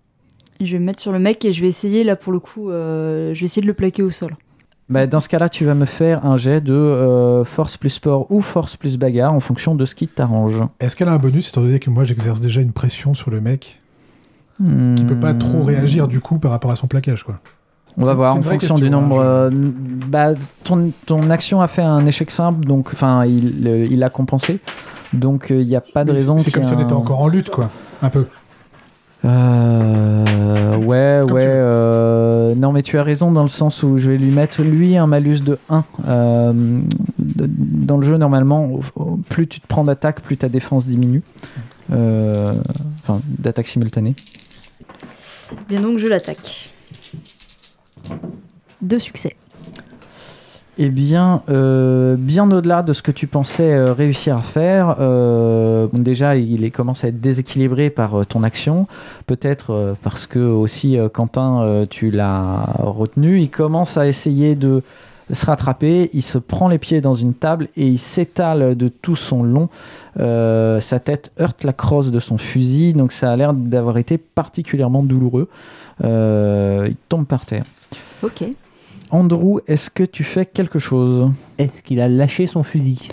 Je 0.61 0.73
vais 0.73 0.79
me 0.79 0.87
mettre 0.87 1.00
sur 1.00 1.12
le 1.12 1.19
mec 1.19 1.45
et 1.45 1.53
je 1.53 1.61
vais 1.62 1.69
essayer 1.69 2.03
là 2.05 2.17
pour 2.17 2.33
le 2.33 2.38
coup, 2.41 2.71
je 2.71 3.33
vais 3.38 3.45
essayer 3.45 3.61
de 3.62 3.67
le 3.67 3.75
plaquer 3.75 4.03
au 4.03 4.11
sol. 4.11 4.37
Bah, 4.88 5.07
dans 5.07 5.21
ce 5.21 5.28
cas-là, 5.28 5.49
tu 5.50 5.64
vas 5.66 5.75
me 5.75 5.85
faire 5.85 6.25
un 6.25 6.37
jet 6.38 6.61
de 6.62 6.73
euh, 6.73 7.44
force 7.44 7.77
plus 7.77 7.90
sport 7.90 8.27
ou 8.31 8.40
force 8.40 8.77
plus 8.77 8.96
bagarre 8.96 9.35
en 9.35 9.40
fonction 9.40 9.74
de 9.74 9.85
ce 9.85 9.94
qui 9.94 10.09
t'arrange. 10.09 10.62
Est-ce 10.81 10.96
qu'elle 10.96 11.09
a 11.09 11.12
un 11.12 11.18
bonus 11.18 11.51
étant 11.51 11.61
donné 11.61 11.79
que 11.79 11.90
moi 11.90 12.05
j'exerce 12.05 12.40
déjà 12.40 12.61
une 12.62 12.72
pression 12.72 13.14
sur 13.14 13.31
le 13.31 13.40
mec 13.40 13.79
qui 14.96 15.05
peut 15.05 15.14
pas 15.14 15.35
trop 15.35 15.59
Hmm. 15.59 15.66
réagir 15.66 16.09
du 16.09 16.18
coup 16.20 16.38
par 16.38 16.51
rapport 16.51 16.70
à 16.72 16.77
son 16.77 16.88
plaquage 16.88 17.22
quoi? 17.22 17.38
On 17.96 18.05
va 18.05 18.14
voir 18.14 18.33
en 18.33 18.42
fonction 18.42 18.59
question, 18.59 18.79
du 18.79 18.87
hein, 18.87 18.90
nombre. 18.90 19.20
euh, 19.20 19.51
bah, 19.53 20.35
ton, 20.64 20.90
ton 21.07 21.31
action 21.31 21.61
a 21.61 21.68
fait 21.68 21.83
un 21.83 22.05
échec 22.07 22.31
simple, 22.31 22.64
donc 22.64 22.90
enfin 22.92 23.24
il 23.24 23.66
euh, 23.68 23.87
il 23.90 23.98
l'a 24.01 24.11
compensé. 24.11 24.59
Donc 25.12 25.46
il 25.51 25.66
n'y 25.66 25.77
a 25.77 25.81
pas 25.81 26.05
de 26.05 26.11
Mais 26.12 26.18
raison. 26.18 26.38
C'est 26.38 26.51
comme 26.51 26.64
si 26.64 26.72
on 26.74 26.81
était 26.81 26.92
encore 26.92 27.20
en 27.20 27.29
lutte 27.29 27.51
quoi. 27.51 27.70
Un 28.03 28.11
peu. 28.11 28.27
Euh, 29.24 30.76
ouais, 30.76 31.20
Comme 31.22 31.33
ouais. 31.37 31.42
euh, 31.44 32.54
non, 32.54 32.72
mais 32.72 32.83
tu 32.83 32.98
as 32.98 33.02
raison 33.02 33.33
dans 33.33 33.42
le 33.42 33.48
sens 33.48 33.83
où 33.83 33.96
je 33.96 34.11
vais 34.11 34.16
lui 34.18 34.31
mettre 34.31 34.62
lui 34.62 34.96
un 34.96 35.07
malus 35.07 35.40
de 35.40 35.59
1. 35.68 35.85
Euh, 36.09 36.52
de- 37.18 37.48
dans 37.48 37.96
le 37.96 38.02
jeu, 38.04 38.16
normalement, 38.16 38.78
plus 39.28 39.46
tu 39.48 39.61
te 39.61 39.66
prends 39.66 39.85
d'attaque, 39.85 40.20
plus 40.20 40.37
ta 40.37 40.48
défense 40.48 40.87
diminue. 40.87 41.22
Euh, 41.92 42.52
Enfin, 43.02 43.22
d'attaque 43.38 43.66
simultanée. 43.68 44.14
Bien 45.68 45.81
donc 45.81 45.96
je 45.98 46.07
l'attaque. 46.07 46.68
Deux 48.83 48.98
succès. 48.98 49.35
Eh 50.81 50.91
bien, 50.91 51.43
euh, 51.49 52.14
bien 52.17 52.49
au-delà 52.53 52.85
de 52.85 52.93
ce 52.93 53.03
que 53.03 53.11
tu 53.11 53.27
pensais 53.27 53.73
euh, 53.73 53.93
réussir 53.93 54.37
à 54.37 54.43
faire, 54.43 54.95
euh, 55.01 55.88
déjà 55.93 56.37
il 56.37 56.71
commence 56.71 57.03
à 57.03 57.09
être 57.09 57.21
déséquilibré 57.21 57.91
par 57.91 58.25
ton 58.27 58.45
action, 58.45 58.87
peut-être 59.27 59.97
parce 60.05 60.27
que 60.27 60.38
aussi 60.38 60.97
Quentin, 61.12 61.85
tu 61.91 62.12
l'as 62.12 62.64
retenu, 62.79 63.41
il 63.41 63.51
commence 63.51 63.97
à 63.97 64.07
essayer 64.07 64.55
de 64.55 64.85
se 65.33 65.45
rattraper, 65.47 66.11
il 66.12 66.23
se 66.23 66.38
prend 66.38 66.69
les 66.69 66.79
pieds 66.79 67.01
dans 67.01 67.17
une 67.17 67.35
table 67.35 67.69
et 67.77 67.88
il 67.88 67.99
s'étale 67.99 68.77
de 68.77 68.87
tout 68.87 69.17
son 69.17 69.43
long. 69.43 69.69
Sa 70.17 71.01
tête 71.01 71.33
heurte 71.41 71.64
la 71.64 71.73
crosse 71.73 72.12
de 72.12 72.21
son 72.21 72.38
fusil, 72.38 72.93
donc 72.93 73.11
ça 73.11 73.33
a 73.33 73.37
l'air 73.37 73.53
d'avoir 73.53 73.99
été 73.99 74.17
particulièrement 74.17 75.03
douloureux. 75.03 75.49
Il 76.05 76.97
tombe 77.09 77.27
par 77.27 77.47
terre. 77.47 77.64
Ok. 78.23 78.45
Andrew, 79.11 79.59
est-ce 79.66 79.90
que 79.90 80.03
tu 80.05 80.25
fais 80.25 80.47
quelque 80.47 80.79
chose? 80.79 81.31
Est-ce 81.59 81.83
qu'il 81.83 82.01
a 82.01 82.09
lâché 82.09 82.47
son 82.47 82.62
fusil? 82.62 83.09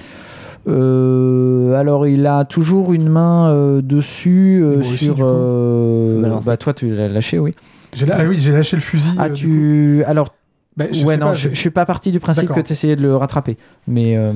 Euh, 0.68 1.74
alors, 1.76 2.08
il 2.08 2.26
a 2.26 2.44
toujours 2.46 2.94
une 2.94 3.08
main 3.10 3.50
euh, 3.52 3.82
dessus 3.82 4.62
euh, 4.64 4.80
aussi, 4.80 5.06
sur. 5.06 5.18
euh, 5.22 6.22
Balancé. 6.22 6.48
bah, 6.48 6.58
toi, 6.58 6.74
tu 6.74 6.94
l'as 6.94 7.08
lâché, 7.08 7.40
oui. 7.40 7.54
J'ai 7.94 8.06
la- 8.06 8.18
Ah 8.20 8.24
oui, 8.28 8.36
j'ai 8.40 8.52
lâché 8.52 8.76
le 8.76 8.82
fusil. 8.82 9.12
Ah, 9.18 9.26
euh, 9.26 9.34
tu. 9.34 10.04
Alors. 10.06 10.30
Bah, 10.76 10.86
je 10.92 11.06
ouais, 11.06 11.14
sais 11.14 11.20
non, 11.20 11.28
pas, 11.28 11.34
je, 11.34 11.50
suis 11.50 11.70
pas 11.70 11.86
parti 11.86 12.12
du 12.12 12.20
principe 12.20 12.50
que 12.52 12.60
tu 12.60 12.74
essayais 12.74 12.98
de 12.98 13.02
le 13.02 13.16
rattraper. 13.16 13.58
Mais 13.88 14.18
euh, 14.18 14.34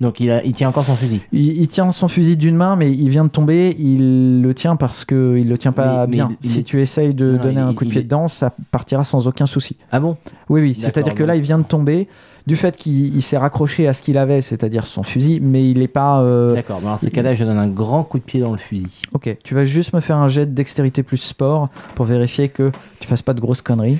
Donc 0.00 0.20
il, 0.20 0.30
a, 0.30 0.44
il 0.44 0.52
tient 0.52 0.68
encore 0.68 0.84
son 0.84 0.94
fusil. 0.94 1.22
il, 1.32 1.56
il 1.62 1.68
tient 1.68 1.90
son 1.90 2.08
fusil 2.08 2.36
d'une 2.36 2.56
main, 2.56 2.76
mais 2.76 2.90
il 2.92 3.08
vient 3.08 3.24
de 3.24 3.30
tomber. 3.30 3.74
Il 3.78 4.42
le 4.42 4.54
tient 4.54 4.76
parce 4.76 5.04
que 5.04 5.36
il 5.38 5.48
le 5.48 5.56
tient 5.56 5.72
pas 5.72 6.06
Mais- 6.06 6.12
bien. 6.16 6.32
il 6.42 6.50
si 6.50 6.64
tu 6.64 6.80
essayes 6.82 7.14
de 7.14 7.32
Non, 7.32 7.42
donner 7.42 7.52
il- 7.54 7.58
un 7.58 7.74
coup 7.74 7.84
de 7.84 7.90
pied 7.90 8.00
est- 8.00 8.04
dedans, 8.04 8.28
ça 8.28 8.54
partira 8.70 9.04
sans 9.04 9.26
aucun 9.26 9.46
souci. 9.46 9.76
Ah 9.90 10.00
bon? 10.00 10.16
Oui, 10.50 10.60
oui. 10.60 10.68
D'accord, 10.72 10.84
C'est-à-dire 10.84 11.14
que 11.14 11.22
là, 11.24 11.34
il 11.36 11.42
vient 11.42 11.58
de 11.58 11.64
tomber. 11.64 12.08
Du 12.46 12.54
fait 12.54 12.76
qu'il 12.76 13.12
il 13.16 13.22
s'est 13.22 13.38
raccroché 13.38 13.88
à 13.88 13.92
ce 13.92 14.02
qu'il 14.02 14.16
avait, 14.16 14.40
c'est-à-dire 14.40 14.86
son 14.86 15.02
fusil, 15.02 15.40
mais 15.42 15.68
il 15.68 15.80
n'est 15.80 15.88
pas. 15.88 16.20
euh, 16.20 16.54
D'accord, 16.54 16.80
dans 16.80 16.96
ces 16.96 17.10
cas-là, 17.10 17.34
je 17.34 17.44
donne 17.44 17.58
un 17.58 17.66
grand 17.66 18.04
coup 18.04 18.18
de 18.20 18.22
pied 18.22 18.38
dans 18.38 18.52
le 18.52 18.56
fusil. 18.58 18.86
Ok, 19.14 19.36
tu 19.42 19.54
vas 19.56 19.64
juste 19.64 19.92
me 19.94 19.98
faire 20.00 20.16
un 20.18 20.28
jet 20.28 20.46
de 20.46 20.52
dextérité 20.52 21.02
plus 21.02 21.16
sport 21.16 21.70
pour 21.96 22.04
vérifier 22.06 22.48
que 22.48 22.70
tu 23.00 23.08
fasses 23.08 23.22
pas 23.22 23.34
de 23.34 23.40
grosses 23.40 23.62
conneries. 23.62 23.98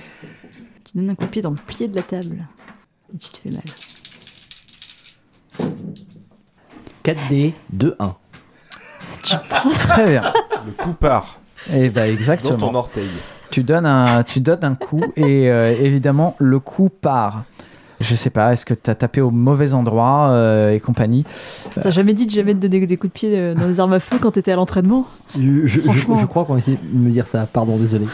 Tu 0.85 0.93
donnes 0.97 1.11
un 1.11 1.15
coup 1.17 1.25
de 1.25 1.31
pied 1.31 1.43
dans 1.43 1.51
le 1.51 1.57
pied 1.57 1.89
de 1.89 1.97
la 1.97 2.03
table. 2.03 2.47
Et 3.13 3.19
tu 3.19 3.31
te 3.31 3.39
fais 3.39 3.51
mal. 3.51 3.63
4D, 7.07 7.53
2-1. 7.77 8.13
Très 9.23 10.11
bien. 10.11 10.23
Le 10.67 10.73
coup 10.73 10.93
part 10.93 11.39
Et 11.73 11.89
bah 11.89 12.03
dans 12.03 12.07
ton 12.07 12.13
exactement. 12.15 12.75
orteil. 12.75 13.09
Tu 13.51 13.63
donnes 13.63 13.87
un, 13.87 14.23
tu 14.25 14.41
donnes 14.41 14.65
un 14.65 14.75
coup 14.75 15.03
et 15.17 15.51
euh, 15.51 15.73
évidemment 15.81 16.35
le 16.39 16.59
coup 16.59 16.89
part. 16.89 17.45
Je 18.01 18.15
sais 18.15 18.29
pas, 18.29 18.53
est-ce 18.53 18.67
que 18.67 18.75
tu 18.75 18.91
as 18.91 18.95
tapé 18.95 19.23
au 19.23 19.31
mauvais 19.31 19.73
endroit 19.73 20.29
euh, 20.31 20.73
et 20.73 20.81
compagnie? 20.81 21.25
T'as 21.81 21.91
jamais 21.91 22.13
dit 22.13 22.27
de 22.27 22.31
jamais 22.31 22.53
te 22.55 22.59
donner 22.59 22.85
des 22.87 22.97
coups 22.99 23.11
de 23.13 23.19
pied 23.19 23.39
euh, 23.39 23.55
dans 23.55 23.67
des 23.67 23.81
armes 23.81 23.95
à 23.95 24.01
feu 24.01 24.19
quand 24.21 24.33
t'étais 24.33 24.53
à 24.53 24.57
l'entraînement? 24.57 25.07
Je, 25.35 25.67
je- 25.67 26.27
crois 26.27 26.45
qu'on 26.45 26.59
essaie 26.59 26.79
de 26.83 26.99
me 26.99 27.09
dire 27.11 27.27
ça, 27.27 27.47
pardon, 27.51 27.77
désolé. 27.79 28.07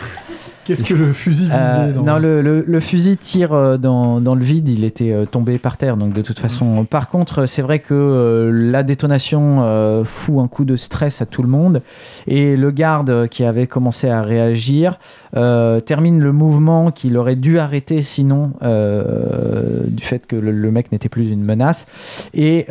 Qu'est-ce 0.65 0.85
que 0.85 0.95
le 0.95 1.13
fusil 1.13 1.45
visait 1.45 1.55
Euh, 1.57 1.93
dans- 1.93 2.03
Non, 2.05 2.19
le, 2.19 2.41
le- 2.41 2.65
le 2.67 2.81
fusil 2.81 3.17
tire 3.17 3.53
euh, 3.53 3.77
dans, 3.79 4.21
dans 4.21 4.35
le 4.37 4.45
vide, 4.45 4.69
il 4.69 4.85
était 4.85 5.13
euh, 5.13 5.25
tombé 5.25 5.59
par 5.59 5.77
terre, 5.77 5.97
donc 5.97 6.13
de 6.13 6.23
toute 6.23 6.39
façon. 6.39 6.85
Par 6.85 7.09
contre, 7.09 7.47
c'est 7.47 7.63
vrai 7.63 7.81
que 7.81 7.95
euh, 7.95 8.51
la 8.53 8.83
détonation 8.85 9.59
euh, 9.63 10.05
fout 10.05 10.39
un 10.39 10.47
coup 10.49 10.65
de 10.65 10.77
stress 10.77 11.21
à 11.21 11.27
tout 11.27 11.43
le 11.43 11.49
monde, 11.49 11.83
et 12.29 12.57
le 12.57 12.71
garde 12.71 13.29
qui 13.29 13.45
avait 13.45 13.67
commencé 13.67 14.09
à 14.09 14.23
réagir 14.23 14.99
termine 15.33 16.21
le 16.21 16.31
mouvement 16.33 16.91
qu'il 16.91 17.17
aurait 17.17 17.37
dû 17.37 17.59
arrêter 17.59 18.03
sinon, 18.03 18.53
du 18.63 20.05
fait 20.05 20.27
que 20.27 20.37
le, 20.37 20.53
le 20.53 20.71
mec 20.71 20.93
n'était 20.93 21.09
plus 21.09 21.31
une 21.31 21.43
menace, 21.45 21.87
et 22.35 22.67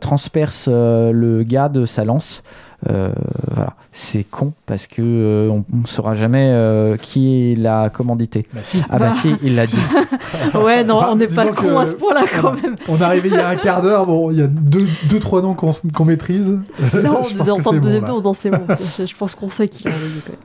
transperce 0.00 0.68
le 0.68 1.42
gars 1.44 1.68
de 1.68 1.84
sa 1.86 2.04
lance. 2.04 2.42
Euh, 2.90 3.10
voilà, 3.52 3.74
c'est 3.90 4.22
con 4.22 4.52
parce 4.66 4.86
que 4.86 5.02
euh, 5.02 5.48
on 5.50 5.64
ne 5.76 5.86
saura 5.86 6.14
jamais 6.14 6.50
euh, 6.50 6.96
qui 6.96 7.54
l'a 7.56 7.90
commandité. 7.90 8.46
Bah, 8.52 8.60
si. 8.62 8.82
Ah 8.88 8.98
bah 8.98 9.12
si, 9.12 9.34
il 9.42 9.56
l'a 9.56 9.66
dit. 9.66 9.78
Ouais, 10.54 10.84
non, 10.84 10.96
Enfin, 10.96 11.08
on 11.12 11.16
n'est 11.16 11.26
pas 11.26 11.46
con 11.52 11.78
à 11.78 11.86
ce 11.86 11.94
point-là 11.94 12.24
quand 12.40 12.52
même. 12.52 12.76
On 12.88 12.96
est 12.96 13.02
arrivé 13.02 13.28
il 13.28 13.34
y 13.34 13.38
a 13.38 13.48
un 13.48 13.56
quart 13.56 13.82
d'heure, 13.82 14.06
bon, 14.06 14.30
il 14.30 14.38
y 14.38 14.42
a 14.42 14.46
deux, 14.46 14.86
deux 15.08 15.18
trois 15.18 15.42
noms 15.42 15.54
qu'on 15.54 15.72
qu'on 15.92 16.04
maîtrise. 16.04 16.48
Non, 16.48 16.58
Je 16.92 17.08
on 17.08 17.12
pense 17.12 17.30
est 17.30 17.34
que 17.34 17.50
en 17.50 17.62
c'est 17.62 17.72
le 17.72 17.78
bon, 17.80 17.84
deuxième 17.84 18.06
tour, 18.06 18.22
non, 18.22 18.34
c'est 18.34 18.50
bon. 18.50 18.66
Je, 18.98 19.06
je 19.06 19.16
pense 19.16 19.34
qu'on 19.34 19.48
sait 19.48 19.68
qui 19.68 19.84
l'a 19.84 19.90
envoyé 19.90 20.14
quand 20.24 20.32
même. 20.32 20.40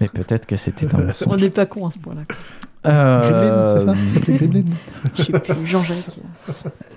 Mais 0.00 0.08
peut-être 0.08 0.46
que 0.46 0.56
c'était 0.56 0.92
un 0.94 0.98
mensonge. 0.98 1.28
On 1.32 1.36
n'est 1.36 1.50
pas 1.50 1.66
con 1.66 1.86
à 1.86 1.90
ce 1.90 1.98
point-là. 1.98 2.22
Gremlin, 2.84 3.78
c'est 3.78 3.84
ça 3.86 3.94
Ça 3.94 4.14
s'appelait 4.14 4.34
Gremlin 4.34 4.64
Je 5.14 5.22
sais 5.22 5.32
plus, 5.32 5.66
Jean-Jacques. 5.66 6.18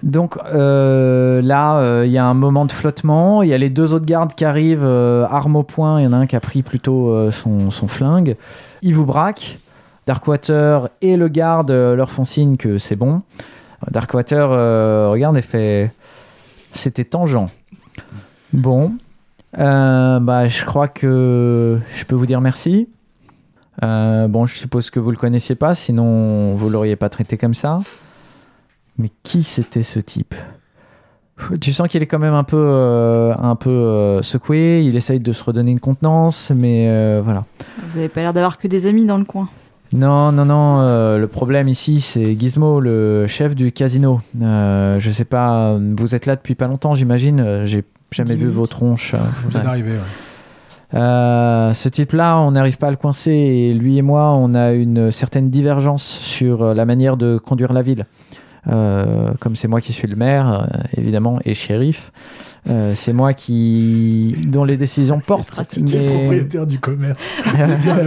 Donc 0.03 0.37
euh, 0.53 1.41
là, 1.41 1.77
euh, 1.77 2.03
il 2.05 2.11
y 2.11 2.17
a 2.17 2.25
un 2.25 2.33
moment 2.33 2.65
de 2.65 2.71
flottement. 2.71 3.43
Il 3.43 3.49
y 3.49 3.53
a 3.53 3.57
les 3.57 3.69
deux 3.69 3.93
autres 3.93 4.05
gardes 4.05 4.33
qui 4.33 4.45
arrivent, 4.45 4.83
euh, 4.83 5.25
armes 5.29 5.55
au 5.55 5.63
poing. 5.63 5.99
Il 5.99 6.05
y 6.05 6.07
en 6.07 6.13
a 6.13 6.17
un 6.17 6.25
qui 6.27 6.35
a 6.35 6.39
pris 6.39 6.63
plutôt 6.63 7.09
euh, 7.09 7.31
son, 7.31 7.71
son 7.71 7.87
flingue. 7.87 8.35
Ils 8.81 8.95
vous 8.95 9.05
braquent. 9.05 9.59
Darkwater 10.05 10.89
et 11.01 11.17
le 11.17 11.27
garde 11.27 11.71
euh, 11.71 11.95
leur 11.95 12.11
font 12.11 12.25
signe 12.25 12.57
que 12.57 12.77
c'est 12.77 12.95
bon. 12.95 13.19
Darkwater 13.89 14.51
euh, 14.51 15.09
regarde 15.09 15.37
et 15.37 15.41
fait 15.41 15.91
C'était 16.71 17.05
tangent. 17.05 17.47
Bon. 18.53 18.93
Euh, 19.57 20.19
bah, 20.19 20.47
je 20.47 20.63
crois 20.65 20.87
que 20.87 21.79
je 21.95 22.05
peux 22.05 22.15
vous 22.15 22.25
dire 22.25 22.41
merci. 22.41 22.87
Euh, 23.83 24.27
bon, 24.27 24.45
je 24.45 24.55
suppose 24.55 24.89
que 24.89 24.99
vous 24.99 25.11
le 25.11 25.17
connaissiez 25.17 25.55
pas, 25.55 25.75
sinon 25.75 26.55
vous 26.55 26.69
l'auriez 26.69 26.95
pas 26.95 27.09
traité 27.09 27.37
comme 27.37 27.53
ça. 27.53 27.81
Mais 28.97 29.09
qui 29.23 29.43
c'était 29.43 29.83
ce 29.83 29.99
type? 29.99 30.35
Tu 31.59 31.73
sens 31.73 31.89
qu'il 31.89 32.01
est 32.01 32.05
quand 32.05 32.19
même 32.19 32.33
un 32.33 32.45
peu, 32.45 32.55
euh, 32.57 33.33
un 33.37 33.57
peu 33.57 33.69
euh, 33.69 34.21
secoué. 34.21 34.83
Il 34.85 34.95
essaye 34.95 35.19
de 35.19 35.33
se 35.33 35.43
redonner 35.43 35.71
une 35.71 35.81
contenance, 35.81 36.53
mais 36.55 36.87
euh, 36.87 37.21
voilà. 37.21 37.43
Vous 37.89 37.97
avez 37.97 38.07
pas 38.07 38.21
l'air 38.21 38.31
d'avoir 38.31 38.57
que 38.57 38.69
des 38.69 38.87
amis 38.87 39.05
dans 39.05 39.17
le 39.17 39.25
coin. 39.25 39.49
Non, 39.91 40.31
non, 40.31 40.45
non. 40.45 40.79
euh, 40.79 41.17
le 41.17 41.27
problème 41.27 41.67
ici, 41.67 41.99
c'est 41.99 42.39
Gizmo, 42.39 42.79
le 42.79 43.27
chef 43.27 43.53
du 43.53 43.73
casino. 43.73 44.21
Euh, 44.41 44.97
je 44.99 45.11
sais 45.11 45.25
pas. 45.25 45.77
Vous 45.77 46.15
êtes 46.15 46.25
là 46.25 46.37
depuis 46.37 46.55
pas 46.55 46.67
longtemps, 46.67 46.93
j'imagine. 46.95 47.65
J'ai 47.65 47.83
jamais 48.11 48.35
vu 48.35 48.45
minutes. 48.45 48.53
vos 48.53 48.67
tronches. 48.67 49.13
On 49.13 49.49
vient 49.49 49.59
ouais. 49.59 49.65
d'arriver, 49.65 49.91
ouais. 49.91 49.97
Euh, 50.95 51.73
ce 51.73 51.89
type-là, 51.89 52.37
on 52.39 52.51
n'arrive 52.51 52.77
pas 52.77 52.87
à 52.87 52.91
le 52.91 52.95
coincer 52.97 53.31
et 53.31 53.73
lui 53.73 53.97
et 53.97 54.01
moi, 54.01 54.33
on 54.37 54.53
a 54.55 54.71
une 54.71 55.11
certaine 55.11 55.49
divergence 55.49 56.03
sur 56.03 56.61
euh, 56.63 56.73
la 56.73 56.85
manière 56.85 57.17
de 57.17 57.37
conduire 57.37 57.73
la 57.73 57.81
ville. 57.81 58.05
Euh, 58.67 59.31
comme 59.39 59.55
c'est 59.55 59.67
moi 59.67 59.79
qui 59.81 59.93
suis 59.93 60.07
le 60.07 60.15
maire, 60.15 60.67
évidemment, 60.97 61.37
et 61.45 61.53
shérif, 61.53 62.11
euh, 62.67 62.93
c'est 62.95 63.13
moi 63.13 63.33
qui 63.33 64.35
dont 64.47 64.63
les 64.63 64.75
décisions 64.75 65.19
portent. 65.19 65.49
pratique. 65.51 65.85
Qui 65.85 65.97
est 65.97 65.99
mais- 65.99 66.05
propriétaire 66.15 66.65
du 66.65 66.79
commerce. 66.79 67.19
C'est 67.59 67.79
bien. 67.79 67.97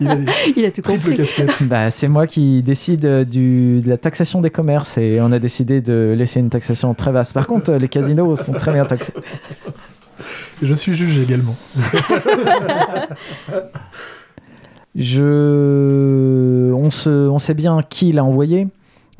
Il 0.00 0.08
a 0.08 0.16
des 0.16 0.24
Il 0.56 0.64
a 0.66 0.70
tout 0.70 0.82
compris. 0.82 1.16
casquettes. 1.16 1.62
Bah, 1.62 1.90
c'est 1.90 2.06
moi 2.06 2.28
qui 2.28 2.62
décide 2.62 3.24
du, 3.28 3.80
de 3.80 3.88
la 3.88 3.96
taxation 3.96 4.40
des 4.40 4.50
commerces 4.50 4.98
et 4.98 5.18
on 5.20 5.32
a 5.32 5.40
décidé 5.40 5.80
de 5.80 6.14
laisser 6.16 6.38
une 6.38 6.50
taxation 6.50 6.94
très 6.94 7.10
vaste. 7.10 7.32
Par 7.32 7.48
contre, 7.48 7.72
les 7.72 7.88
casinos 7.88 8.36
sont 8.36 8.52
très 8.52 8.72
bien 8.72 8.84
taxés. 8.84 9.12
Je 10.62 10.74
suis 10.74 10.94
juge 10.94 11.18
également. 11.18 11.56
Je... 14.94 16.72
On, 16.72 16.90
se... 16.90 17.28
on 17.28 17.38
sait 17.38 17.54
bien 17.54 17.82
qui 17.88 18.12
l'a 18.12 18.24
envoyé. 18.24 18.66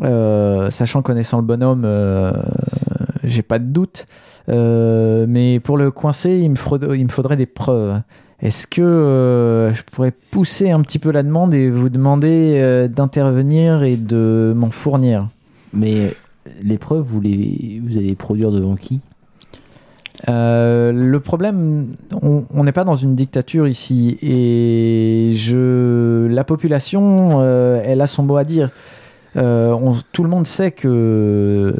Euh, 0.03 0.71
sachant, 0.71 1.03
connaissant 1.03 1.39
le 1.39 1.45
bonhomme, 1.45 1.83
euh, 1.85 2.33
j'ai 3.25 3.43
pas 3.43 3.59
de 3.59 3.65
doute. 3.65 4.07
Euh, 4.49 5.27
mais 5.29 5.61
pour 5.61 5.77
le 5.77 5.91
coincer, 5.91 6.39
il 6.39 6.51
me, 6.51 6.57
faudrait, 6.57 6.99
il 6.99 7.05
me 7.05 7.11
faudrait 7.11 7.37
des 7.37 7.47
preuves. 7.47 8.01
Est-ce 8.41 8.67
que 8.67 8.81
euh, 8.81 9.75
je 9.75 9.83
pourrais 9.83 10.13
pousser 10.13 10.71
un 10.71 10.81
petit 10.81 10.99
peu 10.99 11.11
la 11.11 11.23
demande 11.23 11.55
et 11.55 11.71
vous 11.71 11.89
demander 11.89 12.55
euh, 12.57 12.87
d'intervenir 12.87 13.83
et 13.83 13.97
de 13.97 14.55
m'en 14.57 14.71
fournir? 14.71 15.29
Mais 15.73 16.15
les 16.63 16.79
preuves, 16.79 17.03
vous, 17.03 17.21
les, 17.21 17.83
vous 17.85 17.99
allez 17.99 18.09
les 18.09 18.15
produire 18.15 18.53
devant 18.53 18.77
qui? 18.77 19.01
Euh, 20.27 20.91
le 20.93 21.21
problème, 21.21 21.95
on 22.23 22.65
n'est 22.65 22.73
pas 22.73 22.85
dans 22.85 22.97
une 22.97 23.15
dictature 23.15 23.69
ici 23.69 24.19
et 24.21 25.33
je, 25.35 26.27
la 26.27 26.45
population, 26.45 27.39
euh, 27.41 27.81
elle 27.85 28.01
a 28.01 28.07
son 28.07 28.25
mot 28.25 28.37
à 28.37 28.45
dire. 28.45 28.71
Euh, 29.37 29.77
tout 30.13 30.25
le 30.25 30.29
monde 30.29 30.47
sait 30.47 30.73
que 30.73 31.75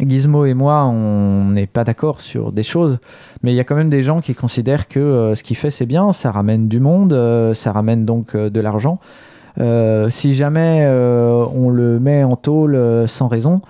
Gizmo 0.00 0.44
et 0.44 0.54
moi, 0.54 0.84
on 0.84 1.46
n'est 1.50 1.66
pas 1.66 1.84
d'accord 1.84 2.20
sur 2.20 2.52
des 2.52 2.62
choses, 2.62 2.98
mais 3.42 3.52
il 3.52 3.56
y 3.56 3.60
a 3.60 3.64
quand 3.64 3.76
même 3.76 3.90
des 3.90 4.02
gens 4.02 4.20
qui 4.20 4.34
considèrent 4.34 4.88
que 4.88 5.32
ce 5.34 5.42
qu'il 5.42 5.56
fait 5.56 5.70
c'est 5.70 5.86
bien, 5.86 6.12
ça 6.12 6.30
ramène 6.30 6.68
du 6.68 6.80
monde, 6.80 7.16
ça 7.54 7.72
ramène 7.72 8.04
donc 8.04 8.36
de 8.36 8.60
l'argent. 8.60 8.98
Si 9.56 10.34
jamais 10.34 10.86
on 10.86 11.70
le 11.70 11.98
met 12.00 12.24
en 12.24 12.36
tôle 12.36 12.78
sans 13.06 13.28
raison, 13.28 13.62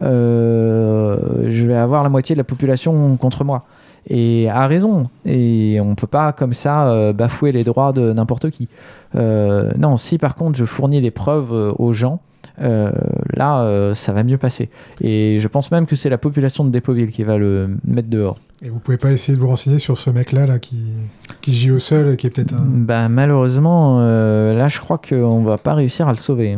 je 0.00 1.66
vais 1.66 1.74
avoir 1.76 2.02
la 2.02 2.08
moitié 2.08 2.34
de 2.34 2.40
la 2.40 2.44
population 2.44 3.16
contre 3.16 3.44
moi. 3.44 3.62
Et 4.08 4.48
à 4.50 4.66
raison. 4.68 5.08
Et 5.24 5.80
on 5.82 5.96
peut 5.96 6.06
pas 6.06 6.32
comme 6.32 6.54
ça 6.54 6.88
euh, 6.88 7.12
bafouer 7.12 7.50
les 7.50 7.64
droits 7.64 7.92
de 7.92 8.12
n'importe 8.12 8.50
qui. 8.50 8.68
Euh, 9.16 9.72
non, 9.78 9.96
si 9.96 10.16
par 10.18 10.36
contre 10.36 10.56
je 10.56 10.64
fournis 10.64 11.00
les 11.00 11.10
preuves 11.10 11.52
euh, 11.52 11.72
aux 11.78 11.92
gens, 11.92 12.20
euh, 12.62 12.92
là 13.34 13.62
euh, 13.62 13.94
ça 13.96 14.12
va 14.12 14.22
mieux 14.22 14.38
passer. 14.38 14.70
Et 15.00 15.38
je 15.40 15.48
pense 15.48 15.72
même 15.72 15.86
que 15.86 15.96
c'est 15.96 16.08
la 16.08 16.18
population 16.18 16.64
de 16.64 16.70
Dépoville 16.70 17.10
qui 17.10 17.24
va 17.24 17.36
le 17.36 17.68
mettre 17.84 18.08
dehors. 18.08 18.38
Et 18.62 18.68
vous 18.68 18.78
pouvez 18.78 18.96
pas 18.96 19.10
essayer 19.10 19.34
de 19.36 19.40
vous 19.42 19.48
renseigner 19.48 19.80
sur 19.80 19.98
ce 19.98 20.08
mec-là 20.10 20.46
là, 20.46 20.60
qui, 20.60 20.76
qui 21.42 21.52
gît 21.52 21.72
au 21.72 21.80
sol 21.80 22.10
et 22.12 22.16
qui 22.16 22.28
est 22.28 22.30
peut-être 22.30 22.54
un. 22.54 22.62
Ben, 22.64 23.08
malheureusement, 23.08 23.98
euh, 24.02 24.54
là 24.54 24.68
je 24.68 24.78
crois 24.78 24.98
qu'on 24.98 25.42
va 25.42 25.58
pas 25.58 25.74
réussir 25.74 26.06
à 26.06 26.12
le 26.12 26.18
sauver. 26.18 26.56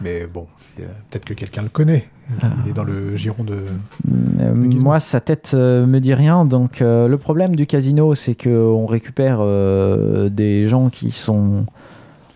Mais 0.00 0.26
bon, 0.32 0.46
a- 0.78 0.80
peut-être 1.10 1.26
que 1.26 1.34
quelqu'un 1.34 1.62
le 1.62 1.68
connaît. 1.68 2.06
Ah. 2.42 2.46
Il 2.64 2.70
est 2.70 2.74
dans 2.74 2.84
le 2.84 3.16
giron 3.16 3.44
de. 3.44 3.58
Euh, 4.40 4.54
moi, 4.54 4.98
sa 5.00 5.20
tête 5.20 5.52
euh, 5.54 5.86
me 5.86 5.98
dit 6.00 6.14
rien. 6.14 6.44
Donc, 6.44 6.80
euh, 6.80 7.06
le 7.08 7.18
problème 7.18 7.54
du 7.54 7.66
casino, 7.66 8.14
c'est 8.14 8.34
qu'on 8.34 8.86
récupère 8.86 9.38
euh, 9.40 10.28
des 10.30 10.66
gens 10.66 10.88
qui 10.88 11.10
sont 11.10 11.66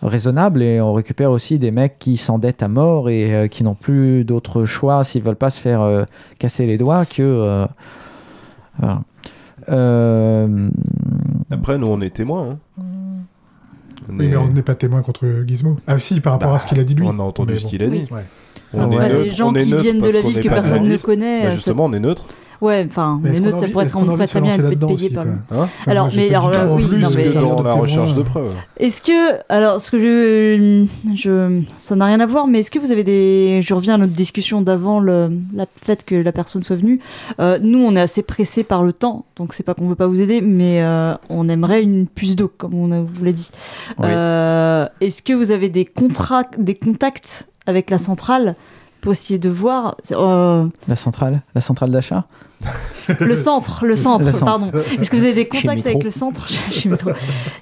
raisonnables 0.03 0.63
et 0.63 0.81
on 0.81 0.93
récupère 0.93 1.31
aussi 1.31 1.59
des 1.59 1.71
mecs 1.73 1.99
qui 1.99 2.17
s'endettent 2.19 2.63
à 2.63 2.69
mort 2.69 3.09
et 3.11 3.35
euh, 3.35 3.47
qui 3.49 3.65
n'ont 3.65 3.75
plus 3.75 4.25
d'autre 4.25 4.65
choix 4.67 5.03
s'ils 5.05 5.23
veulent 5.23 5.35
pas 5.37 5.51
se 5.51 5.59
faire 5.61 5.81
euh, 5.81 6.05
casser 6.39 6.67
les 6.67 6.79
doigts 6.79 7.05
que. 7.07 7.23
euh, 7.23 7.67
voilà. 8.79 9.01
Euh, 9.71 10.69
Après, 11.51 11.79
nous, 11.79 11.89
on 11.89 12.01
est 12.01 12.11
témoins. 12.15 12.51
hein. 12.79 12.83
On 14.11 14.17
Oui, 14.19 14.25
est- 14.25 14.29
mais 14.29 14.37
on 14.37 14.49
n'est 14.49 14.63
pas 14.63 14.75
témoin 14.75 15.03
contre 15.03 15.27
Gizmo. 15.47 15.77
Ah, 15.87 15.99
si, 15.99 16.21
par 16.21 16.35
rapport 16.35 16.51
Bah, 16.51 16.57
à 16.57 16.59
ce 16.59 16.67
qu'il 16.67 16.79
a 16.81 16.85
dit 16.85 16.95
lui. 16.95 17.07
On 17.07 17.19
a 17.19 17.23
entendu 17.23 17.59
ce 17.59 17.67
qu'il 17.67 17.83
a 17.83 17.89
dit. 17.89 18.07
Ouais. 18.11 18.25
On 18.75 18.81
Ah 18.81 18.95
est 18.95 18.99
ouais. 18.99 19.09
neutre, 19.09 19.23
des 19.23 19.31
gens 19.31 19.49
on 19.51 19.55
est 19.55 19.63
qui 19.65 19.71
neutre 19.71 19.83
viennent 19.83 20.01
de 20.01 20.11
la 20.11 20.21
ville 20.21 20.39
est 20.39 20.41
que 20.43 20.49
personne 20.49 20.89
ne 20.89 20.97
connaît. 20.99 21.43
Bah, 21.43 21.49
euh, 21.49 21.53
justement, 21.53 21.85
on 21.87 21.93
est 21.93 22.01
neutre. 22.01 22.25
Ouais, 22.61 22.85
enfin, 22.91 23.21
Mais 23.23 23.31
les 23.31 23.39
a 23.41 23.51
ça 23.51 23.57
envie- 23.57 23.73
pourrait 23.73 23.85
être 23.87 23.97
on 23.97 24.17
se 24.19 24.23
très 24.25 24.41
bien 24.41 24.55
être 24.59 24.87
payé 24.87 25.11
par. 25.11 25.25
Hein 25.27 25.69
Alors, 25.87 26.09
mais 26.17 26.29
alors, 26.35 26.51
euh, 26.55 26.75
oui, 26.77 26.85
non, 26.99 27.09
mais- 27.15 27.33
dans 27.33 27.63
la 27.63 27.71
témoin. 27.71 27.71
recherche 27.73 28.15
de 28.15 28.23
preuves. 28.23 28.57
Est-ce 28.79 29.01
que, 29.01 29.39
alors, 29.49 29.79
ce 29.81 29.91
que 29.93 30.01
je, 30.01 30.87
je, 31.15 31.63
ça 31.77 31.95
n'a 31.95 32.07
rien 32.07 32.19
à 32.21 32.27
voir, 32.27 32.47
mais 32.49 32.59
est-ce 32.61 32.71
que 32.71 32.79
vous 32.81 32.91
avez 32.91 33.05
des, 33.05 33.61
je 33.63 33.75
reviens 33.75 33.95
à 33.95 33.99
notre 33.99 34.13
discussion 34.13 34.61
d'avant 34.61 34.99
le, 34.99 35.31
la 35.55 35.67
fait 35.85 36.05
que 36.05 36.17
la 36.17 36.33
personne 36.33 36.63
soit 36.65 36.77
venue. 36.77 37.01
Euh, 37.41 37.59
nous, 37.63 37.79
on 37.85 37.95
est 37.95 38.01
assez 38.01 38.23
pressé 38.23 38.65
par 38.65 38.83
le 38.83 38.93
temps, 38.93 39.25
donc 39.37 39.55
c'est 39.55 39.63
pas 39.63 39.75
qu'on 39.75 39.89
veut 39.89 39.95
pas 39.95 40.07
vous 40.09 40.21
aider, 40.21 40.41
mais 40.41 40.83
euh, 40.83 41.15
on 41.29 41.49
aimerait 41.49 41.83
une 41.83 42.07
puce 42.09 42.35
d'eau, 42.35 42.51
comme 42.59 42.75
on 42.75 42.91
a- 42.91 43.01
vous 43.03 43.25
l'a 43.25 43.33
dit. 43.33 43.51
Oui. 43.99 44.07
Euh, 44.09 44.87
est-ce 45.01 45.23
que 45.23 45.33
vous 45.33 45.53
avez 45.53 45.69
des 45.69 45.85
contrats, 45.85 46.45
des 46.59 46.75
contacts 46.75 47.47
avec 47.67 47.91
la 47.91 47.99
centrale 47.99 48.55
pour 49.01 49.13
essayer 49.13 49.39
de 49.39 49.49
voir 49.49 49.97
euh, 50.13 50.67
la 50.87 50.97
centrale 50.97 51.43
La 51.55 51.61
centrale 51.61 51.91
d'achat 51.91 52.27
le 53.21 53.37
centre, 53.37 53.87
le 53.87 53.95
centre, 53.95 54.45
pardon. 54.45 54.73
Est-ce 55.01 55.11
que 55.11 55.17
vous 55.17 55.25
avez 55.25 55.33
des 55.33 55.47
contacts 55.47 55.87
avec 55.87 56.03
le 56.03 56.11
centre 56.11 56.49
Chez 56.73 56.89
Métro. 56.89 57.11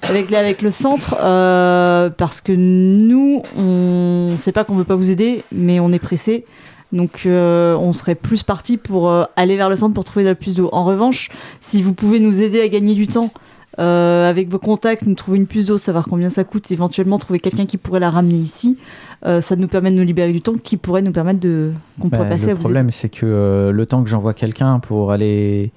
Avec, 0.01 0.31
avec 0.33 0.61
le 0.61 0.69
centre, 0.69 1.15
euh, 1.21 2.09
parce 2.09 2.41
que 2.41 2.51
nous, 2.51 3.41
on 3.57 4.35
sait 4.37 4.51
pas 4.51 4.63
qu'on 4.63 4.75
veut 4.75 4.83
pas 4.83 4.95
vous 4.95 5.11
aider, 5.11 5.43
mais 5.51 5.79
on 5.79 5.91
est 5.91 5.99
pressé. 5.99 6.45
Donc, 6.93 7.23
euh, 7.25 7.75
on 7.75 7.91
serait 7.91 8.15
plus 8.15 8.43
parti 8.43 8.77
pour 8.77 9.09
euh, 9.09 9.25
aller 9.35 9.57
vers 9.57 9.69
le 9.69 9.75
centre 9.75 9.93
pour 9.93 10.05
trouver 10.05 10.23
de 10.23 10.29
la 10.29 10.35
puce 10.35 10.55
d'eau. 10.55 10.69
En 10.71 10.85
revanche, 10.85 11.29
si 11.59 11.81
vous 11.81 11.93
pouvez 11.93 12.19
nous 12.19 12.41
aider 12.41 12.61
à 12.61 12.67
gagner 12.69 12.93
du 12.93 13.07
temps 13.07 13.31
euh, 13.79 14.29
avec 14.29 14.49
vos 14.49 14.59
contacts, 14.59 15.05
nous 15.05 15.15
trouver 15.15 15.37
une 15.37 15.45
puce 15.47 15.65
d'eau, 15.65 15.77
savoir 15.77 16.05
combien 16.09 16.29
ça 16.29 16.43
coûte, 16.43 16.71
éventuellement 16.71 17.17
trouver 17.17 17.39
quelqu'un 17.39 17.65
qui 17.65 17.77
pourrait 17.77 17.99
la 17.99 18.09
ramener 18.09 18.37
ici, 18.37 18.77
euh, 19.25 19.39
ça 19.41 19.55
nous 19.55 19.67
permet 19.67 19.91
de 19.91 19.95
nous 19.95 20.03
libérer 20.03 20.33
du 20.33 20.41
temps, 20.41 20.55
qui 20.61 20.77
pourrait 20.77 21.01
nous 21.01 21.11
permettre 21.11 21.39
de 21.39 21.71
qu'on 21.99 22.07
Bah, 22.07 22.17
pourrait 22.17 22.29
passer 22.29 22.45
à 22.45 22.47
le 22.49 22.53
vous 22.53 22.61
aider. 22.61 22.63
problème, 22.63 22.91
c'est 22.91 23.09
que 23.09 23.25
euh, 23.25 23.71
le 23.71 23.85
temps 23.85 24.03
que 24.03 24.09
j'envoie 24.09 24.33
quelqu'un 24.33 24.79
pour 24.79 25.11
aller 25.11 25.71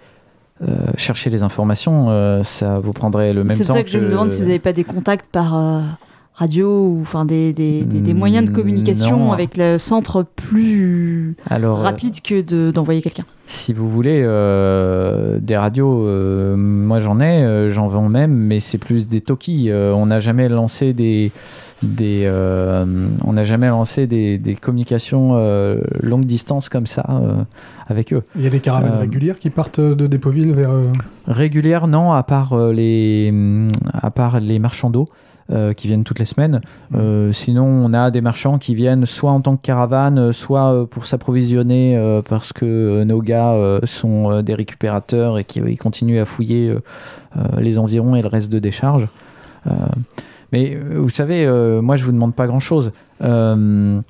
chercher 0.99 1.31
les 1.31 1.43
informations, 1.43 2.43
ça 2.43 2.81
vous 2.81 2.93
prendrait 2.93 3.33
le 3.33 3.45
même 3.45 3.49
temps 3.49 3.55
C'est 3.57 3.65
pour 3.65 3.75
ça 3.75 3.83
que, 3.83 3.89
je 3.89 3.99
me 3.99 4.11
demande 4.11 4.31
si 4.31 4.43
vous 4.43 4.49
n'avez 4.49 4.59
pas 4.59 4.75
des 4.75 4.85
contacts 4.85 5.25
par, 5.33 5.59
radio 6.35 6.87
ou 6.87 6.99
enfin 7.03 7.25
des, 7.27 7.53
des, 7.53 7.83
des- 7.85 8.01
des 8.01 8.15
moyens 8.15 8.47
de 8.47 8.51
Hmm, 8.51 8.55
communication 8.55 9.19
non. 9.27 9.33
avec 9.33 9.57
le 9.59 9.77
centre 9.79 10.23
plus 10.23 11.37
Alors, 11.49 11.79
rapide 11.79 12.21
que 12.23 12.41
de- 12.41 12.71
d'envoyer 12.71 13.03
quelqu'un. 13.03 13.25
si 13.47 13.73
vous 13.75 13.89
voulez, 13.89 14.23
euh, 14.25 15.39
des 15.41 15.57
radios, 15.57 16.07
euh, 16.07 16.57
moi 16.57 16.99
j'en 17.01 17.21
ai, 17.21 17.43
euh, 17.45 17.69
j'en 17.71 17.89
vends 17.89 18.09
même, 18.09 18.33
mais 18.33 18.61
c'est 18.61 18.79
plus 18.79 19.07
des 19.07 19.21
talkies. 19.21 19.71
Euh, 19.71 19.93
on 19.93 20.07
n'a 20.07 20.19
jamais 20.21 20.49
lancé 20.49 20.95
des, 20.95 21.31
des, 21.83 22.23
euh, 22.25 22.87
on 23.25 23.35
n'a 23.35 23.45
jamais 23.45 23.69
lancé 23.69 24.07
des, 24.07 24.39
des 24.39 24.55
communications 24.55 25.33
euh, 25.35 25.81
longue 26.01 26.25
distance 26.25 26.71
comme 26.71 26.87
ça 26.87 27.05
euh, 27.11 27.43
avec 27.89 28.15
eux. 28.15 28.23
Il 28.37 28.43
y 28.43 28.47
a 28.47 28.51
des 28.51 28.61
caravanes 28.61 28.95
Euh, 28.95 29.01
régulières 29.01 29.39
qui 29.39 29.51
partent 29.51 29.81
de 29.81 30.07
Dépoville 30.07 30.53
vers. 30.53 30.71
euh, 30.71 30.83
Régulière, 31.27 31.87
non, 31.87 32.13
à 32.13 32.23
part 32.23 32.57
les, 32.73 33.31
à 33.93 34.11
part 34.11 34.41
les 34.41 34.59
marchands 34.59 34.91
d'eau. 34.91 35.07
Euh, 35.51 35.73
qui 35.73 35.89
viennent 35.89 36.05
toutes 36.05 36.21
les 36.21 36.27
semaines. 36.27 36.61
Euh, 36.95 37.33
sinon, 37.33 37.65
on 37.65 37.93
a 37.93 38.13
des 38.13 38.21
marchands 38.21 38.59
qui 38.59 38.77
viennent 38.77 39.05
soit 39.05 39.33
en 39.33 39.41
tant 39.41 39.57
que 39.57 39.63
caravane, 39.63 40.19
euh, 40.19 40.33
soit 40.33 40.89
pour 40.89 41.07
s'approvisionner 41.07 42.21
parce 42.29 42.53
que 42.53 43.03
nos 43.03 43.21
gars 43.21 43.81
sont 43.85 44.43
des 44.43 44.55
récupérateurs 44.55 45.39
et 45.39 45.45
qui 45.45 45.77
continuent 45.77 46.21
à 46.21 46.25
fouiller 46.25 46.75
les 47.59 47.79
environs 47.79 48.15
et 48.15 48.23
le 48.23 48.29
reste 48.29 48.51
de 48.51 48.59
décharge. 48.59 49.07
Mais 50.53 50.77
vous 50.77 51.09
savez, 51.09 51.49
moi 51.81 51.97
je 51.97 52.05
vous 52.05 52.13
demande 52.13 52.35
pas 52.35 52.47
grand 52.47 52.61
chose. 52.61 52.93
là, 53.21 54.03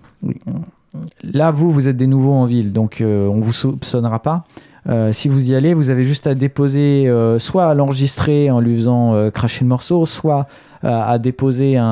vous, 1.51 1.71
vous 1.71 1.89
êtes 1.89 1.97
des 1.97 2.07
nouveaux 2.07 2.35
en 2.35 2.45
ville, 2.45 2.73
donc 2.73 3.03
on 3.05 3.41
vous 3.41 3.53
soupçonnera 3.53 4.21
pas. 4.21 4.45
Euh, 4.89 5.13
si 5.13 5.29
vous 5.29 5.51
y 5.51 5.55
allez, 5.55 5.75
vous 5.75 5.91
avez 5.91 6.05
juste 6.05 6.27
à 6.27 6.35
déposer, 6.35 7.07
euh, 7.07 7.39
soit 7.39 7.67
à 7.67 7.75
l'enregistrer 7.75 8.51
en 8.51 8.61
lui 8.61 8.77
faisant 8.77 9.15
euh, 9.15 9.31
cracher 9.31 9.65
le 9.65 9.69
morceau, 9.69 10.07
soit 10.07 10.47
euh, 10.85 10.89
à 10.89 11.19
déposer 11.19 11.77
un, 11.77 11.85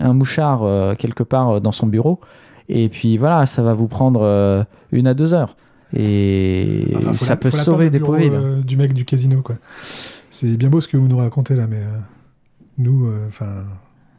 un 0.00 0.12
mouchard 0.12 0.62
euh, 0.62 0.94
quelque 0.94 1.22
part 1.22 1.48
euh, 1.56 1.60
dans 1.60 1.72
son 1.72 1.86
bureau. 1.86 2.20
Et 2.68 2.90
puis 2.90 3.16
voilà, 3.16 3.46
ça 3.46 3.62
va 3.62 3.72
vous 3.72 3.88
prendre 3.88 4.20
euh, 4.22 4.62
une 4.92 5.06
à 5.06 5.14
deux 5.14 5.32
heures. 5.32 5.56
Et 5.94 6.92
enfin, 6.96 7.14
ça 7.14 7.30
la- 7.30 7.36
peut 7.36 7.50
sauver 7.50 7.88
des 7.90 7.98
pauvres. 7.98 8.18
euh, 8.20 8.60
du 8.60 8.76
mec 8.76 8.92
du 8.92 9.04
casino, 9.06 9.40
quoi. 9.40 9.56
C'est 10.30 10.56
bien 10.56 10.68
beau 10.68 10.80
ce 10.82 10.88
que 10.88 10.96
vous 10.98 11.08
nous 11.08 11.16
racontez 11.16 11.54
là, 11.56 11.66
mais 11.66 11.78
euh, 11.78 11.98
nous, 12.78 13.06
euh, 13.06 13.26
enfin. 13.28 13.64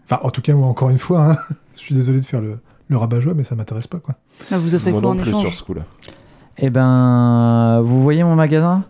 Enfin, 0.06 0.19
en 0.24 0.32
tout 0.32 0.41
cas, 0.41 0.56
moi, 0.56 0.67
encore 0.67 0.89
une 0.89 0.98
fois, 0.98 1.32
hein, 1.34 1.38
je 1.76 1.80
suis 1.82 1.93
désolé 1.93 2.19
de 2.19 2.26
faire 2.26 2.41
le, 2.41 2.58
le 2.88 2.98
rabat-joie, 2.98 3.36
mais 3.36 3.43
ça 3.43 3.54
m'intéresse 3.56 3.86
pas, 3.86 4.00
quoi. 4.00 4.15
Ah, 4.52 4.58
vous 4.58 4.74
offrez 4.74 4.91
quoi 4.91 5.02
non 5.02 5.10
en 5.10 5.15
plus 5.15 5.30
sur 5.30 5.39
échange 5.41 5.58
ce 5.58 5.63
coup-là. 5.63 5.84
Eh 6.62 6.69
ben, 6.69 7.82
vous 7.84 8.02
voyez 8.02 8.24
mon 8.24 8.36
magasin? 8.36 8.84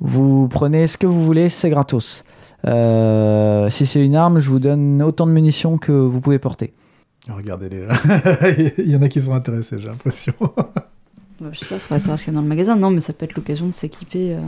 Vous 0.00 0.48
prenez 0.48 0.86
ce 0.86 0.98
que 0.98 1.06
vous 1.06 1.24
voulez, 1.24 1.48
c'est 1.48 1.70
gratos. 1.70 2.24
Euh, 2.66 3.68
si 3.70 3.86
c'est 3.86 4.04
une 4.04 4.16
arme, 4.16 4.38
je 4.40 4.50
vous 4.50 4.58
donne 4.58 5.00
autant 5.02 5.26
de 5.26 5.32
munitions 5.32 5.78
que 5.78 5.92
vous 5.92 6.20
pouvez 6.20 6.38
porter. 6.38 6.72
Regardez-les 7.30 7.86
là. 7.86 7.94
Il 8.78 8.90
y 8.90 8.96
en 8.96 9.02
a 9.02 9.08
qui 9.08 9.20
sont 9.22 9.34
intéressés, 9.34 9.76
j'ai 9.78 9.86
l'impression. 9.86 10.32
Bah, 11.40 11.50
Je 11.52 11.58
sais 11.60 11.66
pas, 11.66 11.78
faudrait 11.78 12.00
savoir 12.00 12.18
ce 12.18 12.24
qu'il 12.24 12.32
y 12.32 12.36
a 12.36 12.38
dans 12.38 12.42
le 12.42 12.48
magasin. 12.48 12.74
Non, 12.76 12.90
mais 12.90 13.00
ça 13.00 13.12
peut 13.12 13.24
être 13.26 13.36
l'occasion 13.36 13.66
de 13.66 13.72
s'équiper. 13.72 14.34
euh, 14.34 14.40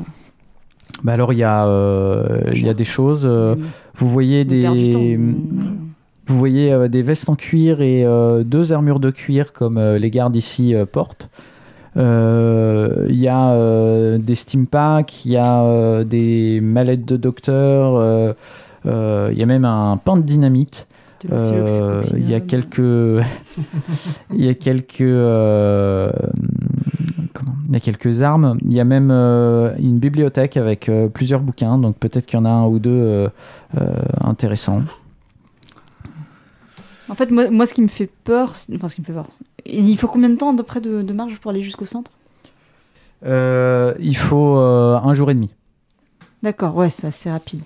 Bah 1.04 1.12
alors 1.12 1.32
il 1.32 1.38
y 1.38 1.44
a, 1.44 1.66
euh, 1.66 2.40
il 2.52 2.64
y 2.66 2.68
a 2.68 2.74
des 2.74 2.84
choses. 2.84 3.22
euh, 3.26 3.54
vous 3.94 4.08
voyez 4.08 4.44
des, 4.44 5.16
vous 6.26 6.38
voyez 6.38 6.72
euh, 6.72 6.88
des 6.88 7.02
vestes 7.02 7.28
en 7.28 7.36
cuir 7.36 7.80
et 7.80 8.04
euh, 8.04 8.42
deux 8.44 8.72
armures 8.72 8.98
de 9.00 9.10
cuir 9.10 9.52
comme 9.52 9.76
euh, 9.78 9.98
les 9.98 10.10
gardes 10.10 10.34
ici 10.36 10.74
euh, 10.74 10.84
portent. 11.94 12.06
Euh, 12.06 13.06
Il 13.08 13.16
y 13.16 13.28
a 13.28 13.50
euh, 13.50 14.18
des 14.18 14.34
steam 14.34 14.66
packs, 14.66 15.24
il 15.24 15.32
y 15.32 15.36
a 15.36 15.62
euh, 15.62 16.04
des 16.04 16.60
mallettes 16.60 17.04
de 17.04 17.16
docteur, 17.16 18.34
il 18.84 19.38
y 19.38 19.42
a 19.42 19.46
même 19.46 19.64
un 19.64 19.96
pain 19.96 20.16
de 20.16 20.22
dynamite. 20.22 20.86
Il 21.24 21.30
y 22.28 22.34
a 22.34 22.40
quelques, 22.40 22.78
il 22.78 24.44
y 24.44 24.48
a 24.48 24.54
quelques, 24.54 24.98
comment 27.34 27.56
Il 27.68 27.74
y 27.74 27.76
a 27.76 27.80
quelques 27.80 28.22
armes. 28.22 28.56
Il 28.64 28.72
y 28.72 28.80
a 28.80 28.84
même 28.84 29.10
une 29.10 29.98
bibliothèque 29.98 30.56
avec 30.56 30.90
plusieurs 31.12 31.40
bouquins. 31.40 31.76
Donc 31.76 31.96
peut-être 31.96 32.24
qu'il 32.24 32.38
y 32.38 32.42
en 32.42 32.46
a 32.46 32.50
un 32.50 32.66
ou 32.66 32.78
deux 32.78 33.28
intéressants. 34.24 34.82
En 37.10 37.14
fait, 37.16 37.30
moi, 37.30 37.50
moi, 37.50 37.66
ce 37.66 37.74
qui 37.74 37.82
me 37.82 37.88
fait 37.88 38.08
peur, 38.24 38.54
enfin, 38.74 38.88
ce 38.88 38.94
qui 38.94 39.00
me 39.00 39.06
fait 39.06 39.12
peur, 39.12 39.26
il 39.66 39.98
faut 39.98 40.06
combien 40.06 40.28
de 40.28 40.36
temps 40.36 40.54
peu 40.54 40.62
près 40.62 40.80
de, 40.80 41.02
de 41.02 41.12
marche 41.12 41.38
pour 41.38 41.50
aller 41.50 41.62
jusqu'au 41.62 41.84
centre? 41.84 42.12
Euh, 43.26 43.92
il 43.98 44.16
faut 44.16 44.56
euh, 44.56 44.96
un 44.96 45.12
jour 45.12 45.30
et 45.30 45.34
demi. 45.34 45.50
D'accord, 46.42 46.76
ouais, 46.76 46.88
c'est 46.88 47.08
assez 47.08 47.30
rapide. 47.30 47.60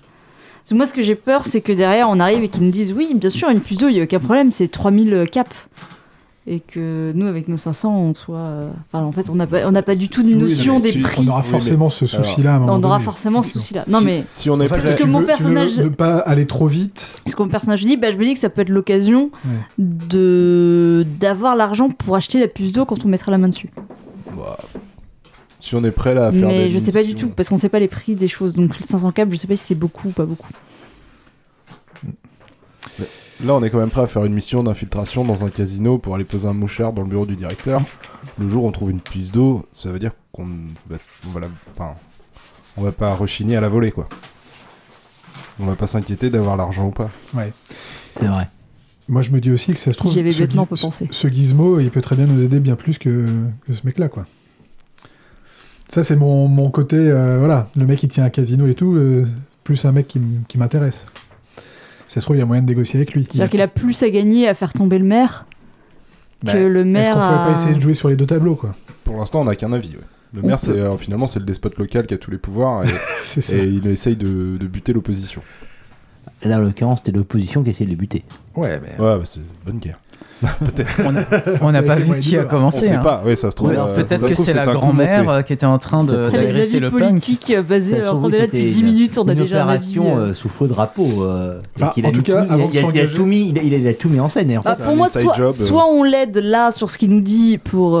Parce 0.63 0.71
que 0.71 0.75
moi, 0.75 0.87
ce 0.87 0.93
que 0.93 1.03
j'ai 1.03 1.15
peur, 1.15 1.45
c'est 1.45 1.61
que 1.61 1.71
derrière, 1.71 2.09
on 2.09 2.19
arrive 2.19 2.43
et 2.43 2.49
qu'ils 2.49 2.63
nous 2.63 2.71
disent 2.71 2.91
oui, 2.91 3.13
bien 3.13 3.29
sûr, 3.29 3.49
une 3.49 3.61
plus 3.61 3.77
d'eau, 3.77 3.87
il 3.87 3.93
n'y 3.93 4.01
a 4.01 4.03
aucun 4.03 4.19
problème, 4.19 4.51
c'est 4.51 4.67
3000 4.67 5.25
caps. 5.31 5.55
Et 6.47 6.59
que 6.59 7.11
nous, 7.15 7.25
avec 7.25 7.47
nos 7.47 7.57
500, 7.57 7.91
on 7.97 8.13
soit. 8.13 8.37
euh, 8.37 8.69
Enfin, 8.93 9.03
en 9.03 9.11
fait, 9.11 9.31
on 9.31 9.35
n'a 9.35 9.47
pas, 9.47 9.65
on 9.67 9.71
n'a 9.71 9.81
pas 9.81 9.95
du 9.95 10.09
tout 10.09 10.21
de 10.21 10.27
oui, 10.27 10.35
notion 10.35 10.79
des 10.79 10.91
si- 10.91 10.99
prix. 10.99 11.19
On 11.25 11.27
aura 11.27 11.41
Oui, 11.41 11.47
forcément 11.47 11.89
ce 11.89 12.05
souci-là 12.05 12.61
On 12.67 12.83
aura 12.83 12.99
forcément 12.99 13.41
ce 13.41 13.53
souci-là. 13.53 13.81
Non, 13.89 13.99
mais 14.01 14.21
Si 14.27 14.51
on 14.51 14.55
C'est 14.57 14.65
est 14.65 14.67
prêt. 14.67 14.81
Parce 14.81 14.93
que 14.93 15.05
mon 15.05 15.21
veux- 15.21 15.25
personnage- 15.25 15.77
ne 15.79 15.87
pas 15.89 16.17
aller 16.19 16.45
trop 16.45 16.67
vite. 16.67 17.15
ce 17.25 17.35
que 17.35 17.41
mon 17.41 17.49
personnage 17.49 17.83
dit, 17.83 17.97
bah, 17.97 18.11
je 18.11 18.17
me 18.17 18.23
dis 18.25 18.35
que 18.35 18.39
ça 18.39 18.49
peut 18.49 18.61
être 18.61 18.69
l'occasion 18.69 19.31
Ouais. 19.43 19.85
de 20.19 21.05
d'avoir 21.19 21.55
l'argent 21.55 21.89
pour 21.89 22.15
acheter 22.15 22.39
la 22.39 22.47
puce 22.47 22.71
d'eau 22.71 22.85
quand 22.85 23.03
on 23.05 23.07
mettra 23.07 23.31
la 23.31 23.37
main 23.39 23.49
dessus. 23.49 23.71
Bah, 24.37 24.57
si 25.59 25.73
on 25.73 25.83
est 25.83 25.89
prêt 25.91 26.13
là 26.13 26.27
à 26.27 26.31
faire 26.31 26.47
Mais 26.47 26.65
des 26.65 26.69
je 26.69 26.77
sais 26.77 26.91
pas 26.91 27.03
du 27.03 27.15
tout, 27.15 27.29
parce 27.29 27.49
qu'on 27.49 27.57
sait 27.57 27.69
pas 27.69 27.79
les 27.79 27.87
prix 27.87 28.13
des 28.13 28.27
choses. 28.27 28.53
Donc 28.53 28.75
500 28.79 29.11
câbles, 29.11 29.31
je 29.31 29.37
sais 29.37 29.47
pas 29.47 29.55
si 29.55 29.63
c'est 29.65 29.73
beaucoup 29.75 30.09
ou 30.09 30.11
pas 30.11 30.25
beaucoup. 30.25 30.49
Là, 33.43 33.53
on 33.53 33.63
est 33.63 33.69
quand 33.69 33.79
même 33.79 33.89
prêt 33.89 34.01
à 34.01 34.07
faire 34.07 34.23
une 34.23 34.33
mission 34.33 34.63
d'infiltration 34.63 35.25
dans 35.25 35.43
un 35.43 35.49
casino 35.49 35.97
pour 35.97 36.15
aller 36.15 36.23
poser 36.23 36.47
un 36.47 36.53
mouchard 36.53 36.93
dans 36.93 37.01
le 37.01 37.07
bureau 37.09 37.25
du 37.25 37.35
directeur. 37.35 37.81
Le 38.39 38.47
jour 38.47 38.63
où 38.63 38.67
on 38.67 38.71
trouve 38.71 38.91
une 38.91 39.01
puce 39.01 39.31
d'eau, 39.31 39.65
ça 39.75 39.91
veut 39.91 39.99
dire 39.99 40.11
qu'on 40.31 40.45
va, 40.89 40.95
on 41.27 41.29
va 41.31 41.39
la- 41.41 41.47
enfin, 41.75 41.95
on 42.77 42.81
va 42.81 42.91
pas 42.93 43.13
rechigner 43.13 43.57
à 43.57 43.61
la 43.61 43.67
volée, 43.69 43.91
quoi. 43.91 44.07
On 45.59 45.65
va 45.65 45.75
pas 45.75 45.87
s'inquiéter 45.87 46.29
d'avoir 46.29 46.55
l'argent 46.57 46.87
ou 46.87 46.91
pas. 46.91 47.09
C'est 48.17 48.27
vrai. 48.27 48.49
Moi, 49.07 49.21
je 49.21 49.31
me 49.31 49.39
dis 49.41 49.51
aussi 49.51 49.71
que 49.73 49.79
ça 49.79 49.91
se 49.91 49.97
trouve. 49.97 50.11
Avais 50.19 50.31
ce 51.11 51.27
gizmo, 51.27 51.79
il 51.79 51.91
peut 51.91 52.01
très 52.01 52.15
bien 52.15 52.25
nous 52.27 52.41
aider 52.41 52.59
bien 52.59 52.75
plus 52.75 52.97
que, 52.97 53.25
que 53.67 53.73
ce 53.73 53.81
mec-là, 53.85 54.07
quoi. 54.09 54.25
Ça, 55.87 56.03
c'est 56.03 56.15
mon, 56.15 56.47
mon 56.47 56.71
côté. 56.71 56.95
euh, 56.97 57.37
voilà, 57.39 57.69
le 57.75 57.85
mec 57.85 57.99
qui 57.99 58.07
tient 58.07 58.23
un 58.23 58.29
casino 58.29 58.65
et 58.67 58.73
tout, 58.75 58.95
euh, 58.95 59.27
plus 59.63 59.85
un 59.85 59.91
mec 59.91 60.07
qui 60.47 60.57
m'intéresse. 60.57 61.05
Ça 62.15 62.21
se 62.21 62.27
trouve, 62.27 62.37
il 62.37 62.39
y 62.39 62.41
a 62.41 62.45
moyen 62.45 62.61
de 62.61 62.67
négocier 62.69 62.97
avec 62.97 63.13
lui. 63.13 63.27
C'est-à-dire 63.29 63.49
qu'il 63.49 63.61
a 63.61 63.67
plus 63.67 64.01
à 64.03 64.09
gagner 64.09 64.47
à 64.47 64.53
faire 64.53 64.71
tomber 64.71 64.99
le 64.99 65.03
maire 65.03 65.45
Bah, 66.43 66.53
que 66.53 66.57
le 66.59 66.79
Est-ce 66.79 66.87
maire. 66.87 67.07
qu'on 67.07 67.19
pourrait 67.19 67.25
a- 67.41 67.45
pas 67.47 67.51
essayer 67.51 67.75
de 67.75 67.81
jouer 67.81 67.93
sur 67.93 68.07
les 68.07 68.15
deux 68.15 68.25
tableaux, 68.25 68.55
quoi 68.55 68.73
Pour 69.03 69.17
l'instant, 69.17 69.41
on 69.41 69.43
n'a 69.43 69.57
qu'un 69.57 69.73
avis. 69.73 69.89
ouais. 69.97 70.03
Le 70.33 70.41
On 70.41 70.47
maire, 70.47 70.55
peut- 70.57 70.65
c'est 70.67 70.79
euh, 70.79 70.95
finalement 70.95 71.27
c'est 71.27 71.39
le 71.39 71.45
despote 71.45 71.77
local 71.77 72.07
qui 72.07 72.13
a 72.13 72.17
tous 72.17 72.31
les 72.31 72.37
pouvoirs 72.37 72.85
et, 72.85 72.87
C'est 73.23 73.41
ça. 73.41 73.57
et 73.57 73.65
il 73.65 73.85
essaye 73.87 74.15
de, 74.15 74.55
de 74.57 74.65
buter 74.67 74.93
l'opposition. 74.93 75.41
Là, 76.43 76.57
en 76.57 76.61
l'occurrence, 76.61 76.99
c'était 77.03 77.11
l'opposition 77.17 77.63
qui 77.63 77.71
essayait 77.71 77.85
de 77.85 77.91
les 77.91 77.95
buter. 77.97 78.23
Ouais, 78.55 78.79
mais. 78.81 78.91
Ouais, 79.03 79.17
bah, 79.17 79.23
c'est 79.25 79.39
une 79.41 79.45
bonne 79.65 79.79
guerre. 79.79 79.99
Peut-être. 80.59 81.01
On 81.61 81.71
n'a 81.71 81.81
pas 81.81 81.95
vu 81.95 82.17
qui 82.19 82.35
a 82.37 82.41
bord. 82.43 82.47
On 82.47 82.55
commencé. 82.57 82.87
sait 82.87 82.95
hein. 82.95 82.99
pas. 83.01 83.23
Ouais, 83.25 83.35
ça 83.35 83.51
se 83.51 83.55
trouve. 83.55 83.71
Euh, 83.71 84.03
peut-être 84.03 84.27
que 84.27 84.35
c'est 84.35 84.53
la 84.53 84.63
grand-mère 84.65 85.43
qui 85.45 85.53
était 85.53 85.65
en 85.65 85.79
train 85.79 86.03
de- 86.03 86.29
les 86.31 86.75
avis 86.75 86.89
politiques 86.89 87.51
euh, 87.55 87.61
basés. 87.63 88.01
Alors 88.01 88.19
qu'on 88.21 88.29
est 88.31 88.39
là 88.39 88.45
depuis 88.45 88.63
10 88.65 88.79
une- 88.81 88.85
minutes, 88.87 89.17
on 89.17 89.27
a 89.27 89.31
une 89.33 89.39
déjà 89.39 89.63
un 89.65 89.69
avis. 89.69 89.97
opération 89.99 90.17
euh. 90.19 90.33
sous 90.33 90.49
faux 90.49 90.67
drapeau. 90.67 91.23
euh, 91.23 91.59
a 91.81 91.87
en 91.87 92.11
tout 92.11 92.21
cas, 92.21 92.45
il 92.45 92.51
a- 92.51 92.53
avant 92.53 92.67
de 92.67 92.73
il 92.73 92.77
a- 92.77 92.81
s'engager- 92.81 93.13
tout 93.15 93.25
mis, 93.25 93.49
il 93.49 93.57
a, 93.59 93.63
il 93.63 93.87
a 93.87 93.93
tout 93.93 94.09
mis 94.09 94.19
en 94.19 94.29
scène. 94.29 94.51
Et 94.51 94.57
en 94.57 94.61
fait, 94.61 94.69
Bah, 94.69 94.75
pour 94.83 94.95
moi, 94.95 95.09
soit, 95.09 95.33
job, 95.35 95.51
soit 95.51 95.87
on 95.89 96.03
l'aide 96.03 96.37
là 96.37 96.71
sur 96.71 96.89
ce 96.91 96.97
qu'il 96.97 97.09
nous 97.11 97.21
dit 97.21 97.57
pour 97.57 97.91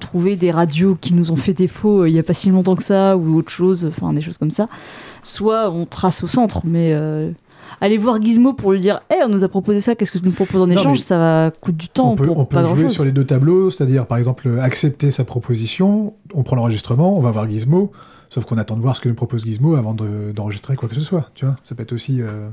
trouver 0.00 0.36
des 0.36 0.50
radios 0.50 0.96
qui 1.00 1.14
nous 1.14 1.30
ont 1.32 1.36
fait 1.36 1.52
défaut 1.52 2.04
il 2.06 2.12
y 2.12 2.18
a 2.18 2.22
pas 2.22 2.34
si 2.34 2.50
longtemps 2.50 2.74
que 2.76 2.82
ça 2.82 3.16
ou 3.16 3.36
autre 3.38 3.50
chose, 3.50 3.86
enfin 3.88 4.12
des 4.12 4.20
choses 4.20 4.38
comme 4.38 4.50
ça. 4.50 4.68
Soit 5.22 5.70
on 5.70 5.86
trace 5.86 6.22
au 6.22 6.26
centre, 6.28 6.60
mais 6.64 6.92
euh, 6.92 7.30
aller 7.80 7.98
voir 7.98 8.20
Gizmo 8.22 8.52
pour 8.54 8.72
lui 8.72 8.80
dire, 8.80 9.00
hé, 9.10 9.16
on 9.24 9.28
nous 9.28 9.44
a 9.44 9.48
proposé 9.48 9.80
ça, 9.80 9.94
qu'est-ce 9.94 10.12
que 10.12 10.18
tu 10.18 10.24
nous 10.24 10.30
proposes 10.32 10.62
en 10.62 10.70
échange? 10.70 10.98
Ça 11.00 11.18
va 11.18 11.50
coûter 11.60 11.76
du 11.76 11.88
temps 11.88 12.12
on 12.12 12.16
peut, 12.16 12.26
pour 12.26 12.38
on 12.38 12.44
peut 12.44 12.56
pas 12.62 12.64
jouer 12.74 12.88
sur 12.88 13.04
les 13.04 13.12
deux 13.12 13.24
tableaux, 13.24 13.70
c'est-à-dire 13.70 14.06
par 14.06 14.18
exemple 14.18 14.58
accepter 14.60 15.10
sa 15.10 15.24
proposition, 15.24 16.14
on 16.34 16.42
prend 16.42 16.56
l'enregistrement, 16.56 17.16
on 17.16 17.20
va 17.20 17.30
voir 17.30 17.48
Gizmo, 17.48 17.92
sauf 18.30 18.44
qu'on 18.44 18.58
attend 18.58 18.76
de 18.76 18.80
voir 18.82 18.96
ce 18.96 19.00
que 19.00 19.08
nous 19.08 19.14
propose 19.14 19.44
Gizmo 19.44 19.74
avant 19.76 19.94
de- 19.94 20.32
d'enregistrer 20.34 20.76
quoi 20.76 20.88
que 20.88 20.94
ce 20.94 21.00
soit, 21.02 21.30
tu 21.34 21.44
vois. 21.44 21.56
Ça 21.62 21.74
peut 21.74 21.82
être 21.82 21.92
aussi 21.92 22.22
euh, 22.22 22.48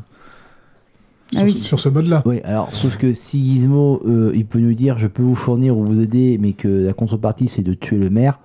Ah 1.36 1.39
sur, 1.39 1.43
oui. 1.45 1.53
sur 1.55 1.79
ce 1.79 1.89
mode-là. 1.89 2.21
Oui, 2.25 2.41
alors, 2.43 2.71
sauf 2.73 2.97
que 2.97 3.13
si 3.13 3.43
Gizmo, 3.43 4.01
euh, 4.05 4.31
il 4.36 4.45
peut 4.45 4.59
nous 4.59 4.73
dire 4.73 4.99
je 4.99 5.07
peux 5.07 5.23
vous 5.23 5.36
fournir 5.36 5.77
ou 5.77 5.83
vous 5.86 5.99
aider, 6.01 6.38
mais 6.39 6.53
que 6.53 6.67
la 6.67 6.93
contrepartie 6.93 7.47
c'est 7.47 7.63
de 7.63 7.73
tuer 7.73 7.97
le 7.97 8.09
maire, 8.09 8.39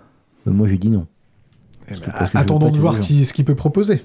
euh, 0.46 0.50
moi 0.52 0.68
je 0.68 0.74
dis 0.76 0.90
non. 0.90 1.06
Eh 1.88 1.94
ben, 1.94 2.00
que- 2.00 2.04
parce 2.06 2.18
que 2.18 2.26
je 2.26 2.32
veux 2.32 2.38
attendons 2.38 2.70
de 2.70 2.78
voir 2.78 2.98
qu'il 3.00 3.24
ce 3.26 3.32
qu'il 3.32 3.44
peut 3.44 3.54
proposer. 3.54 4.02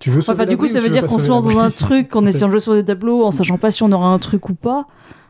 Tu 0.00 0.10
veux 0.10 0.18
Enfin, 0.20 0.44
du 0.46 0.56
coup, 0.56 0.66
ça 0.66 0.80
veut 0.80 0.88
dire 0.88 1.04
qu'on 1.06 1.18
se 1.18 1.28
lance 1.28 1.44
dans 1.44 1.58
un 1.60 1.70
truc 1.70 2.16
en 2.16 2.26
essayant 2.26 2.46
de 2.48 2.52
jouer 2.52 2.60
sur 2.60 2.74
des 2.74 2.84
tableaux, 2.84 3.24
en 3.24 3.30
sachant 3.30 3.58
pas 3.58 3.70
si 3.70 3.82
on 3.84 3.92
aura 3.92 4.08
un 4.08 4.18
truc 4.18 4.48
ou 4.48 4.54
pas. 4.54 4.86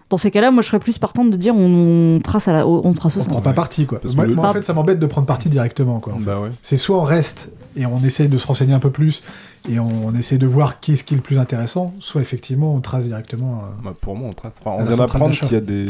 Dans 0.08 0.16
ces 0.16 0.30
cas-là, 0.32 0.50
moi, 0.50 0.62
je 0.62 0.66
serais 0.68 0.80
plus 0.80 0.98
partante 0.98 1.30
de 1.30 1.36
dire 1.36 1.54
on, 1.54 2.16
on 2.16 2.20
trace 2.20 2.48
à 2.48 2.52
la, 2.52 2.66
on 2.66 2.92
trace 2.94 3.16
au 3.16 3.20
On 3.20 3.24
prend 3.26 3.40
pas 3.40 3.52
parti 3.52 3.86
quoi. 3.86 4.00
Parce 4.00 4.12
que 4.12 4.16
Moi, 4.16 4.26
le- 4.26 4.34
moi, 4.34 4.48
en 4.48 4.52
fait, 4.52 4.62
ça 4.64 4.72
m'embête 4.72 4.98
de 4.98 5.06
prendre 5.06 5.26
parti 5.26 5.48
directement 5.48 6.00
quoi. 6.00 6.14
Bah 6.18 6.40
ouais. 6.40 6.48
C'est 6.62 6.76
soit 6.76 6.96
on 6.98 7.02
reste 7.04 7.52
et 7.76 7.86
on 7.86 7.98
essaye 8.02 8.28
de 8.28 8.36
se 8.38 8.46
renseigner 8.46 8.72
un 8.74 8.80
peu 8.80 8.90
plus 8.90 9.22
et 9.70 9.78
on, 9.78 10.06
on 10.06 10.14
essaie 10.16 10.38
de 10.38 10.46
voir 10.48 10.80
qui 10.80 10.92
est 10.92 10.96
ce 10.96 11.04
qui 11.04 11.14
est 11.14 11.16
le 11.16 11.22
plus 11.22 11.38
intéressant, 11.38 11.94
soit 12.00 12.20
effectivement 12.22 12.74
on 12.74 12.80
trace 12.80 13.06
directement. 13.06 13.58
euh, 13.62 13.82
Bah, 13.84 13.94
pour 14.00 14.16
moi, 14.16 14.28
on 14.30 14.32
trace. 14.32 14.56
Enfin, 14.64 14.76
on 14.80 14.84
vient 14.84 14.96
d'apprendre 14.96 15.30
qu'il 15.30 15.52
y 15.52 15.56
a 15.56 15.60
des. 15.60 15.86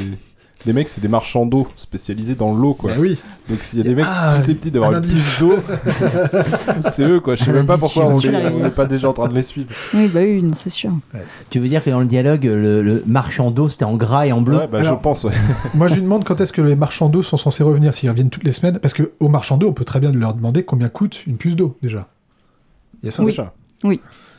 Des 0.66 0.74
mecs, 0.74 0.90
c'est 0.90 1.00
des 1.00 1.08
marchands 1.08 1.46
d'eau 1.46 1.68
spécialisés 1.76 2.34
dans 2.34 2.52
l'eau, 2.52 2.74
quoi. 2.74 2.90
bah 2.92 2.96
oui, 3.00 3.18
Donc 3.48 3.62
s'il 3.62 3.78
y 3.78 3.82
a 3.82 3.84
des 3.84 3.94
mecs 3.94 4.04
Ah, 4.06 4.34
susceptibles 4.36 4.72
d'avoir 4.74 4.90
un 4.90 4.94
une 4.94 4.98
indice. 4.98 5.14
puce 5.14 5.40
d'eau, 5.40 5.54
c'est 6.92 7.04
eux, 7.04 7.20
quoi. 7.20 7.34
Je 7.34 7.44
sais 7.44 7.52
même 7.52 7.64
pas 7.66 7.78
pourquoi 7.78 8.06
on 8.06 8.20
n'est 8.20 8.68
pas 8.70 8.84
déjà 8.86 9.08
en 9.08 9.12
train 9.14 9.28
de 9.28 9.34
les 9.34 9.42
suivre. 9.42 9.70
Oui, 9.94 10.08
bah 10.08 10.20
oui, 10.20 10.42
non, 10.42 10.52
c'est 10.54 10.68
sûr. 10.70 10.90
Tu 11.48 11.60
veux 11.60 11.68
dire 11.68 11.82
que 11.82 11.88
dans 11.90 12.00
le 12.00 12.06
dialogue, 12.06 12.44
le, 12.44 12.82
le 12.82 13.02
marchand 13.06 13.50
d'eau 13.50 13.68
c'était 13.70 13.84
en 13.84 13.96
gras 13.96 14.26
et 14.26 14.32
en 14.32 14.42
bleu? 14.42 14.58
Ouais, 14.58 14.68
bah, 14.68 14.80
Alors- 14.80 14.96
je 14.98 15.02
pense, 15.02 15.24
ouais. 15.24 15.32
moi 15.74 15.88
je 15.88 15.94
lui 15.94 16.02
demande 16.02 16.24
quand 16.24 16.40
est-ce 16.40 16.52
que 16.52 16.60
les 16.62 16.76
marchands 16.76 17.08
d'eau 17.08 17.22
sont 17.22 17.36
censés 17.38 17.62
revenir, 17.62 17.94
s'ils 17.94 18.10
reviennent 18.10 18.30
toutes 18.30 18.44
les 18.44 18.52
semaines, 18.52 18.78
parce 18.80 18.92
que 18.94 19.12
aux 19.18 19.28
marchands 19.28 19.56
d'eau 19.56 19.68
on 19.68 19.72
peut 19.72 19.84
très 19.84 19.98
bien 20.00 20.12
leur 20.12 20.34
demander 20.34 20.62
combien 20.62 20.88
coûte 20.90 21.26
une 21.26 21.36
puce 21.38 21.56
d'eau 21.56 21.76
déjà. 21.82 22.06
Il 23.02 23.06
y 23.06 23.08
a 23.08 23.12
ça 23.12 23.22
Oui. 23.22 23.30
déjà. 23.32 23.52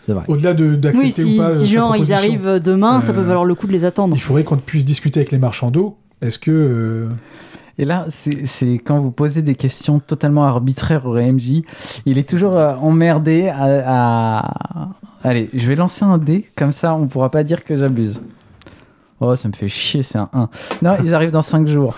C'est 0.05 0.13
vrai. 0.13 0.23
Au-delà 0.27 0.53
de- 0.53 0.75
d'accepter 0.75 1.23
Oui, 1.23 1.29
si, 1.31 1.39
ou 1.39 1.41
pas. 1.41 1.49
euh, 1.49 1.57
si 1.57 1.67
sa 1.67 1.73
genre 1.73 1.95
ils 1.95 2.11
arrivent 2.13 2.59
demain, 2.63 3.01
ça 3.01 3.13
peut 3.13 3.19
Euh, 3.19 3.23
valoir 3.23 3.45
le 3.45 3.53
coup 3.55 3.67
de 3.67 3.71
les 3.71 3.85
attendre. 3.85 4.15
Il 4.15 4.21
faudrait 4.21 4.43
qu'on 4.43 4.57
puisse 4.57 4.85
discuter 4.85 5.19
avec 5.19 5.31
les 5.31 5.37
marchands 5.39 5.69
d'eau. 5.71 5.97
Est-ce 6.21 6.37
que 6.39 6.51
euh, 6.51 7.09
Et 7.77 7.85
là, 7.85 8.05
c'est 8.09 8.73
quand 8.73 8.99
vous 8.99 9.11
posez 9.11 9.41
des 9.41 9.55
questions 9.55 9.99
totalement 9.99 10.43
arbitraires 10.45 11.05
au 11.05 11.15
MJ, 11.15 11.63
il 12.05 12.17
est 12.17 12.27
toujours 12.29 12.55
euh, 12.57 12.73
emmerdé 12.75 13.49
à, 13.49 14.39
à- 14.43 14.89
Allez, 15.23 15.49
je 15.53 15.67
vais 15.67 15.75
lancer 15.75 16.03
un 16.03 16.17
dé, 16.17 16.49
comme 16.55 16.71
ça 16.71 16.95
on 16.95 17.07
pourra 17.07 17.29
pas 17.29 17.43
dire 17.43 17.63
que 17.63 17.75
j'abuse. 17.75 18.21
Oh, 19.19 19.35
ça 19.35 19.47
me 19.49 19.53
fait 19.53 19.67
chier, 19.67 20.01
c'est 20.01 20.17
un 20.17 20.29
1. 20.33 20.49
Non, 20.81 20.95
ils 21.03 21.13
arrivent 21.13 21.29
dans 21.31 21.43
5 21.43 21.67
jours. 21.67 21.95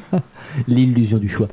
L'illusion 0.68 1.18
du 1.18 1.28
choix. 1.28 1.48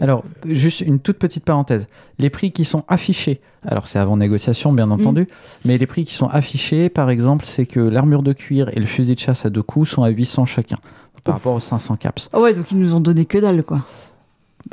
Alors, 0.00 0.24
juste 0.46 0.80
une 0.80 0.98
toute 1.00 1.18
petite 1.18 1.44
parenthèse. 1.44 1.86
Les 2.18 2.30
prix 2.30 2.52
qui 2.52 2.64
sont 2.64 2.84
affichés, 2.88 3.40
alors 3.66 3.86
c'est 3.86 3.98
avant 3.98 4.16
négociation 4.16 4.72
bien 4.72 4.90
entendu, 4.90 5.28
mais 5.64 5.78
les 5.78 5.86
prix 5.86 6.04
qui 6.04 6.14
sont 6.14 6.28
affichés, 6.28 6.88
par 6.88 7.10
exemple, 7.10 7.44
c'est 7.46 7.66
que 7.66 7.80
l'armure 7.80 8.22
de 8.22 8.32
cuir 8.32 8.68
et 8.74 8.80
le 8.80 8.86
fusil 8.86 9.14
de 9.14 9.20
chasse 9.20 9.46
à 9.46 9.50
deux 9.50 9.62
coups 9.62 9.88
sont 9.90 10.02
à 10.02 10.08
800 10.08 10.46
chacun, 10.46 10.76
par 11.24 11.34
rapport 11.34 11.54
aux 11.54 11.60
500 11.60 11.96
caps. 11.96 12.28
Ah 12.32 12.40
ouais, 12.40 12.54
donc 12.54 12.70
ils 12.70 12.78
nous 12.78 12.94
ont 12.94 13.00
donné 13.00 13.24
que 13.24 13.38
dalle, 13.38 13.62
quoi. 13.62 13.80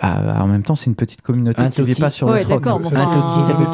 Bah, 0.02 0.38
en 0.42 0.48
même 0.48 0.64
temps, 0.64 0.76
c'est 0.76 0.88
une 0.88 0.96
petite 0.96 1.22
communauté 1.22 1.62
Un 1.62 1.70
qui 1.70 1.82
vit 1.82 1.92
toki. 1.94 2.02
pas 2.02 2.10
sur 2.10 2.28
Ouais, 2.28 2.40
le 2.40 2.46
troc. 2.46 2.62
coûte 2.62 2.74
dépend 2.74 2.84
ce 2.84 2.90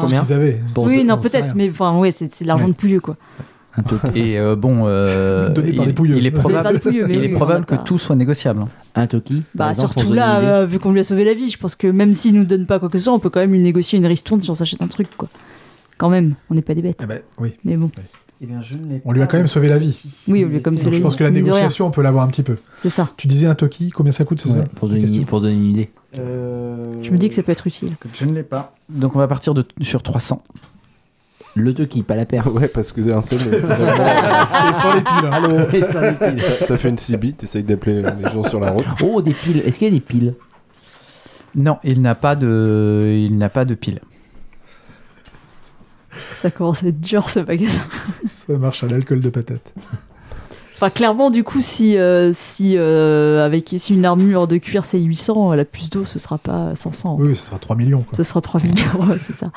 combien 0.00 0.22
qu'ils 0.22 0.32
avaient 0.32 0.60
Pour- 0.72 0.84
oui, 0.84 1.04
non, 1.04 1.18
peut-être, 1.18 1.54
mais 1.56 1.68
enfin, 1.70 1.96
ouais, 1.98 2.12
c'est 2.12 2.32
c'est 2.32 2.44
de 2.44 2.48
l'argent 2.48 2.66
Ouais. 2.66 2.70
de 2.70 2.76
pouilleux, 2.76 3.00
quoi. 3.00 3.16
Un 3.76 3.82
toki, 3.82 4.06
Et 4.14 4.38
euh, 4.38 4.54
bon, 4.56 4.84
euh, 4.86 5.50
Donné 5.54 5.72
par 5.72 5.84
il, 5.84 5.88
des 5.88 5.92
pouilleux. 5.94 6.16
il 6.16 6.26
est 6.26 6.30
probable, 6.30 6.80
il 6.92 7.04
oui, 7.04 7.14
est 7.24 7.28
probable 7.30 7.64
a 7.68 7.76
que 7.76 7.82
tout 7.84 7.98
soit 7.98 8.14
négociable. 8.14 8.62
hein. 8.62 8.68
un 8.94 9.06
toki. 9.06 9.42
Bah, 9.54 9.74
surtout 9.74 10.12
là, 10.12 10.38
euh, 10.38 10.66
vu 10.66 10.78
qu'on 10.78 10.92
lui 10.92 11.00
a 11.00 11.04
sauvé 11.04 11.24
la 11.24 11.34
vie, 11.34 11.50
je 11.50 11.58
pense 11.58 11.74
que 11.74 11.88
même 11.88 12.14
s'il 12.14 12.34
nous 12.34 12.44
donne 12.44 12.66
pas 12.66 12.78
quoi 12.78 12.88
que 12.88 12.98
ce 12.98 13.04
soit, 13.04 13.12
on 13.12 13.18
peut 13.18 13.30
quand 13.30 13.40
même 13.40 13.52
lui 13.52 13.58
négocier 13.58 13.98
une 13.98 14.06
ristourne 14.06 14.40
si 14.40 14.50
on 14.50 14.54
s'achète 14.54 14.80
un 14.82 14.86
truc, 14.86 15.08
quoi. 15.16 15.28
Quand 15.98 16.08
même, 16.08 16.34
on 16.50 16.54
n'est 16.54 16.62
pas 16.62 16.74
des 16.74 16.82
bêtes. 16.82 17.00
Eh 17.02 17.06
ben, 17.06 17.20
oui. 17.38 17.54
Mais 17.64 17.76
bon, 17.76 17.90
On 19.04 19.12
lui 19.12 19.22
a 19.22 19.26
quand 19.26 19.36
même 19.36 19.46
sauvé 19.46 19.68
la 19.68 19.78
vie. 19.78 19.96
oui, 20.28 20.44
on 20.44 20.48
lui 20.48 20.56
a 20.56 20.60
comme 20.60 20.74
Donc, 20.74 20.82
c'est 20.82 20.92
je 20.92 21.02
pense 21.02 21.16
que 21.16 21.24
la 21.24 21.30
négociation, 21.30 21.86
on 21.86 21.90
peut 21.90 22.02
l'avoir 22.02 22.24
un 22.24 22.28
petit 22.28 22.42
peu. 22.42 22.56
C'est 22.76 22.90
ça. 22.90 23.10
Tu 23.16 23.26
disais 23.26 23.46
un 23.46 23.54
Toki, 23.54 23.90
combien 23.90 24.12
ça 24.12 24.24
coûte, 24.24 24.40
c'est 24.40 24.50
Ouais, 24.50 24.60
ça 24.60 24.66
pour, 24.74 24.88
donner 24.88 25.06
une, 25.06 25.26
pour 25.26 25.40
donner 25.40 25.54
une 25.54 25.70
idée. 25.70 25.90
Je 26.14 27.10
me 27.10 27.16
dis 27.16 27.28
que 27.28 27.34
ça 27.34 27.42
peut 27.42 27.52
être 27.52 27.66
utile. 27.66 27.90
Je 28.12 28.24
ne 28.24 28.34
l'ai 28.34 28.42
pas. 28.44 28.74
Donc 28.88 29.16
on 29.16 29.18
va 29.18 29.26
partir 29.28 29.54
de, 29.54 29.64
sur 29.80 30.02
300. 30.02 30.42
Le 31.56 31.72
toki, 31.72 32.02
pas 32.02 32.16
la 32.16 32.26
paire. 32.26 32.52
Ouais, 32.52 32.66
parce 32.68 32.90
que 32.92 33.02
c'est 33.02 33.12
un 33.12 33.22
seul. 33.22 33.38
mais 33.50 33.58
Et 33.58 34.74
sans 34.74 34.92
les 34.94 35.00
piles. 35.02 35.26
hein. 35.26 35.30
Allô, 35.32 35.58
et 35.72 35.92
sans 35.92 36.00
les 36.00 36.12
piles. 36.12 36.44
ça, 36.62 36.76
fait 36.76 36.88
une 36.88 36.98
6 36.98 37.16
bits, 37.16 37.34
t'essayes 37.34 37.62
d'appeler 37.62 38.02
les 38.02 38.30
gens 38.32 38.42
sur 38.44 38.58
la 38.60 38.72
route. 38.72 38.86
Oh, 39.02 39.22
des 39.22 39.34
piles. 39.34 39.62
Est-ce 39.64 39.78
qu'il 39.78 39.88
y 39.88 39.90
a 39.90 39.94
des 39.94 40.00
piles? 40.00 40.34
Non, 41.54 41.78
il 41.84 42.02
n'a 42.02 42.16
pas 42.16 42.34
de, 42.34 43.14
il 43.16 43.38
n'a 43.38 43.48
pas 43.48 43.64
de 43.64 43.74
pile. 43.74 44.00
Ça 46.32 46.50
commence 46.50 46.82
à 46.82 46.88
être 46.88 47.00
dur 47.00 47.28
ce 47.30 47.40
magasin. 47.40 47.80
Ça 48.24 48.56
marche 48.58 48.82
à 48.84 48.88
l'alcool 48.88 49.20
de 49.20 49.30
patate. 49.30 49.72
Enfin, 50.76 50.90
clairement, 50.90 51.30
du 51.30 51.44
coup, 51.44 51.60
si, 51.60 51.96
euh, 51.96 52.32
si, 52.34 52.74
euh, 52.76 53.46
avec, 53.46 53.72
si 53.78 53.94
une 53.94 54.04
armure 54.04 54.48
de 54.48 54.56
cuir 54.56 54.84
c'est 54.84 54.98
800, 54.98 55.54
la 55.54 55.64
puce 55.64 55.90
d'eau 55.90 56.04
ce 56.04 56.18
sera 56.18 56.38
pas 56.38 56.74
500. 56.74 57.16
Oui, 57.20 57.36
ce 57.36 57.46
sera 57.46 57.58
3 57.58 57.76
millions. 57.76 58.02
Quoi. 58.02 58.16
Ce 58.16 58.24
sera 58.24 58.40
3000 58.40 58.74
euros, 58.94 59.04
c'est 59.20 59.32
ça. 59.34 59.52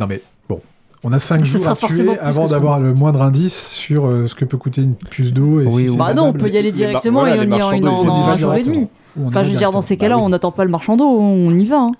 Non 0.00 0.06
mais 0.08 0.20
bon, 0.48 0.60
on 1.04 1.12
a 1.12 1.18
5 1.20 1.40
Ce 1.46 1.58
jours 1.58 1.68
à 1.68 1.76
tuer 1.76 2.18
avant 2.18 2.46
d'avoir 2.48 2.80
le 2.80 2.94
moindre 2.94 3.22
indice 3.22 3.68
sur 3.68 4.06
euh, 4.06 4.26
ce 4.26 4.34
que 4.34 4.44
peut 4.44 4.56
coûter 4.56 4.82
une 4.82 4.94
puce 4.94 5.32
d'eau. 5.32 5.60
Et 5.60 5.66
Oui, 5.66 5.84
si 5.86 5.90
oui. 5.90 5.96
Bah 5.96 6.14
non, 6.14 6.24
on 6.28 6.32
peut 6.32 6.48
y 6.48 6.56
aller 6.58 6.72
directement 6.72 7.20
voilà, 7.20 7.36
et 7.36 7.38
on 7.40 7.42
y 7.56 7.62
en 7.62 7.86
en, 7.86 8.26
un 8.28 8.36
jour 8.36 8.54
et 8.54 8.62
demi. 8.64 8.88
Enfin, 9.26 9.42
je 9.44 9.50
veux 9.50 9.56
dire, 9.56 9.70
dans 9.72 9.80
ces 9.82 9.96
cas-là, 9.96 10.14
directement. 10.14 10.26
on 10.26 10.28
n'attend 10.30 10.52
pas 10.52 10.64
le 10.64 10.70
marchand 10.70 10.96
d'eau, 10.96 11.04
on 11.08 11.50
y 11.58 11.64
va. 11.64 11.78
hein. 11.80 11.92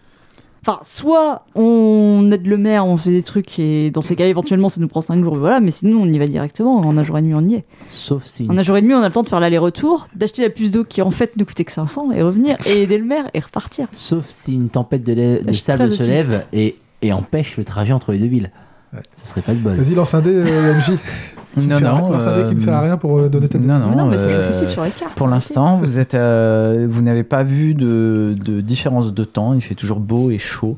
Enfin, 0.63 0.79
soit 0.83 1.47
on 1.55 2.31
aide 2.31 2.47
le 2.47 2.59
maire, 2.59 2.87
on 2.87 2.97
fait 2.99 3.11
des 3.11 3.23
trucs 3.23 3.59
et 3.59 3.91
dans 3.91 4.03
ces 4.03 4.15
cas-là, 4.15 4.29
éventuellement, 4.29 4.69
ça 4.69 4.79
nous 4.81 4.89
prend 4.89 5.01
5 5.01 5.23
jours, 5.25 5.37
voilà, 5.39 5.59
mais 5.59 5.71
sinon, 5.71 6.03
on 6.03 6.07
y 6.07 6.19
va 6.19 6.27
directement. 6.27 6.77
En 6.77 6.99
un 6.99 7.03
jour 7.03 7.17
et 7.17 7.23
demi, 7.23 7.35
on 7.35 7.41
y 7.41 7.55
est. 7.55 7.65
Sauf 7.87 8.27
si. 8.27 8.47
En 8.49 8.59
un 8.59 8.63
jour 8.63 8.77
et 8.77 8.83
demi, 8.83 8.93
on 8.95 9.01
a 9.01 9.09
le 9.09 9.13
temps 9.15 9.23
de 9.23 9.29
faire 9.31 9.41
l'aller-retour, 9.41 10.07
d'acheter 10.15 10.43
la 10.43 10.51
puce 10.51 10.71
d'eau 10.71 10.85
qui 10.85 11.01
en 11.01 11.11
fait 11.11 11.35
ne 11.39 11.45
coûtait 11.45 11.65
que 11.65 11.73
500 11.73 12.13
et 12.13 12.23
revenir 12.23 12.57
et 12.75 12.83
aider 12.83 12.99
le 12.99 13.05
maire 13.07 13.25
et 13.33 13.41
repartir. 13.41 13.89
Sauf 13.91 14.25
si 14.29 14.53
une 14.55 14.69
tempête 14.69 15.03
de, 15.03 15.13
lait- 15.15 15.43
de 15.43 15.53
suis 15.53 15.63
sable 15.63 15.91
se 15.93 16.03
lève 16.03 16.45
et, 16.53 16.77
et 17.03 17.13
empêche 17.13 17.57
le 17.57 17.65
trajet 17.65 17.93
entre 17.93 18.13
les 18.13 18.19
deux 18.19 18.27
villes. 18.27 18.51
Ouais. 18.93 19.01
Ça 19.15 19.27
serait 19.27 19.43
pas 19.43 19.53
de 19.55 19.59
bol. 19.59 19.75
Vas-y, 19.75 19.95
lance 19.95 20.15
un 20.15 20.21
dé, 20.21 20.33
euh, 20.35 20.75
MJ. 20.75 20.93
Non, 21.57 21.81
non. 21.81 22.11
lance 22.13 22.27
un 22.27 22.37
dé 22.37 22.49
qui 22.49 22.55
ne 22.55 22.61
euh, 22.61 22.65
sert 22.65 22.75
à 22.75 22.81
rien 22.83 22.97
pour 22.97 23.19
euh, 23.19 23.29
donner 23.29 23.49
ta. 23.49 23.59
Non, 23.59 23.77
non. 23.79 23.97
non, 23.97 24.07
mais 24.07 24.19
c'est 24.19 24.33
euh, 24.35 24.39
accessible 24.39 24.71
sur 24.71 24.85
les 24.85 24.91
cartes. 24.91 25.15
Pour 25.17 25.27
l'instant, 25.27 25.79
vous 25.79 25.99
êtes, 25.99 26.15
euh, 26.15 26.87
vous 26.89 27.03
n'avez 27.03 27.25
pas 27.25 27.43
vu 27.43 27.75
de, 27.75 28.37
de 28.45 28.61
différence 28.61 29.13
de 29.13 29.25
temps. 29.25 29.55
Il 29.55 29.61
fait 29.61 29.75
toujours 29.75 29.99
beau 29.99 30.31
et 30.31 30.39
chaud. 30.39 30.77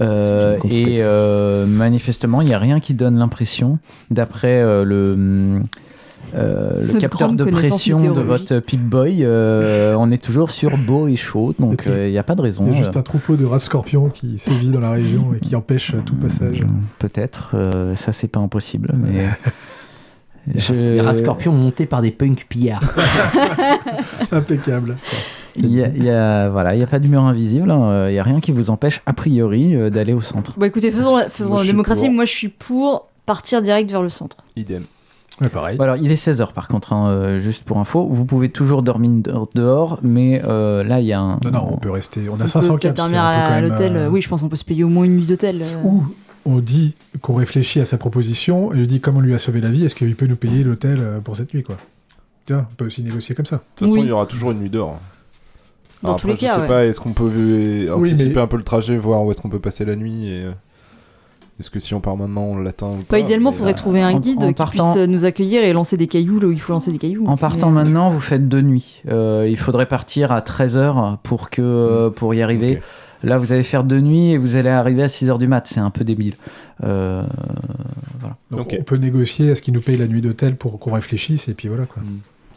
Euh, 0.00 0.56
C'est 0.62 0.68
une 0.68 0.76
et 0.76 0.96
euh, 1.00 1.64
manifestement, 1.64 2.40
il 2.40 2.48
n'y 2.48 2.54
a 2.54 2.58
rien 2.58 2.80
qui 2.80 2.94
donne 2.94 3.18
l'impression, 3.18 3.78
d'après 4.10 4.60
euh, 4.60 4.84
le, 4.84 5.12
hum, 5.12 5.64
euh, 6.34 6.86
le 6.92 6.98
capteur 7.00 7.32
de 7.32 7.44
pression 7.44 7.98
de 8.12 8.20
votre 8.20 8.58
Pip-Boy, 8.60 9.18
euh, 9.24 9.94
on 9.98 10.10
est 10.10 10.22
toujours 10.22 10.50
sur 10.50 10.76
beau 10.76 11.08
et 11.08 11.16
chaud, 11.16 11.54
donc 11.58 11.86
euh, 11.86 12.08
il 12.08 12.12
n'y 12.12 12.18
a 12.18 12.22
pas 12.22 12.34
de 12.34 12.42
raison. 12.42 12.64
Il 12.66 12.72
y 12.72 12.76
a 12.76 12.78
juste 12.78 12.96
euh, 12.96 13.00
un 13.00 13.02
troupeau 13.02 13.36
de 13.36 13.44
rats 13.44 13.58
scorpions 13.60 14.08
qui 14.10 14.38
sévit 14.38 14.70
dans 14.70 14.80
la 14.80 14.90
région 14.92 15.32
et 15.36 15.40
qui 15.40 15.54
empêche 15.56 15.94
euh, 15.94 16.00
tout 16.04 16.14
passage. 16.14 16.60
hum, 16.62 16.82
Peut-être, 16.98 17.52
euh, 17.54 17.94
ça 17.94 18.12
c'est 18.12 18.28
pas 18.28 18.40
impossible, 18.40 18.94
mais. 18.96 19.28
je- 20.56 20.72
Les 20.74 21.00
rats 21.00 21.14
scorpions 21.14 21.52
montés 21.52 21.86
par 21.86 22.02
des 22.02 22.10
punks 22.10 22.46
pillards. 22.48 22.82
Impeccable. 24.32 24.96
Il 25.56 25.70
y 25.72 25.82
a, 25.82 25.88
il 25.88 26.04
y 26.04 26.10
a- 26.10 26.48
voilà, 26.48 26.74
il 26.76 26.80
y 26.80 26.82
a 26.82 26.86
pas 26.86 26.98
de 27.00 27.06
mur 27.08 27.22
invisible, 27.22 27.70
hein, 27.70 27.82
euh, 27.82 28.10
il 28.10 28.14
y 28.14 28.18
a 28.18 28.22
rien 28.22 28.40
qui 28.40 28.52
vous 28.52 28.70
empêche 28.70 29.02
a 29.06 29.12
priori 29.12 29.74
euh, 29.74 29.90
d'aller 29.90 30.12
au 30.12 30.20
centre. 30.20 30.54
Bah 30.56 30.66
écoutez, 30.66 30.90
faisons 30.92 31.16
la, 31.16 31.28
faisons 31.28 31.48
Moi, 31.50 31.56
la 31.58 31.62
je 31.62 31.66
suis 31.66 31.72
démocratie. 31.72 32.04
pour. 32.06 32.14
Moi, 32.14 32.24
je 32.24 32.30
suis 32.32 32.48
pour 32.48 33.08
partir 33.26 33.60
direct 33.60 33.90
vers 33.90 34.02
le 34.02 34.08
centre. 34.08 34.38
Idem. 34.56 34.84
Ouais, 35.40 35.48
pareil. 35.48 35.76
Bon, 35.78 35.84
alors, 35.84 35.96
il 35.96 36.10
est 36.12 36.16
16h 36.22 36.52
par 36.52 36.68
contre, 36.68 36.92
hein, 36.92 37.08
euh, 37.08 37.40
juste 37.40 37.62
pour 37.64 37.78
info. 37.78 38.06
Vous 38.10 38.24
pouvez 38.26 38.50
toujours 38.50 38.82
dormir 38.82 39.10
de- 39.10 39.32
dehors, 39.54 39.98
mais 40.02 40.42
euh, 40.44 40.84
là, 40.84 41.00
il 41.00 41.06
y 41.06 41.12
a 41.12 41.20
un. 41.20 41.38
Non, 41.44 41.50
non, 41.50 41.68
on 41.72 41.76
peut 41.78 41.90
rester. 41.90 42.28
On 42.28 42.38
a 42.40 42.44
On 42.44 42.48
500 42.48 42.74
peut 42.74 42.80
peut-être 42.80 42.96
caps. 42.96 43.10
dormir 43.10 43.22
on 43.24 43.48
peut 43.48 43.54
à, 43.54 43.60
l'hôtel. 43.62 43.96
euh, 43.96 44.08
Oui, 44.10 44.20
je 44.20 44.28
pense 44.28 44.42
qu'on 44.42 44.48
peut 44.48 44.56
se 44.56 44.64
payer 44.64 44.84
au 44.84 44.88
moins 44.88 45.04
une 45.04 45.16
nuit 45.16 45.26
d'hôtel. 45.26 45.62
euh. 45.62 45.82
Ou 45.84 46.04
on 46.46 46.58
dit 46.58 46.94
qu'on 47.22 47.34
réfléchit 47.34 47.80
à 47.80 47.84
sa 47.84 47.96
proposition 47.98 48.72
et 48.72 48.76
lui 48.76 48.86
dit 48.86 49.00
comme 49.00 49.16
on 49.16 49.20
lui 49.20 49.34
a 49.34 49.38
sauvé 49.38 49.60
la 49.60 49.70
vie, 49.70 49.84
est-ce 49.84 49.94
qu'il 49.94 50.14
peut 50.16 50.26
nous 50.26 50.36
payer 50.36 50.62
l'hôtel 50.64 51.00
pour 51.24 51.36
cette 51.36 51.52
nuit, 51.54 51.62
quoi. 51.62 51.76
Vois, 52.48 52.66
on 52.70 52.74
peut 52.74 52.86
aussi 52.86 53.02
négocier 53.02 53.34
comme 53.34 53.46
ça. 53.46 53.56
De 53.56 53.62
toute 53.76 53.88
façon, 53.88 54.00
Oui. 54.00 54.06
il 54.06 54.08
y 54.08 54.12
aura 54.12 54.26
toujours 54.26 54.50
une 54.50 54.58
nuit 54.60 54.70
dehors. 54.70 54.98
Dans 56.02 56.08
Alors 56.10 56.20
tous 56.20 56.26
les 56.28 56.32
après, 56.32 56.46
cas, 56.46 56.52
je 56.52 56.54
sais 56.56 56.60
ouais. 56.62 56.68
pas, 56.68 56.84
est-ce 56.86 56.98
qu'on 57.00 57.12
peut 57.12 57.24
Oui, 57.24 57.90
anticiper 57.90 58.34
mais- 58.34 58.40
un 58.40 58.46
peu 58.46 58.56
le 58.56 58.62
trajet, 58.62 58.96
voir 58.96 59.22
où 59.22 59.30
est-ce 59.30 59.40
qu'on 59.40 59.50
peut 59.50 59.58
passer 59.60 59.84
la 59.84 59.96
nuit 59.96 60.28
et 60.28 60.46
est-ce 61.60 61.70
que 61.70 61.78
si 61.78 61.94
on 61.94 62.00
part 62.00 62.16
maintenant, 62.16 62.42
on 62.42 62.56
l'atteint 62.56 62.88
ou 62.88 62.96
Bah, 62.96 63.04
pas 63.10 63.18
idéalement, 63.20 63.50
il 63.52 63.56
faudrait 63.56 63.72
euh, 63.72 63.76
trouver 63.76 64.00
un 64.02 64.18
guide 64.18 64.42
en 64.42 64.48
qui 64.48 64.54
partant- 64.54 64.94
puisse 64.94 65.06
nous 65.08 65.24
accueillir 65.24 65.62
et 65.62 65.72
lancer 65.72 65.96
des 65.96 66.06
cailloux 66.08 66.40
là 66.40 66.48
où 66.48 66.52
il 66.52 66.60
faut 66.60 66.72
lancer 66.72 66.90
des 66.90 66.98
cailloux. 66.98 67.26
En 67.26 67.36
partant 67.36 67.68
Mais- 67.70 67.82
maintenant, 67.84 68.08
vous 68.10 68.20
faites 68.20 68.48
deux 68.48 68.62
nuits. 68.62 69.02
Euh, 69.10 69.46
il 69.48 69.56
faudrait 69.58 69.86
partir 69.86 70.32
à 70.32 70.40
13h 70.40 71.18
pour, 71.22 71.50
que, 71.50 72.08
pour 72.08 72.34
y 72.34 72.42
arriver. 72.42 72.80
Là, 73.22 73.36
vous 73.36 73.52
allez 73.52 73.62
faire 73.62 73.84
deux 73.84 74.00
nuits 74.00 74.30
et 74.32 74.38
vous 74.38 74.56
allez 74.56 74.70
arriver 74.70 75.02
à 75.02 75.08
6h 75.08 75.36
du 75.38 75.46
mat. 75.46 75.66
C'est 75.66 75.80
un 75.80 75.90
peu 75.90 76.04
débile. 76.04 76.36
Euh, 76.82 77.22
voilà. 78.18 78.36
Donc 78.50 78.74
on 78.78 78.82
peut 78.82 78.96
négocier 78.96 79.50
à 79.50 79.54
ce 79.54 79.60
qu'il 79.62 79.74
nous 79.74 79.82
paye 79.82 79.98
la 79.98 80.06
nuit 80.06 80.22
d'hôtel 80.22 80.56
pour 80.56 80.78
qu'on 80.78 80.92
réfléchisse 80.94 81.46
et 81.48 81.52
puis 81.54 81.68
voilà 81.68 81.84
quoi. 81.84 82.02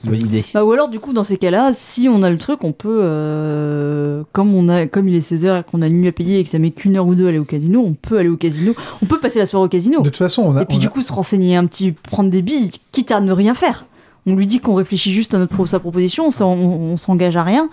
C'est 0.04 0.10
une 0.14 0.18
bonne 0.18 0.26
idée. 0.28 0.44
Bah, 0.54 0.64
ou 0.66 0.72
alors, 0.72 0.90
du 0.90 1.00
coup, 1.00 1.14
dans 1.14 1.24
ces 1.24 1.38
cas-là, 1.38 1.72
si 1.74 2.10
on 2.10 2.24
a 2.24 2.30
le 2.30 2.38
truc, 2.38 2.64
on 2.64 2.72
peut, 2.72 3.00
euh, 3.04 4.24
comme, 4.34 4.54
on 4.54 4.68
a, 4.70 4.86
comme 4.88 5.08
il 5.08 5.16
est 5.16 5.20
16h 5.32 5.62
et 5.62 5.64
qu'on 5.64 5.82
a 5.82 5.88
une 5.88 6.02
nuit 6.02 6.08
à 6.08 6.12
payer 6.12 6.40
et 6.40 6.44
que 6.44 6.50
ça 6.50 6.60
met 6.60 6.72
qu'une 6.72 6.98
heure 6.98 7.08
ou 7.08 7.16
deux 7.16 7.26
à 7.26 7.30
aller 7.30 7.40
au 7.40 7.46
casino, 7.46 7.84
on 7.86 7.94
peut 7.94 8.18
aller 8.18 8.30
au 8.30 8.38
casino. 8.38 8.74
On 9.02 9.06
peut 9.06 9.20
passer 9.20 9.40
la 9.40 9.46
soirée 9.46 9.66
au 9.66 9.70
casino. 9.70 10.00
De 10.00 10.04
toute 10.06 10.18
façon, 10.18 10.44
on 10.44 10.56
a. 10.56 10.64
et 10.64 10.66
puis, 10.66 10.78
on 10.78 10.80
du 10.80 10.88
a- 10.88 10.90
coup, 10.90 11.02
se 11.02 11.14
renseigner 11.14 11.56
un 11.56 11.66
petit, 11.66 11.92
prendre 11.94 12.30
des 12.30 12.42
billes, 12.42 12.72
quitte 12.92 13.12
à 13.12 13.22
ne 13.22 13.32
rien 13.32 13.54
faire. 13.54 13.86
On 14.26 14.36
lui 14.36 14.48
dit 14.48 14.60
qu'on 14.60 14.74
réfléchit 14.76 15.12
juste 15.12 15.34
à 15.34 15.38
notre, 15.38 15.66
sa 15.66 15.80
proposition, 15.80 16.28
on, 16.42 16.44
on 16.46 16.98
s'engage 16.98 17.36
à 17.38 17.44
rien. 17.44 17.70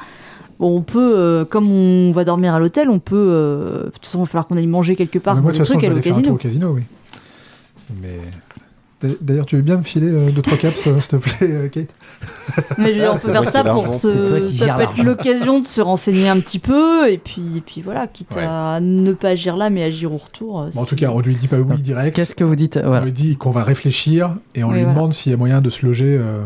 Bon, 0.59 0.77
on 0.77 0.83
peut, 0.83 1.15
euh, 1.17 1.45
comme 1.45 1.71
on 1.73 2.13
va 2.13 2.25
dormir 2.25 2.55
à 2.55 2.59
l'hôtel, 2.59 2.91
on 2.91 2.99
peut. 2.99 3.17
euh, 3.17 3.85
de 3.87 3.91
toute 3.91 4.05
façon, 4.07 4.19
il 4.19 4.23
va 4.23 4.27
falloir 4.27 4.47
qu'on 4.47 4.57
aille 4.57 4.67
manger 4.67 4.95
quelque 4.95 5.19
part. 5.19 5.37
Mais 5.37 5.43
moi, 5.43 5.53
de 5.53 5.57
toute 5.57 5.67
façon, 5.67 5.79
truc, 5.79 5.81
je 5.85 5.87
vais 5.87 5.91
aller 5.93 6.01
au 6.01 6.03
faire 6.03 6.17
un 6.19 6.23
tour 6.23 6.39
casino. 6.39 6.69
au 6.69 6.73
casino, 6.73 6.77
oui. 6.77 6.83
Mais 8.03 8.19
D'ailleurs, 9.23 9.47
tu 9.47 9.57
veux 9.57 9.63
bien 9.63 9.79
me 9.79 9.83
filer 9.83 10.09
euh, 10.11 10.31
deux 10.31 10.43
trois 10.43 10.59
caps, 10.59 10.87
euh, 10.87 11.01
s'il 11.01 11.11
te 11.11 11.17
plaît, 11.17 11.37
euh, 11.51 11.69
Kate? 11.69 11.95
Mais 12.77 12.89
je 12.93 12.99
veux 12.99 13.01
dire, 13.01 13.13
Ah, 13.15 13.17
on 13.17 13.19
peut 13.27 13.33
faire 13.33 13.49
ça 13.51 13.65
pour 13.65 13.95
se. 13.95 14.51
Ça 14.53 14.75
peut 14.75 14.83
être 14.83 15.03
l'occasion 15.03 15.59
de 15.61 15.65
se 15.67 15.81
renseigner 15.81 16.29
un 16.29 16.39
petit 16.41 16.59
peu, 16.59 17.11
et 17.11 17.17
puis, 17.17 17.43
et 17.57 17.61
puis 17.63 17.81
voilà, 17.83 18.07
quitte 18.07 18.35
Ouais. 18.37 18.45
à 18.47 18.79
ne 18.83 19.13
pas 19.13 19.29
agir 19.31 19.57
là, 19.57 19.71
mais 19.71 19.83
agir 19.85 20.13
au 20.13 20.19
retour. 20.19 20.61
euh, 20.61 20.71
Bon, 20.75 20.83
En 20.83 20.85
tout 20.85 20.97
cas, 20.97 21.11
on 21.15 21.21
lui 21.21 21.35
dit 21.35 21.49
pas 21.49 21.57
oui 21.59 21.79
direct. 21.81 22.15
Qu'est-ce 22.15 22.35
que 22.35 22.45
vous 22.45 22.57
dites 22.57 22.79
On 22.83 22.89
Voilà. 22.89 23.05
lui 23.05 23.13
dit 23.13 23.37
qu'on 23.37 23.51
va 23.53 23.63
réfléchir 23.65 24.37
et 24.55 24.65
on 24.65 24.69
Oui, 24.69 24.75
lui 24.75 24.81
voilà. 24.83 24.95
demande 24.95 25.15
s'il 25.15 25.33
y 25.33 25.35
a 25.35 25.39
moyen 25.39 25.61
de 25.63 25.71
se 25.71 25.87
loger 25.87 26.19
euh, 26.21 26.43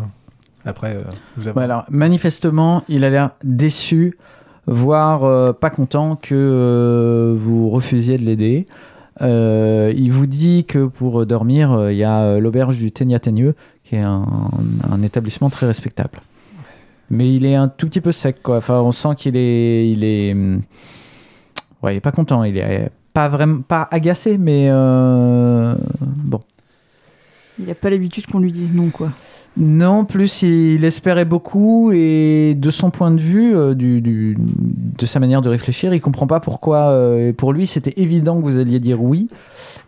après. 0.64 0.94
euh, 0.96 1.02
vous 1.36 1.48
avez... 1.48 1.54
Voilà. 1.54 1.86
Manifestement, 1.90 2.84
il 2.88 3.02
a 3.04 3.10
l'air 3.10 3.30
déçu, 3.42 4.16
voire 4.68 5.24
euh, 5.24 5.52
pas 5.52 5.70
content 5.70 6.14
que 6.14 6.34
euh, 6.36 7.34
vous 7.36 7.68
refusiez 7.70 8.16
de 8.16 8.24
l'aider. 8.24 8.66
Euh, 9.22 9.92
il 9.96 10.12
vous 10.12 10.26
dit 10.26 10.64
que 10.64 10.86
pour 10.86 11.24
dormir, 11.26 11.72
euh, 11.72 11.92
il 11.92 11.98
y 11.98 12.04
a 12.04 12.22
euh, 12.22 12.40
l'auberge 12.40 12.76
du 12.76 12.90
Teignateigneux, 12.90 13.54
qui 13.84 13.96
est 13.96 14.02
un, 14.02 14.22
établissement 15.02 15.50
très 15.50 15.66
respectable. 15.66 16.20
Mais 17.10 17.32
il 17.34 17.44
est 17.44 17.54
un 17.54 17.68
tout 17.68 17.86
petit 17.86 18.00
peu 18.00 18.12
sec, 18.12 18.42
quoi. 18.42 18.56
Enfin, 18.56 18.80
on 18.80 18.92
sent 18.92 19.14
qu'il 19.16 19.36
est, 19.36 19.90
il 19.90 20.04
est, 20.04 20.32
hum, 20.32 20.62
ouais, 21.82 21.94
il 21.94 21.96
est 21.98 22.00
pas 22.00 22.12
content. 22.12 22.42
Il 22.44 22.56
est 22.56 22.90
pas 23.12 23.28
vraiment, 23.28 23.60
pas 23.60 23.86
agacé, 23.90 24.38
mais 24.38 24.70
bon. 24.70 26.40
Il 27.58 27.70
a 27.70 27.74
pas 27.74 27.90
l'habitude 27.90 28.26
qu'on 28.26 28.40
lui 28.40 28.50
dise 28.50 28.74
non, 28.74 28.88
quoi. 28.88 29.10
Non, 29.56 30.04
plus 30.04 30.42
il 30.42 30.84
espérait 30.84 31.24
beaucoup 31.24 31.92
et 31.92 32.54
de 32.58 32.70
son 32.70 32.90
point 32.90 33.12
de 33.12 33.20
vue, 33.20 33.54
euh, 33.56 33.74
du, 33.74 34.00
du- 34.00 34.36
de 34.36 35.06
sa 35.06 35.20
manière 35.20 35.42
de 35.42 35.48
réfléchir, 35.48 35.94
il 35.94 36.00
comprend 36.00 36.26
pas 36.26 36.40
pourquoi. 36.40 36.88
euh, 36.90 37.32
pour 37.32 37.52
lui, 37.52 37.66
c'était 37.68 37.94
évident 37.96 38.36
que 38.40 38.42
vous 38.44 38.58
alliez 38.58 38.80
dire 38.80 39.00
oui. 39.00 39.28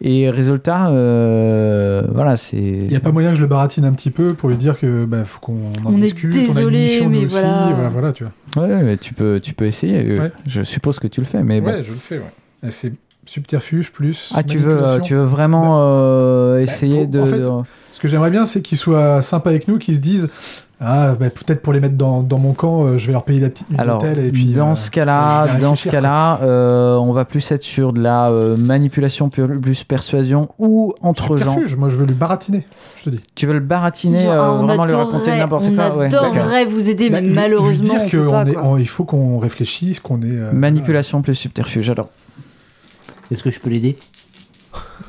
Et 0.01 0.31
résultat, 0.31 0.91
euh, 0.91 2.03
voilà, 2.15 2.37
c'est. 2.37 2.57
Il 2.59 2.89
n'y 2.89 2.97
a 2.97 3.01
pas 3.01 3.11
moyen 3.13 3.31
que 3.31 3.37
je 3.37 3.43
le 3.43 3.49
baratine 3.49 3.85
un 3.85 3.93
petit 3.93 4.11
peu 4.11 4.35
pour 4.35 4.49
lui 4.51 4.57
dire 4.57 4.79
que 4.79 5.05
bah, 5.05 5.25
faut 5.25 5.41
qu'on 5.41 5.55
en 5.85 5.93
On 5.93 5.97
est 5.97 6.03
discute, 6.03 6.33
on 6.35 6.39
a 6.39 6.41
une 6.43 6.55
désolé, 6.55 6.79
mission 6.83 7.09
mais 7.09 7.19
nous 7.19 7.25
aussi, 7.25 7.35
voilà. 7.41 7.73
voilà, 7.75 7.89
voilà, 7.89 8.13
tu 8.13 8.25
vois. 8.25 8.63
Ouais, 8.69 8.83
mais 8.83 8.97
tu 8.99 9.15
peux, 9.15 9.41
tu 9.41 9.53
peux 9.55 9.65
essayer. 9.67 10.05
euh, 10.07 10.21
Ouais. 10.21 10.33
Je 10.47 10.63
suppose 10.63 10.99
que 11.01 11.09
tu 11.09 11.21
le 11.21 11.27
fais, 11.27 11.43
mais 11.43 11.61
bon. 11.61 11.69
Ouais, 11.69 11.83
je 11.83 11.91
le 11.91 11.99
fais, 11.99 12.19
ouais. 12.19 12.71
C'est 12.71 12.93
subterfuge 13.27 13.93
plus. 13.93 14.33
Ah, 14.35 14.43
tu 14.43 14.59
veux, 14.59 14.83
euh, 14.83 15.01
tu 15.01 15.15
veux 15.15 15.23
vraiment 15.25 15.79
euh, 15.81 16.61
essayer 16.61 17.07
pour- 17.07 17.21
en 17.23 17.25
de. 17.25 17.31
fait, 17.31 17.39
de- 17.41 17.51
Ce 17.93 18.01
que 18.01 18.09
j'aimerais 18.09 18.31
bien, 18.31 18.45
c'est 18.47 18.61
qu'ils 18.61 18.77
soient 18.79 19.23
sympas 19.23 19.51
avec 19.51 19.69
nous, 19.69 19.79
qu'ils 19.79 19.97
se 19.97 20.01
disent 20.01 20.29
Ah, 20.79 21.15
bah, 21.19 21.31
peut-être 21.31 21.63
pour 21.63 21.73
les 21.73 21.81
mettre 21.81 21.95
dans, 21.97 22.21
dans 22.23 22.37
mon 22.37 22.53
camp, 22.53 22.85
euh, 22.85 22.99
je 22.99 23.07
vais 23.07 23.15
leur 23.15 23.25
payer 23.25 23.41
la 23.41 23.49
petite 23.49 23.71
nuit 23.71 23.79
Alors. 23.81 24.05
Et 24.05 24.31
puis, 24.31 24.45
dans 24.53 24.73
euh, 24.73 24.75
ce 24.75 24.91
cas-là, 24.91 25.47
dans 25.59 25.75
ce 25.75 25.89
cas-là, 25.89 26.41
euh, 26.43 26.97
on 26.97 27.15
va 27.15 27.25
plus 27.25 27.51
être 27.51 27.63
sur 27.63 27.95
de 27.95 28.01
la 28.03 28.29
euh, 28.29 28.59
manipulation 28.59 29.31
plus, 29.31 29.85
persuasion 29.85 30.51
ou 30.59 30.93
entre 31.01 31.39
gens. 31.39 31.45
Subterfuge, 31.55 31.77
moi 31.77 31.89
je 31.89 31.97
veux 31.97 32.05
lui 32.05 32.13
baratiner, 32.15 32.67
je 32.99 33.05
te 33.05 33.09
dis. 33.09 33.21
Tu 33.35 33.47
veux 33.47 33.55
le 33.55 33.61
baratiner, 33.61 34.27
euh, 34.29 34.51
on 34.51 34.67
vraiment 34.67 34.85
lui 34.85 34.93
raconter 34.93 35.31
n'importe 35.35 35.69
on 35.71 35.75
quoi 35.75 35.97
ouais, 35.97 36.07
adorerait 36.15 36.67
vous 36.67 36.91
aider, 36.91 37.09
mais 37.09 37.23
Bah, 37.23 37.27
malheureusement, 37.33 37.95
lui 37.95 38.01
on 38.03 38.03
dire 38.03 38.11
que 38.11 38.17
peut 38.19 38.31
pas, 38.31 38.43
on 38.43 38.47
est- 38.47 38.57
on- 38.59 38.77
il 38.77 38.89
faut 38.89 39.05
qu'on 39.05 39.39
réfléchisse, 39.39 39.99
qu'on 40.01 40.21
est. 40.21 40.25
euh, 40.27 40.53
Manipulation 40.53 41.23
plus 41.23 41.35
subterfuge. 41.35 41.89
Alors, 41.89 42.11
Est-ce 43.31 43.43
que 43.43 43.51
je 43.51 43.59
peux 43.61 43.71
l'aider? 43.71 43.97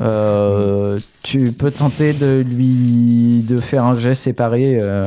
Euh, 0.02 0.98
tu 1.24 1.52
peux 1.52 1.72
tenter 1.72 2.14
de 2.14 2.44
lui 2.48 3.44
de 3.48 3.60
faire 3.60 3.84
un 3.86 3.96
jet 3.98 4.16
séparé. 4.16 4.78
euh, 4.82 5.06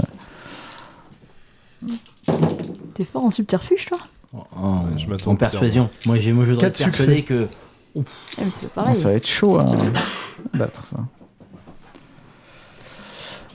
T'es 2.94 3.04
fort 3.04 3.24
en 3.24 3.30
subterfuge, 3.30 3.86
toi? 3.86 3.98
En, 4.56 4.96
je 4.96 5.06
m'attends 5.08 5.32
en 5.32 5.36
persuasion. 5.36 5.88
Moi, 6.06 6.18
j'ai 6.18 6.32
moi, 6.32 6.44
je 6.44 6.52
voudrais 6.52 6.72
succès. 6.74 7.22
que 7.22 7.46
Ah, 7.96 8.00
mais 8.44 8.50
c'est 8.50 8.68
pas 8.70 8.82
bon, 8.82 8.86
pareil. 8.88 8.96
ça 8.96 9.08
va 9.08 9.14
être 9.14 9.26
chaud 9.26 9.58
à 9.58 9.64
battre 10.54 10.84
ça. 10.86 10.96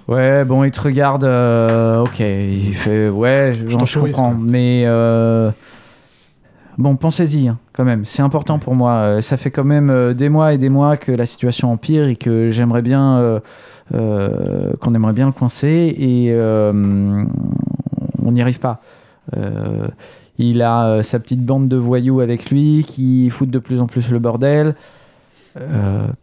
Ouais, 0.07 0.43
bon, 0.43 0.63
il 0.63 0.71
te 0.71 0.81
regarde. 0.81 1.23
euh, 1.23 2.03
ok, 2.03 2.19
il 2.19 2.73
fait 2.75 3.09
ouais, 3.09 3.53
je, 3.55 3.69
Je 3.69 3.99
comprends, 3.99 4.33
mais 4.33 4.83
euh, 4.85 5.49
bon, 6.77 6.95
pensez-y 6.95 7.47
hein, 7.47 7.57
quand 7.73 7.85
même. 7.85 8.05
C'est 8.05 8.21
important 8.21 8.59
pour 8.59 8.75
moi. 8.75 8.93
Euh, 8.93 9.21
Ça 9.21 9.37
fait 9.37 9.51
quand 9.51 9.63
même 9.63 9.89
euh, 9.89 10.13
des 10.13 10.29
mois 10.29 10.53
et 10.53 10.57
des 10.57 10.69
mois 10.69 10.97
que 10.97 11.11
la 11.11 11.25
situation 11.25 11.71
empire 11.71 12.07
et 12.07 12.15
que 12.15 12.49
j'aimerais 12.49 12.81
bien 12.81 13.39
euh, 13.93 14.71
qu'on 14.79 14.93
aimerait 14.93 15.13
bien 15.13 15.31
coincer 15.31 15.95
et 15.97 16.33
on 16.33 18.31
n'y 18.31 18.41
arrive 18.41 18.59
pas. 18.59 18.81
Il 20.37 20.61
a 20.61 21.01
sa 21.03 21.19
petite 21.19 21.45
bande 21.45 21.67
de 21.67 21.77
voyous 21.77 22.19
avec 22.19 22.49
lui 22.49 22.85
qui 22.87 23.29
foutent 23.29 23.51
de 23.51 23.59
plus 23.59 23.79
en 23.81 23.87
plus 23.87 24.09
le 24.11 24.19
bordel. 24.19 24.75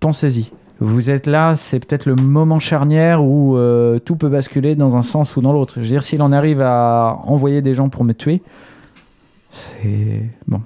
Pensez-y. 0.00 0.50
Vous 0.80 1.10
êtes 1.10 1.28
là, 1.28 1.54
c'est 1.54 1.78
peut-être 1.78 2.06
le 2.06 2.16
moment 2.16 2.58
charnière 2.58 3.24
où 3.24 3.56
tout 4.04 4.16
peut 4.16 4.28
basculer 4.28 4.74
dans 4.74 4.96
un 4.96 5.02
sens 5.02 5.36
ou 5.36 5.40
dans 5.40 5.52
l'autre. 5.52 5.74
Je 5.76 5.80
veux 5.82 5.86
dire, 5.86 6.02
s'il 6.02 6.20
en 6.22 6.32
arrive 6.32 6.60
à 6.60 7.20
envoyer 7.22 7.62
des 7.62 7.74
gens 7.74 7.88
pour 7.88 8.04
me 8.04 8.12
tuer, 8.12 8.42
c'est 9.52 10.22
bon. 10.48 10.60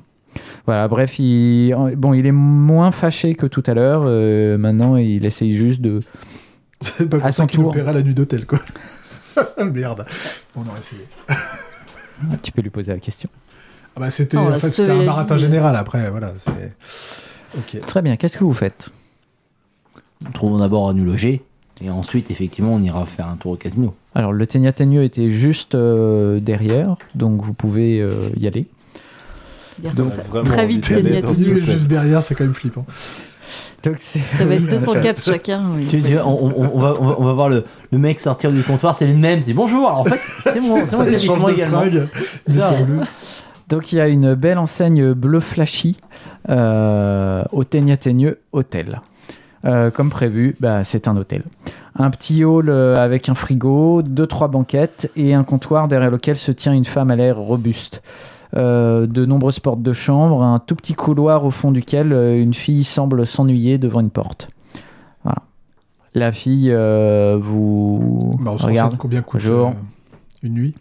Voilà, 0.66 0.88
bref, 0.88 1.18
il, 1.18 1.74
bon, 1.96 2.12
il 2.14 2.26
est 2.26 2.32
moins 2.32 2.90
fâché 2.90 3.34
que 3.34 3.46
tout 3.46 3.62
à 3.66 3.74
l'heure. 3.74 4.02
euh, 4.06 4.56
maintenant, 4.58 4.96
il 4.96 5.24
essaye 5.24 5.54
juste 5.54 5.80
de. 5.80 6.00
C'est 6.82 7.08
pas 7.08 7.16
À 7.18 7.20
pour 7.20 7.34
son 7.34 7.46
qu'il 7.46 7.60
nous 7.60 7.72
tour. 7.72 7.82
la 7.84 8.02
nuit 8.02 8.14
d'hôtel, 8.14 8.46
quoi. 8.46 8.58
Merde. 9.64 10.04
On 10.54 10.60
aurait 10.66 10.80
essayé. 10.80 11.02
Tu 12.42 12.50
peux 12.52 12.62
lui 12.62 12.70
poser 12.70 12.92
la 12.94 12.98
question. 12.98 13.28
Ah 13.94 14.00
bah, 14.00 14.10
c'était 14.10 14.38
On 14.38 14.46
en 14.46 14.48
l'a 14.48 14.58
fait, 14.58 14.68
sauvé 14.68 14.88
c'était 14.94 15.08
un 15.08 15.24
vie. 15.34 15.38
général 15.38 15.76
après, 15.76 16.10
voilà. 16.10 16.32
c'est- 16.38 16.74
Ok. 17.56 17.80
Très 17.86 18.00
bien. 18.02 18.16
Qu'est-ce 18.16 18.36
que 18.38 18.44
vous 18.44 18.54
faites? 18.54 18.88
Trouvons 20.32 20.58
d'abord 20.58 20.88
à 20.88 20.94
nous 20.94 21.04
loger 21.04 21.42
et 21.82 21.90
ensuite, 21.90 22.30
effectivement, 22.30 22.72
on 22.74 22.82
ira 22.82 23.04
faire 23.04 23.26
un 23.28 23.36
tour 23.36 23.52
au 23.52 23.56
casino. 23.56 23.94
Alors, 24.14 24.32
le 24.32 24.46
Teignateigneux 24.46 25.04
était 25.04 25.28
juste 25.28 25.74
euh, 25.74 26.40
derrière, 26.40 26.96
donc 27.14 27.42
vous 27.42 27.52
pouvez 27.52 28.00
euh, 28.00 28.30
y 28.36 28.46
aller. 28.46 28.64
Dire 29.78 29.92
Donc, 29.94 30.12
très- 30.14 30.22
vraiment 30.24 30.44
très 30.44 30.62
envie 30.64 30.74
vite. 30.76 30.84
Lui, 31.40 31.50
hôtel. 31.60 31.64
juste 31.64 31.88
derrière, 31.88 32.22
c'est 32.22 32.34
quand 32.34 32.44
même 32.44 32.54
flippant. 32.54 32.86
Donc. 33.84 33.98
Ça 33.98 34.18
va 34.44 34.54
être 34.54 34.66
200 34.70 34.94
caps 35.02 35.24
chacun. 35.24 35.64
oui. 35.76 35.86
Tu- 35.86 36.02
tu- 36.02 36.18
on, 36.18 36.46
on- 36.46 36.70
on 36.74 36.78
va, 36.80 36.94
on, 37.00 37.34
voir 37.34 37.48
le, 37.48 37.64
le 37.92 37.98
mec 37.98 38.18
sortir 38.20 38.50
du 38.50 38.62
comptoir, 38.62 38.96
c'est 38.96 39.06
le 39.06 39.14
même, 39.14 39.42
c'est 39.42 39.52
bonjour. 39.52 39.86
Alors, 39.88 40.00
en 40.00 40.04
fait, 40.04 40.20
c'est 40.40 40.60
mon, 40.60 40.84
c'est 40.86 40.96
également. 41.52 41.82
mais. 42.48 43.04
Donc 43.68 43.92
il 43.92 43.96
y 43.96 44.00
a 44.00 44.06
une 44.08 44.34
belle 44.34 44.58
enseigne 44.58 45.12
bleu 45.12 45.40
flashy 45.40 45.96
euh, 46.48 47.42
au 47.52 47.64
Teignateigneux 47.64 48.38
Hôtel. 48.52 49.00
Euh, 49.64 49.90
comme 49.90 50.10
prévu, 50.10 50.54
bah, 50.60 50.84
c'est 50.84 51.08
un 51.08 51.16
hôtel. 51.16 51.42
Un 51.98 52.10
petit 52.10 52.44
hall 52.44 52.68
euh, 52.68 52.94
avec 52.94 53.28
un 53.28 53.34
frigo, 53.34 54.02
deux 54.02 54.26
trois 54.28 54.46
banquettes 54.48 55.10
et 55.16 55.34
un 55.34 55.42
comptoir 55.42 55.88
derrière 55.88 56.10
lequel 56.12 56.36
se 56.36 56.52
tient 56.52 56.72
une 56.72 56.84
femme 56.84 57.10
à 57.10 57.16
l'air 57.16 57.36
robuste. 57.38 58.02
Euh, 58.56 59.06
de 59.06 59.26
nombreuses 59.26 59.60
portes 59.60 59.82
de 59.82 59.92
chambre, 59.92 60.42
un 60.42 60.58
tout 60.60 60.74
petit 60.76 60.94
couloir 60.94 61.44
au 61.44 61.50
fond 61.50 61.72
duquel 61.72 62.12
euh, 62.14 62.40
une 62.40 62.54
fille 62.54 62.84
semble 62.84 63.26
s'ennuyer 63.26 63.76
devant 63.76 64.00
une 64.00 64.08
porte. 64.10 64.48
Voilà. 65.24 65.42
La 66.14 66.32
fille 66.32 66.70
euh, 66.72 67.36
vous 67.38 68.38
Bah, 68.40 68.52
on 68.54 68.58
se 68.58 68.64
regarde. 68.66 68.96
combien 68.96 69.20
coûte 69.20 69.42
Bonjour. 69.42 69.68
euh, 69.68 69.72
une 70.42 70.54
nuit? 70.54 70.74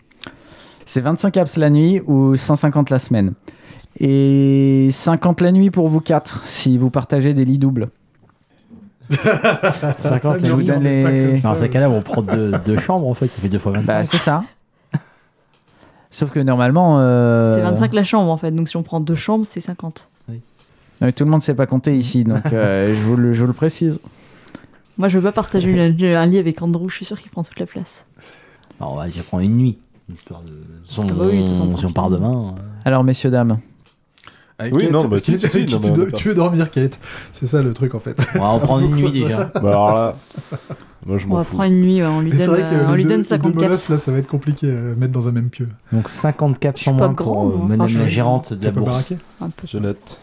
C'est 0.85 1.01
25 1.01 1.31
caps 1.31 1.57
la 1.57 1.69
nuit 1.69 1.99
ou 2.07 2.37
150 2.37 2.89
la 2.91 2.99
semaine. 2.99 3.33
Et 3.99 4.87
50 4.91 5.41
la 5.41 5.51
nuit 5.51 5.69
pour 5.71 5.89
vous 5.89 5.99
quatre, 5.99 6.45
si 6.45 6.77
vous 6.77 6.89
partagez 6.89 7.33
des 7.33 7.43
lits 7.43 7.57
doubles. 7.59 7.89
50 9.09 10.41
Mais 10.41 10.47
je 10.47 10.53
vous 10.53 10.63
donne 10.63 10.83
les-. 10.83 11.39
Dans 11.41 11.55
ces 11.55 11.69
cas-là, 11.69 11.89
on 11.89 12.01
prend 12.01 12.21
deux, 12.21 12.53
deux 12.65 12.79
chambres, 12.79 13.07
en 13.07 13.13
fait, 13.13 13.27
ça 13.27 13.39
fait 13.41 13.49
deux 13.49 13.59
fois 13.59 13.73
25. 13.73 13.85
Bah, 13.85 14.05
c'est 14.05 14.17
ça. 14.17 14.43
Sauf 16.15 16.31
que 16.31 16.39
normalement. 16.39 16.99
euh, 16.99 17.55
C'est 17.55 17.61
25 17.61 17.91
la 17.93 18.03
chambre 18.05 18.31
en 18.31 18.37
fait, 18.37 18.51
donc 18.51 18.69
si 18.69 18.77
on 18.77 18.83
prend 18.83 19.01
deux 19.01 19.15
chambres, 19.15 19.45
c'est 19.45 19.59
50. 19.59 20.09
euh, 21.01 21.11
tout 21.11 21.25
le 21.25 21.29
monde 21.29 21.41
ne 21.41 21.43
sait 21.43 21.53
pas 21.53 21.65
compter 21.65 21.93
ici, 21.97 22.23
donc 22.23 22.53
euh, 22.53 22.93
je, 22.95 22.99
vous 23.01 23.17
le, 23.17 23.33
je 23.33 23.41
vous 23.41 23.47
le 23.47 23.53
précise. 23.53 23.99
Moi 24.97 25.09
je 25.09 25.17
veux 25.17 25.23
pas 25.23 25.33
partager 25.33 25.69
une- 25.69 26.05
un 26.05 26.25
lit 26.25 26.37
avec 26.37 26.61
Andrew, 26.61 26.87
je 26.87 26.95
suis 26.95 27.03
sûr 27.05 27.19
qu'il 27.19 27.29
prend 27.29 27.43
toute 27.43 27.59
la 27.59 27.65
place. 27.65 28.05
Alors, 28.79 28.93
on 28.93 28.95
va 28.95 29.07
déjà 29.07 29.23
prendre 29.23 29.43
une 29.43 29.57
nuit. 29.57 29.77
Histoire 30.13 30.41
de. 30.43 30.53
Si 30.85 30.97
on, 30.99 31.03
Ah 31.09 31.13
bah 31.13 31.25
oui, 31.27 31.37
de 31.37 31.41
toute 31.41 31.49
façon, 31.49 31.75
si 31.75 31.85
on 31.85 31.91
part 31.91 32.09
demain. 32.09 32.53
euh, 32.57 32.61
Alors, 32.85 33.03
messieurs, 33.03 33.29
dames, 33.31 33.57
Avec 34.57 34.73
Oui, 34.73 34.83
Kate, 34.83 34.91
non, 34.91 35.05
bah, 35.09 35.17
si, 35.19 35.37
si, 35.37 35.49
si, 35.49 35.65
tu, 35.65 35.75
on 35.75 35.79
veux 36.29 36.33
dormir, 36.33 36.71
Kate? 36.71 36.97
C'est 37.33 37.47
ça 37.47 37.61
le 37.61 37.73
truc 37.73 37.93
en 37.93 37.99
fait. 37.99 38.17
On 38.35 38.39
va 38.39 38.45
en 38.45 38.59
prendre 38.59 38.85
une 38.85 38.95
nuit 38.95 39.11
déjà. 39.11 39.51
Bah 39.55 39.67
alors 39.67 39.93
là, 39.95 40.15
moi 41.05 41.17
je 41.17 41.27
On 41.27 41.35
va 41.37 41.43
fous. 41.43 41.55
prendre 41.55 41.71
une 41.71 41.81
nuit, 41.81 42.01
ouais, 42.01 42.07
on 42.07 42.19
lui 42.21 42.31
Mais 42.31 42.37
donne, 42.37 42.47
vrai 42.47 42.61
que 42.61 42.75
euh, 42.75 42.85
on 42.87 42.91
les 42.91 42.95
lui 42.97 43.03
deux, 43.03 43.09
donne 43.09 43.17
les 43.19 43.23
50 43.23 43.43
deux 43.45 43.51
caps. 43.59 43.63
molosses, 43.63 43.89
là, 43.89 43.97
ça 43.99 44.11
va 44.11 44.17
être 44.17 44.27
compliqué 44.27 44.69
à 44.71 44.81
mettre 44.95 45.13
dans 45.13 45.27
un 45.27 45.31
même 45.31 45.49
pieu. 45.49 45.67
Donc 45.91 46.09
50 46.09 46.57
caps 46.59 46.81
suis 46.81 46.91
pas 46.91 46.97
moins 46.97 47.13
grand, 47.13 47.33
pour 47.33 47.43
euh, 47.53 47.55
moi. 47.57 47.65
madame 47.67 47.85
Enfin, 47.85 47.99
la 47.99 48.07
gérante 48.07 48.53
de 48.53 48.65
la 48.65 48.71
bourse. 48.71 48.87
baraquer 48.89 49.17
Un 49.41 49.49
peu. 49.49 49.67
Je 49.67 49.77
note. 49.77 50.21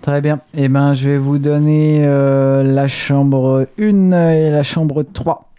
très 0.00 0.20
bien. 0.20 0.40
Eh 0.54 0.68
ben, 0.68 0.92
je 0.94 1.10
vais 1.10 1.18
vous 1.18 1.38
donner 1.38 2.04
euh, 2.06 2.62
la 2.62 2.88
chambre 2.88 3.66
1 3.78 4.12
et 4.30 4.50
la 4.50 4.62
chambre 4.62 5.02
3. 5.02 5.50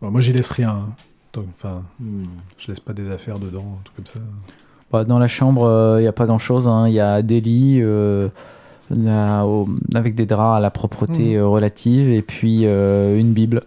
Bon, 0.00 0.10
Moi, 0.10 0.20
j'y 0.20 0.32
laisse 0.32 0.50
rien. 0.50 0.70
hein. 0.70 0.88
Donc, 1.32 1.46
Enfin, 1.50 1.82
je 2.58 2.68
laisse 2.68 2.80
pas 2.80 2.92
des 2.92 3.08
affaires 3.10 3.38
dedans, 3.38 3.78
un 3.80 3.82
truc 3.84 3.96
comme 3.96 4.06
ça. 4.06 4.18
Bah, 4.90 5.04
dans 5.04 5.18
la 5.18 5.28
chambre, 5.28 5.96
il 5.98 6.02
n'y 6.02 6.08
a 6.08 6.12
pas 6.12 6.26
grand-chose. 6.26 6.66
hein. 6.68 6.88
Il 6.88 6.94
y 6.94 7.00
a 7.00 7.22
des 7.22 7.40
lits, 7.40 7.78
euh, 7.80 8.28
la- 8.94 9.46
au- 9.46 9.68
avec 9.94 10.14
des 10.14 10.26
draps 10.26 10.56
à 10.56 10.60
la 10.60 10.70
propreté 10.70 11.34
Mhm. 11.34 11.40
euh, 11.42 11.46
relative 11.46 12.10
et 12.10 12.22
puis 12.22 12.66
euh, 12.68 13.18
une 13.18 13.32
Bible. 13.32 13.62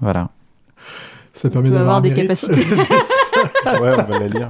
Voilà. 0.00 0.30
Ça 1.34 1.48
permet 1.50 1.68
peut 1.70 1.74
d'avoir 1.76 2.02
des 2.02 2.10
mérite. 2.10 2.22
capacités. 2.24 2.62
Ouais, 3.80 3.92
on 3.96 4.02
va 4.12 4.18
la 4.18 4.28
lire. 4.28 4.48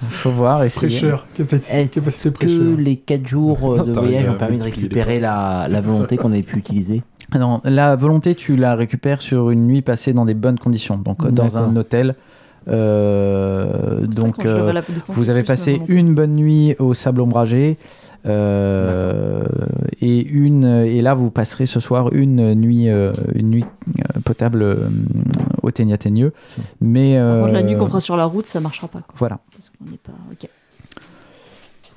Faut 0.08 0.30
voir, 0.30 0.64
essayer. 0.64 0.98
prêcheur, 0.98 1.26
capacité, 1.36 1.86
capacité 1.88 2.28
Est-ce 2.28 2.46
que 2.46 2.74
les 2.76 2.96
4 2.96 3.26
jours 3.26 3.72
euh, 3.74 3.76
Non, 3.78 3.84
de 3.84 3.92
voyage 3.92 4.28
ont 4.28 4.34
permis 4.34 4.58
de 4.58 4.64
récupérer 4.64 5.20
la, 5.20 5.66
volonté 5.82 6.16
qu'on 6.16 6.32
avait 6.32 6.42
pu 6.42 6.56
utiliser? 6.58 7.02
Non, 7.38 7.60
la 7.64 7.96
volonté, 7.96 8.34
tu 8.34 8.56
la 8.56 8.74
récupères 8.74 9.20
sur 9.20 9.50
une 9.50 9.66
nuit 9.66 9.82
passée 9.82 10.12
dans 10.14 10.24
des 10.24 10.34
bonnes 10.34 10.58
conditions, 10.58 10.96
donc 10.96 11.26
dans 11.30 11.58
un 11.58 11.76
hôtel. 11.76 12.16
Euh, 12.68 14.06
donc, 14.06 14.44
euh, 14.44 14.72
vous 15.08 15.30
avez 15.30 15.42
passé 15.42 15.80
une 15.88 16.14
bonne 16.14 16.34
nuit 16.34 16.74
au 16.78 16.94
sable 16.94 17.20
ombragé. 17.20 17.78
euh, 18.26 19.42
et 20.02 20.22
une 20.26 20.64
et 20.64 21.00
là 21.00 21.14
vous 21.14 21.30
passerez 21.30 21.64
ce 21.64 21.80
soir 21.80 22.12
une 22.12 22.54
nuit 22.54 22.90
euh, 22.90 23.12
une 23.34 23.48
nuit 23.48 23.64
potable 24.26 24.62
euh, 24.62 24.88
au 25.62 25.70
Ténia 25.70 25.96
Teigneux 25.96 26.34
C'est- 26.44 26.60
mais 26.82 27.18
Par 27.18 27.40
contre, 27.40 27.52
la 27.54 27.62
nuit 27.62 27.76
qu'on 27.78 27.86
fera 27.86 28.00
sur 28.00 28.18
la 28.18 28.26
route, 28.26 28.46
ça 28.46 28.60
marchera 28.60 28.88
pas. 28.88 28.98
Quoi. 29.00 29.14
voilà 29.16 29.38
Parce 29.56 29.70
qu'on 29.70 29.90
n'est 29.90 29.96
pas. 29.96 30.12
Ok. 30.30 30.48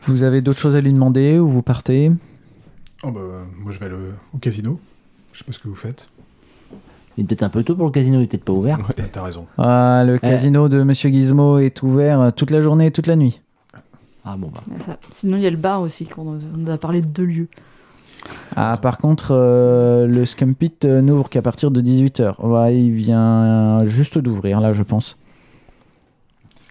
vous 0.08 0.24
avez 0.24 0.40
d'autres 0.42 0.60
choses 0.60 0.78
à 0.78 0.82
lui 0.82 0.94
demander 0.94 1.40
ou 1.40 1.48
vous 1.50 1.62
partez? 1.62 2.10
Oh, 3.04 3.12
bah, 3.12 3.20
moi, 3.62 3.74
je 3.74 3.80
vais 3.80 3.88
aller 3.88 3.96
au 4.34 4.38
casino. 4.38 4.80
Je 5.34 5.40
sais 5.40 5.44
pas 5.44 5.52
ce 5.52 5.60
que 5.60 5.68
vous 5.68 5.76
faites. 5.76 6.08
Il 7.18 7.24
est 7.24 7.28
peut-être 7.28 7.44
un 7.44 7.50
peu 7.50 7.64
tôt 7.64 7.76
pour 7.76 7.86
le 7.86 7.92
casino, 7.92 8.20
il 8.20 8.24
est 8.24 8.28
peut-être 8.28 8.44
pas 8.46 8.54
ouvert. 8.54 8.80
T'as- 8.96 9.04
T'as 9.04 9.24
raison. 9.24 9.46
Ah, 9.58 10.04
le 10.06 10.18
casino 10.18 10.68
de 10.70 10.84
Monsieur 10.84 11.10
Gizmo 11.10 11.60
est 11.60 11.82
ouvert 11.84 12.20
euh, 12.22 12.32
toute 12.32 12.50
la 12.52 12.60
journée 12.62 12.88
et 12.88 12.92
toute 12.92 13.08
la 13.08 13.16
nuit 13.16 13.42
Ah 14.26 14.36
bon 14.38 14.50
bah. 14.54 14.62
Ouais, 14.70 14.78
ça. 14.86 14.98
Sinon, 15.12 15.38
il 15.38 15.44
y 15.44 15.48
a 15.48 15.52
le 15.52 15.58
bar 15.58 15.82
aussi, 15.82 16.06
qu'on 16.06 16.40
on 16.56 16.68
a 16.68 16.78
parlé 16.78 17.02
de 17.02 17.08
deux 17.08 17.26
lieux. 17.26 17.48
Ah, 18.56 18.78
par 18.82 18.98
contre, 18.98 19.28
euh, 19.32 20.08
le 20.08 20.26
Scum 20.26 20.56
Pit 20.56 20.86
euh, 20.86 21.02
n'ouvre 21.02 21.30
qu'à 21.30 21.42
partir 21.42 21.72
de 21.72 21.82
18h. 21.82 22.42
Ouais, 22.46 22.78
il 22.80 22.92
vient 22.94 23.84
juste 23.86 24.18
d'ouvrir, 24.18 24.60
là, 24.62 24.72
je 24.74 24.82
pense. 24.84 25.18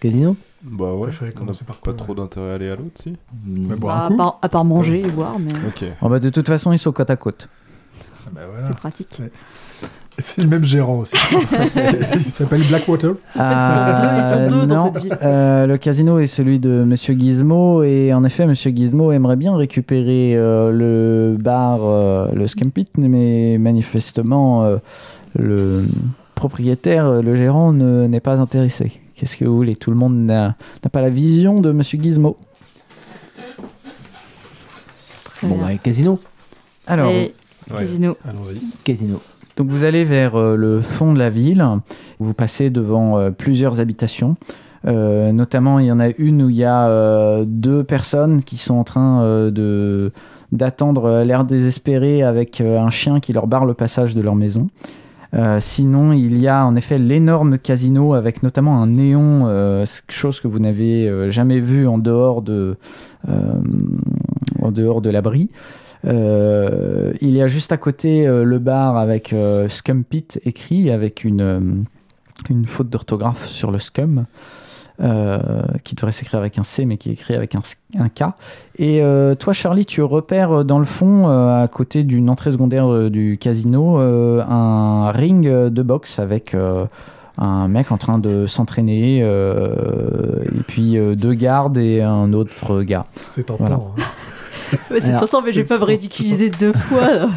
Casino? 0.01 0.37
Bah 0.65 0.93
ouais, 0.95 1.09
Préférez 1.09 1.33
on 1.35 1.37
a 1.37 1.41
commencer 1.41 1.65
par 1.65 1.77
pas 1.77 1.93
quoi, 1.93 1.95
trop 1.95 2.15
d'intérêt 2.15 2.53
à 2.53 2.55
aller 2.55 2.71
à 2.71 2.77
l'autre, 2.77 3.01
si 3.03 3.17
Bah, 3.33 3.75
boire 3.77 3.97
Bah, 3.97 4.07
un 4.11 4.15
à, 4.15 4.17
part, 4.17 4.39
à 4.43 4.49
part 4.49 4.65
manger 4.65 5.01
et 5.03 5.09
boire, 5.11 5.39
mais 5.39 5.53
Ok. 5.69 5.85
Oh, 6.03 6.09
bah, 6.09 6.19
de 6.21 6.31
toute 6.31 6.47
façon, 6.49 6.73
ils 6.73 6.79
sont 6.79 6.93
côte 6.93 7.11
à 7.11 7.17
côte. 7.17 7.49
Ah, 8.27 8.31
bah, 8.33 8.41
voilà. 8.51 8.69
c'est 8.69 8.77
pratique. 8.77 9.21
C'est 10.19 10.43
le 10.43 10.49
même 10.49 10.63
gérant 10.65 10.99
aussi. 11.01 11.15
Il 12.27 12.31
s'appelle 12.31 12.63
Blackwater. 12.65 13.15
Non, 13.37 14.91
ville. 14.93 15.17
euh, 15.23 15.67
le 15.67 15.77
casino 15.79 16.19
est 16.19 16.27
celui 16.27 16.59
de 16.61 16.85
Monsieur 16.85 17.15
Gizmo 17.19 17.83
et 17.83 18.13
en 18.13 18.23
effet, 18.23 18.47
Monsieur 18.47 18.71
Gizmo 18.73 19.11
aimerait 19.13 19.37
bien 19.37 19.57
récupérer 19.57 20.35
euh, 20.37 20.71
le 20.71 21.37
bar, 21.39 21.79
euh, 21.83 22.29
le 22.35 22.47
Scum 22.47 22.71
Pit, 22.71 22.91
mais 22.99 23.57
manifestement, 23.59 24.65
euh, 24.65 24.77
le 25.35 25.85
propriétaire, 26.35 27.07
euh, 27.07 27.23
le 27.23 27.35
gérant, 27.35 27.73
ne- 27.73 28.07
n'est 28.07 28.21
pas 28.21 28.39
intéressé. 28.39 28.93
Qu'est-ce 29.15 29.37
que 29.37 29.45
vous 29.45 29.57
voulez? 29.57 29.77
Tout 29.77 29.91
le 29.91 29.97
monde 29.97 30.17
n'a 30.19 30.55
pas 30.93 31.01
la 31.01 31.11
vision 31.11 31.55
de 31.55 31.73
Monsieur 31.73 31.99
Gizmo. 32.01 32.37
Bon 35.43 35.57
bah 35.59 35.75
casino. 35.83 36.21
Alors, 36.87 37.11
Et 37.11 37.35
Ouais. 37.71 37.79
casino. 37.79 38.17
Allons-y. 38.29 38.61
Casino. 38.85 39.21
Donc 39.57 39.69
vous 39.69 39.85
allez 39.85 40.05
vers 40.05 40.37
euh, 40.37 40.57
le 40.57 40.81
fond 40.81 41.13
de 41.13 41.19
la 41.19 41.31
ville, 41.31 41.65
vous 42.19 42.35
passez 42.35 42.71
devant 42.71 43.19
euh, 43.19 43.31
plusieurs 43.31 43.81
habitations. 43.81 44.37
Euh, 44.87 45.31
notamment, 45.33 45.79
il 45.79 45.87
y 45.87 45.93
en 45.93 46.01
a 46.01 46.09
une 46.19 46.43
où 46.43 46.49
il 46.49 46.57
y 46.57 46.65
a 46.65 47.45
deux 47.45 47.85
personnes 47.85 48.43
qui 48.43 48.57
sont 48.57 48.75
en 48.75 48.85
train 48.85 49.51
de 49.51 50.11
d'attendre 50.51 51.23
l'air 51.23 51.45
désespéré 51.45 52.23
avec 52.23 52.61
un 52.61 52.91
chien 52.91 53.21
qui 53.21 53.33
leur 53.33 53.47
barre 53.47 53.65
le 53.65 53.73
passage 53.73 54.15
de 54.15 54.21
leur 54.21 54.35
maison. 54.35 54.69
Sinon, 55.61 56.13
il 56.13 56.37
y 56.39 56.47
a 56.47 56.67
en 56.67 56.77
effet 56.77 56.99
l'énorme 56.99 57.57
casino 57.57 58.13
avec 58.13 58.43
notamment 58.43 58.83
un 58.83 58.89
néon, 58.89 59.85
chose 60.09 60.41
que 60.41 60.49
vous 60.49 60.59
n'avez 60.59 61.31
jamais 61.31 61.61
vu 61.61 61.87
en 61.87 61.97
dehors 61.97 62.43
de, 62.43 62.77
en 63.29 64.73
dehors 64.73 65.01
de 65.01 65.09
l'abri. 65.09 65.49
Euh, 66.05 67.13
il 67.21 67.31
y 67.31 67.43
a 67.43 67.47
juste 67.49 67.71
à 67.73 67.77
côté 67.77 68.27
euh, 68.27 68.45
le 68.45 68.59
bar 68.59 68.97
avec 68.97 69.33
euh, 69.33 69.69
Scum 69.69 70.03
Pit 70.05 70.41
écrit 70.45 70.91
avec 70.91 71.25
une, 71.25 71.85
une 72.51 72.67
faute 72.67 72.91
d'orthographe 72.91 73.47
sur 73.47 73.71
le 73.71 73.79
scum. 73.79 74.25
euh, 75.01 75.39
qui 75.85 75.95
devrait 75.95 76.13
s'écrire 76.13 76.39
avec 76.39 76.59
un 76.59 76.65
C 76.65 76.85
mais 76.85 76.97
qui 76.97 77.09
est 77.09 77.13
écrit 77.15 77.35
avec 77.35 77.55
un, 77.55 77.61
K. 78.09 78.25
Et 78.79 79.03
euh, 79.03 79.35
toi 79.35 79.53
Charlie, 79.53 79.87
tu 79.87 80.03
repères 80.03 80.65
dans 80.65 80.79
le 80.79 80.85
fond, 80.85 81.29
euh, 81.29 81.63
à 81.63 81.67
côté 81.69 82.05
d'une 82.05 82.29
entrée 82.31 82.53
secondaire 82.53 83.11
du 83.11 83.39
casino, 83.41 83.97
un 83.97 85.11
ring 85.11 85.45
de 85.49 85.83
boxe 85.83 86.19
avec 86.19 86.55
un 87.39 87.69
mec 87.69 87.91
en 87.91 87.97
train 87.97 88.19
de 88.19 88.47
s'entraîner, 88.47 89.21
et 89.21 90.63
puis 90.69 90.99
deux 91.17 91.35
gardes 91.35 91.79
et 91.79 92.03
un 92.03 92.33
autre 92.33 92.83
gars. 92.83 93.07
C'est 93.15 93.45
tentant. 93.47 93.65
Voilà. 93.65 93.83
hein. 93.99 94.11
Ouais, 94.91 95.01
c'est 95.01 95.17
tentant, 95.17 95.43
mais 95.43 95.53
je 95.53 95.61
vais 95.61 95.67
pas 95.67 95.79
me 95.79 95.85
ridiculiser 95.85 96.51
deux 96.51 96.73
fois. 96.73 97.29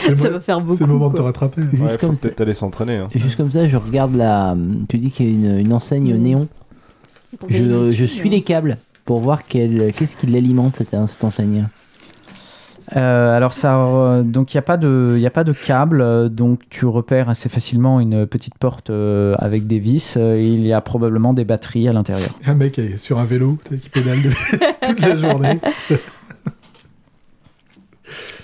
C'est 0.00 0.16
ça 0.16 0.28
le 0.28 0.34
va 0.34 0.40
faire 0.40 0.60
beaucoup. 0.60 0.76
c'est 0.76 0.86
le 0.86 0.92
moment 0.92 1.10
de 1.10 1.16
te 1.16 1.22
rattraper. 1.22 1.62
Juste 1.70 1.82
Ouais, 1.82 1.98
faut 1.98 2.06
comme 2.08 2.16
ça. 2.16 2.28
peut-être 2.28 2.40
aller 2.42 2.54
s'entraîner. 2.54 2.96
Hein. 2.96 3.08
Juste 3.14 3.36
comme 3.36 3.50
ça, 3.50 3.66
je 3.66 3.76
regarde 3.76 4.14
la. 4.14 4.56
Tu 4.88 4.98
dis 4.98 5.10
qu'il 5.10 5.26
y 5.26 5.28
a 5.28 5.32
une, 5.32 5.58
une 5.66 5.72
enseigne 5.72 6.14
Mm. 6.14 6.18
néon. 6.22 6.48
Je, 7.48 8.04
suis 8.04 8.28
les 8.28 8.42
câbles 8.42 8.76
pour 9.04 9.20
voir 9.20 9.46
quel- 9.46 9.92
qu'est-ce 9.96 10.16
qui 10.16 10.26
l'alimente 10.26 10.76
cette, 10.76 10.94
cette 11.06 11.24
enseigne. 11.24 11.66
Euh, 12.96 13.34
alors 13.34 13.52
ça, 13.54 13.78
euh, 13.78 14.22
donc 14.22 14.52
il 14.52 14.56
n'y 14.56 14.58
a 14.58 14.62
pas 14.62 14.76
de, 14.76 15.14
il 15.16 15.24
a 15.26 15.30
pas 15.30 15.44
de 15.44 15.52
câble, 15.52 16.02
euh, 16.02 16.28
donc 16.28 16.60
tu 16.68 16.84
repères 16.84 17.30
assez 17.30 17.48
facilement 17.48 18.00
une 18.00 18.26
petite 18.26 18.58
porte 18.58 18.90
euh, 18.90 19.34
avec 19.38 19.66
des 19.66 19.78
vis. 19.78 20.14
euh, 20.18 20.38
il 20.38 20.66
y 20.66 20.72
a 20.74 20.80
probablement 20.82 21.32
des 21.32 21.44
batteries 21.44 21.88
à 21.88 21.92
l'intérieur. 21.94 22.28
Un 22.44 22.54
mec 22.54 22.78
est 22.78 22.98
sur 22.98 23.18
un 23.18 23.24
vélo 23.24 23.56
qui 23.80 23.88
pédale 23.88 24.18
toute 24.86 25.00
la 25.00 25.16
journée. 25.16 25.58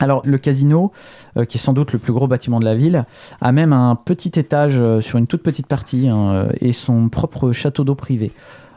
Alors 0.01 0.23
le 0.25 0.39
casino, 0.39 0.93
euh, 1.37 1.45
qui 1.45 1.59
est 1.59 1.61
sans 1.61 1.73
doute 1.73 1.93
le 1.93 1.99
plus 1.99 2.13
gros 2.13 2.27
bâtiment 2.27 2.61
de 2.61 2.65
la 2.65 2.75
ville, 2.75 3.05
a 3.41 3.53
même 3.53 3.73
un 3.73 3.95
petit 3.95 4.39
étage 4.39 4.81
euh, 4.81 5.01
sur 5.01 5.19
une 5.19 5.27
toute 5.27 5.43
petite 5.43 5.67
partie 5.67 6.09
hein, 6.09 6.31
euh, 6.31 6.49
et 6.61 6.73
son 6.73 7.09
propre 7.09 7.53
château 7.53 7.85
d'eau 7.85 7.95
privé. 7.95 8.33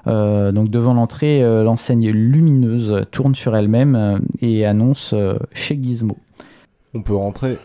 Donc 0.08 0.70
devant 0.70 0.96
l'entrée, 0.96 1.42
l'enseigne 1.64 2.10
lumineuse 2.10 3.04
tourne 3.12 3.36
sur 3.36 3.56
elle-même 3.56 4.20
et 4.42 4.66
annonce 4.66 5.14
chez 5.54 5.80
Gizmo. 5.80 6.18
On 6.96 7.04
peut 7.04 7.14
rentrer 7.14 7.60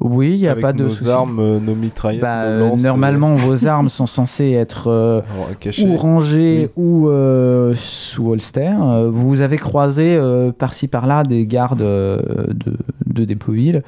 Oui, 0.00 0.32
il 0.34 0.40
n'y 0.40 0.48
a 0.48 0.52
avec 0.52 0.62
pas 0.62 0.72
de 0.72 0.82
nos 0.84 0.88
souci. 0.88 1.10
armes, 1.10 1.38
euh, 1.40 1.60
nos 1.60 1.74
mitraillettes, 1.74 2.22
Bah, 2.22 2.44
nos 2.46 2.50
euh, 2.50 2.68
lances, 2.70 2.82
normalement, 2.82 3.34
vos 3.34 3.66
armes 3.66 3.88
sont 3.88 4.06
censées 4.06 4.52
être 4.52 4.88
euh, 4.88 5.20
ou 5.84 5.96
rangées 5.96 6.70
Oui. 6.76 6.82
ou 6.84 7.08
euh, 7.08 7.72
sous 7.74 8.30
holster. 8.30 8.70
Vous 9.10 9.40
avez 9.40 9.58
croisé 9.58 10.16
euh, 10.16 10.52
par-ci 10.52 10.88
par-là 10.88 11.22
des 11.24 11.46
gardes 11.46 11.82
euh, 11.82 12.20
de, 12.48 12.76
de 13.06 13.24
Dépoville. 13.24 13.82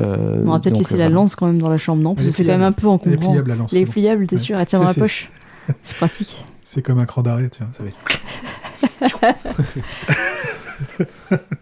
Euh, 0.00 0.42
On 0.46 0.50
va 0.52 0.58
peut-être 0.60 0.76
laisser 0.78 0.94
euh, 0.94 0.98
la 0.98 1.04
voilà. 1.04 1.14
lance 1.14 1.36
quand 1.36 1.46
même 1.46 1.60
dans 1.60 1.68
la 1.70 1.76
chambre, 1.78 2.02
non 2.02 2.14
Parce 2.14 2.26
que 2.26 2.30
est 2.30 2.34
c'est 2.34 2.44
quand 2.44 2.52
même 2.52 2.62
un 2.62 2.72
peu 2.72 2.86
Elle 2.88 2.92
est 2.92 2.94
encombrant. 3.16 3.30
pliable 3.32 3.50
la 3.50 3.56
lance. 3.56 3.72
Elle 3.72 3.78
est 3.82 3.86
pliable, 3.86 4.26
t'es 4.26 4.36
Ouais. 4.36 4.42
sûr 4.42 4.58
Elle 4.58 4.66
tient 4.66 4.80
dans 4.80 4.86
la 4.86 4.94
poche 4.94 5.30
C'est 5.82 5.96
pratique. 5.96 6.44
C'est 6.64 6.82
comme 6.82 6.98
un 6.98 7.06
cran 7.06 7.22
d'arrêt, 7.22 7.48
tu 7.48 7.60
vois. 7.62 7.68
ça 7.72 7.84
fait- 7.84 7.94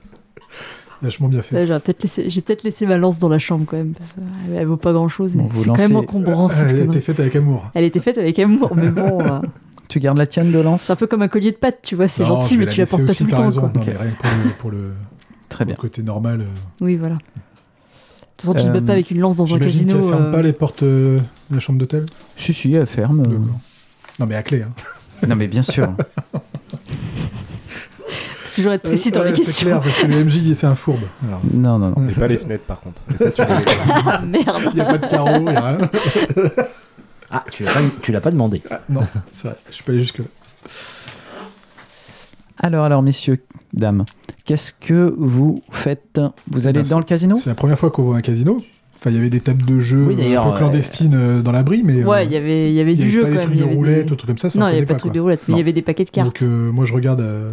Vachement 1.03 1.29
bien 1.29 1.43
fait. 1.43 1.67
J'ai 1.67 1.73
peut-être 1.81 2.03
laissé, 2.03 2.31
j'ai 2.31 2.41
peut-être 2.41 2.63
laissé 2.63 2.87
ma 2.87 2.97
lance 2.97 3.19
dans 3.19 3.29
la 3.29 3.39
chambre 3.41 3.65
quand 3.67 3.77
même. 3.77 3.93
Parce 3.93 4.13
qu'elle 4.13 4.25
elle 4.57 4.67
vaut 4.67 4.77
pas 4.77 4.93
grand 4.93 5.09
chose. 5.09 5.35
Bon, 5.35 5.49
vous 5.51 5.63
c'est 5.65 5.69
quand 5.71 5.79
même 5.79 5.91
lancez- 5.93 5.97
encombrant 5.97 6.49
cette 6.49 6.69
elle 6.71 6.75
a 6.75 6.79
été 6.79 6.87
connerie. 6.87 7.01
faite 7.01 7.21
avec 7.21 7.37
amour. 7.37 7.71
Elle 7.75 7.85
était 7.85 8.01
faite 8.01 8.19
avec 8.19 8.39
amour, 8.39 8.73
mais 8.77 8.91
bon, 8.91 9.21
euh, 9.21 9.41
Tu 9.89 10.01
gardes 10.01 10.17
la 10.17 10.27
tienne 10.27 10.51
de 10.53 10.59
lance 10.59 10.83
c'est 10.83 10.93
un 10.93 10.97
peu 10.97 11.07
comme 11.07 11.21
un 11.23 11.29
collier 11.29 11.51
de 11.51 11.57
pâte, 11.57 11.81
tu 11.83 11.97
vois. 11.97 12.09
C'est 12.09 12.23
Non, 12.23 12.37
gentil, 12.41 12.57
mais 12.57 12.65
la 12.67 12.73
tu 12.73 12.81
la 12.81 12.87
portes 12.87 13.05
pas 13.05 13.15
tout 13.15 13.25
le 13.25 13.31
temps. 13.31 13.45
raison. 13.45 13.61
quoi. 13.61 13.71
Non, 13.75 13.81
Ok. 13.81 13.87
mais 13.89 13.97
rien 13.99 14.11
que 14.13 14.17
pour 14.23 14.31
le, 14.31 14.53
pour 14.59 14.71
le- 14.71 14.93
Très 15.51 15.59
pour 15.65 15.67
bien. 15.67 15.75
le 15.77 15.81
côté 15.81 16.03
normal. 16.03 16.41
euh, 16.41 16.45
Oui, 16.81 16.97
voilà. 16.97 17.17
De 17.17 17.21
toute 18.39 18.47
façon, 18.47 18.53
tu 18.55 18.65
te 18.65 18.69
Euh, 18.71 18.81
bats 18.81 18.87
pas 18.87 18.93
avec 18.93 19.11
une 19.11 19.19
lance 19.21 19.37
dans 19.37 19.53
un 19.55 19.59
casino. 19.59 19.95
qu'elle 19.95 20.09
ferme 20.09 20.23
euh, 20.27 20.33
pas 20.33 20.41
les 20.43 20.53
portes 20.55 20.83
euh, 20.83 21.19
de 21.51 21.55
la 21.57 21.61
chambre 21.61 21.79
d'hôtel 21.79 22.07
Si, 22.37 22.55
si, 22.55 22.73
elle 22.73 22.87
ferme. 22.87 23.21
euh. 23.21 23.37
Non, 24.19 24.27
mais 24.27 24.35
à 24.37 24.43
clé. 24.43 24.63
Hein. 24.63 24.71
Non, 25.29 25.37
mais 25.37 25.47
bien 25.49 25.63
sûr. 25.63 25.93
toujours 28.55 28.73
être 28.73 28.83
précis 28.83 29.11
dans 29.11 29.21
Ouais, 29.21 29.31
les 29.31 29.37
C'est 29.37 29.45
questions. 29.45 29.67
clair, 29.67 29.81
parce 29.81 29.99
que 29.99 30.07
le 30.07 30.25
MJ, 30.25 30.55
c'est 30.55 30.67
un 30.67 30.75
fourbe. 30.75 31.01
Alors, 31.27 31.41
non, 31.53 31.79
non, 31.79 31.93
non. 31.97 32.09
Et 32.09 32.13
pas 32.13 32.27
les 32.27 32.37
fenêtres 32.39 32.65
par 32.65 32.81
contre. 32.81 33.03
Et 33.15 33.19
ça, 33.19 33.31
tu 33.31 33.43
peux 33.45 33.53
les- 33.53 33.65
Ah 34.07 34.21
merde 34.27 34.63
Il 34.71 34.75
n'y 34.75 34.81
a 34.81 34.85
pas 34.85 34.99
de 34.99 35.07
carreau, 35.07 35.37
il 35.39 35.43
n'y 35.45 35.57
a 35.57 35.61
rien. 35.77 35.79
Ah, 37.31 37.45
tu 37.51 37.65
l'as 37.65 37.73
pas, 37.73 37.81
tu 38.03 38.13
l'as 38.13 38.21
pas 38.21 38.31
demandé. 38.31 38.63
Ah, 38.71 38.81
non, 38.89 39.01
c'est 39.31 39.49
vrai, 39.49 39.57
je 39.71 39.75
suis 39.75 39.85
pas 39.85 39.93
allé 39.93 40.01
jusque-là. 40.01 40.25
Alors, 42.59 42.85
alors, 42.85 43.03
messieurs, 43.03 43.39
dames, 43.73 44.05
qu'est-ce 44.45 44.73
que 44.73 45.15
vous 45.19 45.63
faites? 45.71 46.21
Vous 46.51 46.67
allez 46.67 46.83
Ben, 46.83 46.89
dans 46.89 46.99
le 46.99 47.05
casino? 47.05 47.35
C'est 47.37 47.49
la 47.49 47.55
première 47.55 47.79
fois 47.79 47.91
qu'on 47.91 48.03
voit 48.03 48.17
un 48.17 48.21
casino. 48.21 48.59
Enfin, 48.99 49.11
il 49.11 49.17
y 49.17 49.19
avait 49.19 49.31
des 49.31 49.41
tables 49.41 49.65
de 49.65 49.81
jeu 49.81 50.05
Oui, 50.07 50.37
un 50.37 50.43
peu 50.45 50.57
clandestines 50.59 51.15
euh, 51.17 51.41
dans 51.43 51.51
l'abri, 51.51 51.83
mais. 51.85 52.05
Ouais, 52.05 52.19
euh, 52.19 52.23
il 52.23 52.31
y 52.33 52.37
avait, 52.37 52.71
il 52.71 52.75
y 52.75 52.81
avait 52.81 52.93
il 52.95 53.01
y 53.01 53.03
du 53.03 53.09
avait 53.09 53.13
jeu 53.13 53.21
pas 53.23 53.27
quand 53.27 53.33
des 53.33 53.37
même. 53.39 53.45
trucs 53.47 53.55
il 53.55 53.59
y 53.59 53.61
de 53.63 53.67
avait 53.67 53.75
roulette 53.75 54.07
des- 54.07 54.13
ou 54.13 54.15
trucs 54.17 54.29
comme 54.29 54.39
ça. 54.39 54.49
ça 54.51 54.59
Non, 54.61 54.67
on 54.67 54.69
il 54.69 54.73
n'y 54.73 54.77
avait 54.79 54.87
pas 54.87 54.95
de 54.95 54.99
trucs 55.01 55.13
de 55.13 55.19
roulette, 55.21 55.41
mais 55.49 55.55
il 55.55 55.59
y 55.59 55.61
avait 55.61 55.73
des 55.73 55.83
paquets 55.83 56.05
de 56.05 56.11
cartes. 56.11 56.29
Donc, 56.29 56.43
euh, 56.43 56.71
moi, 56.71 56.85
je 56.85 56.95
regarde 56.95 57.21
euh, 57.21 57.51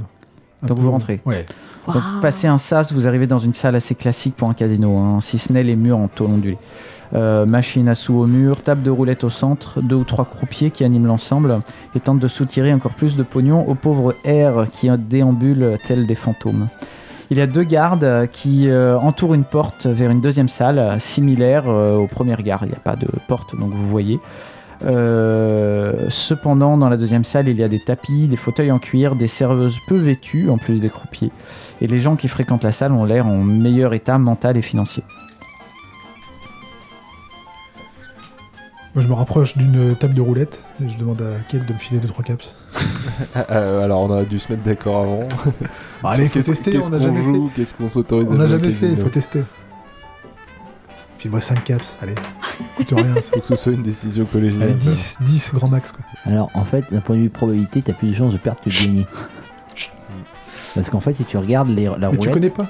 Donc 0.64 0.78
peu- 0.78 0.84
vous 0.84 0.92
rentrez. 0.92 1.22
Ouais. 1.26 1.46
Donc, 1.88 2.04
passé 2.22 2.46
un 2.48 2.60
sas, 2.60 2.94
vous 2.94 3.08
arrivez 3.08 3.26
dans 3.26 3.40
une 3.40 3.54
salle 3.54 3.76
assez 3.76 3.96
classique 3.96 4.36
pour 4.36 4.48
un 4.50 4.54
casino, 4.54 4.98
hein, 4.98 5.20
si 5.22 5.40
ce 5.40 5.52
n'est 5.52 5.64
les 5.64 5.76
murs 5.76 5.98
en 5.98 6.08
tôle 6.08 6.30
ondulée. 6.30 6.58
Euh, 7.16 7.48
machine 7.48 7.90
à 7.90 7.96
sous 7.96 8.14
au 8.14 8.28
mur, 8.28 8.62
table 8.62 8.84
de 8.84 8.92
roulette 8.92 9.24
au 9.24 9.32
centre, 9.32 9.82
deux 9.82 9.96
ou 9.96 10.04
trois 10.04 10.26
croupiers 10.26 10.70
qui 10.70 10.84
animent 10.84 11.08
l'ensemble 11.08 11.62
et 11.96 12.00
tentent 12.00 12.20
de 12.20 12.28
soutirer 12.28 12.72
encore 12.72 12.94
plus 12.94 13.16
de 13.18 13.24
pognon 13.24 13.68
aux 13.68 13.74
pauvres 13.74 14.14
airs 14.24 14.68
qui 14.72 14.90
déambulent 15.00 15.80
tels 15.88 16.06
des 16.06 16.14
fantômes. 16.14 16.68
Il 17.32 17.38
y 17.38 17.42
a 17.42 17.48
deux 17.48 17.64
gardes 17.64 18.28
qui 18.32 18.70
euh, 18.70 19.00
entourent 19.00 19.34
une 19.34 19.44
porte 19.44 19.88
vers 19.88 20.12
une 20.12 20.22
deuxième 20.22 20.50
salle, 20.50 21.00
similaire 21.00 21.64
euh, 21.68 21.98
aux 21.98 22.08
premières 22.08 22.44
gares. 22.44 22.62
Il 22.64 22.70
n'y 22.70 22.76
a 22.76 22.80
pas 22.80 22.96
de 22.96 23.08
porte, 23.28 23.56
donc 23.60 23.72
vous 23.72 23.88
voyez. 23.88 24.20
Euh, 24.86 26.06
cependant, 26.10 26.78
dans 26.78 26.90
la 26.90 26.98
deuxième 26.98 27.24
salle, 27.24 27.50
il 27.50 27.58
y 27.58 27.64
a 27.64 27.68
des 27.68 27.80
tapis, 27.80 28.28
des 28.28 28.38
fauteuils 28.38 28.72
en 28.72 28.80
cuir, 28.80 29.16
des 29.16 29.28
serveuses 29.28 29.78
peu 29.88 29.98
vêtues, 29.98 30.50
en 30.50 30.58
plus 30.58 30.80
des 30.80 30.90
croupiers. 30.90 31.32
Et 31.82 31.88
les 31.88 32.00
gens 32.00 32.16
qui 32.16 32.28
fréquentent 32.28 32.64
la 32.64 32.72
salle 32.72 32.92
ont 32.92 33.06
l'air 33.06 33.28
en 33.28 33.38
meilleur 33.38 33.94
état 33.94 34.18
mental 34.18 34.58
et 34.58 34.62
financier. 34.62 35.04
Moi, 38.96 39.04
je 39.04 39.08
me 39.08 39.14
rapproche 39.14 39.56
d'une 39.56 39.96
table 39.96 40.14
de 40.14 40.22
roulette 40.22 40.64
et 40.84 40.90
je 40.90 40.98
demande 40.98 41.22
à 41.22 41.40
Kate 41.48 41.66
de 41.66 41.74
me 41.74 41.78
filer 41.78 42.00
2-3 42.00 42.24
caps. 42.24 42.56
Euh, 43.52 43.84
alors 43.84 44.02
on 44.02 44.12
a 44.14 44.24
dû 44.24 44.40
se 44.40 44.52
mettre 44.52 44.64
d'accord 44.64 45.02
avant. 45.02 45.28
Bah, 46.02 46.12
allez, 46.12 46.30
faut 46.30 46.42
tester, 46.42 46.72
Qu'est-ce 46.72 46.88
on 46.88 46.92
n'a 46.92 46.98
qu'on 46.98 47.04
jamais 47.04 47.34
fait. 47.50 47.56
Qu'est-ce 47.56 47.74
qu'on 47.74 47.88
s'autorise 47.88 48.30
à 48.30 48.32
On 48.32 48.36
n'a 48.36 48.48
jamais 48.48 48.72
fait, 48.72 48.90
il 48.90 48.98
faut 48.98 49.10
tester. 49.10 49.44
File-moi 51.20 51.42
5 51.42 51.64
caps, 51.66 51.98
allez. 52.02 52.16
Coûte 52.78 52.94
rien, 52.96 53.14
ça. 53.22 53.34
Faut 53.34 53.42
que 53.42 53.46
ce 53.48 53.56
soit 53.58 53.74
une 53.74 53.84
décision 53.84 54.26
collégiale. 54.26 54.64
Allez, 54.64 54.74
10, 54.74 55.18
10 55.22 55.52
grand 55.54 55.70
max, 55.70 55.92
quoi. 55.92 56.04
Alors, 56.26 56.50
en 56.54 56.64
fait, 56.64 56.86
d'un 56.92 57.02
point 57.02 57.16
de 57.18 57.22
vue 57.22 57.30
probabilité, 57.30 57.82
t'as 57.82 57.94
plus 57.94 58.08
de 58.10 58.14
chances 58.16 58.34
de 58.34 58.38
perdre 58.38 58.62
que 58.64 58.70
de 58.70 58.76
gagner. 58.86 59.06
Parce 60.76 60.90
qu'en 60.90 61.00
fait, 61.02 61.14
si 61.14 61.26
tu 61.26 61.38
regardes 61.38 61.70
les, 61.70 61.86
la 61.86 61.98
Mais 61.98 62.06
roulette. 62.08 62.22
tu 62.22 62.30
connais 62.32 62.50
pas 62.50 62.68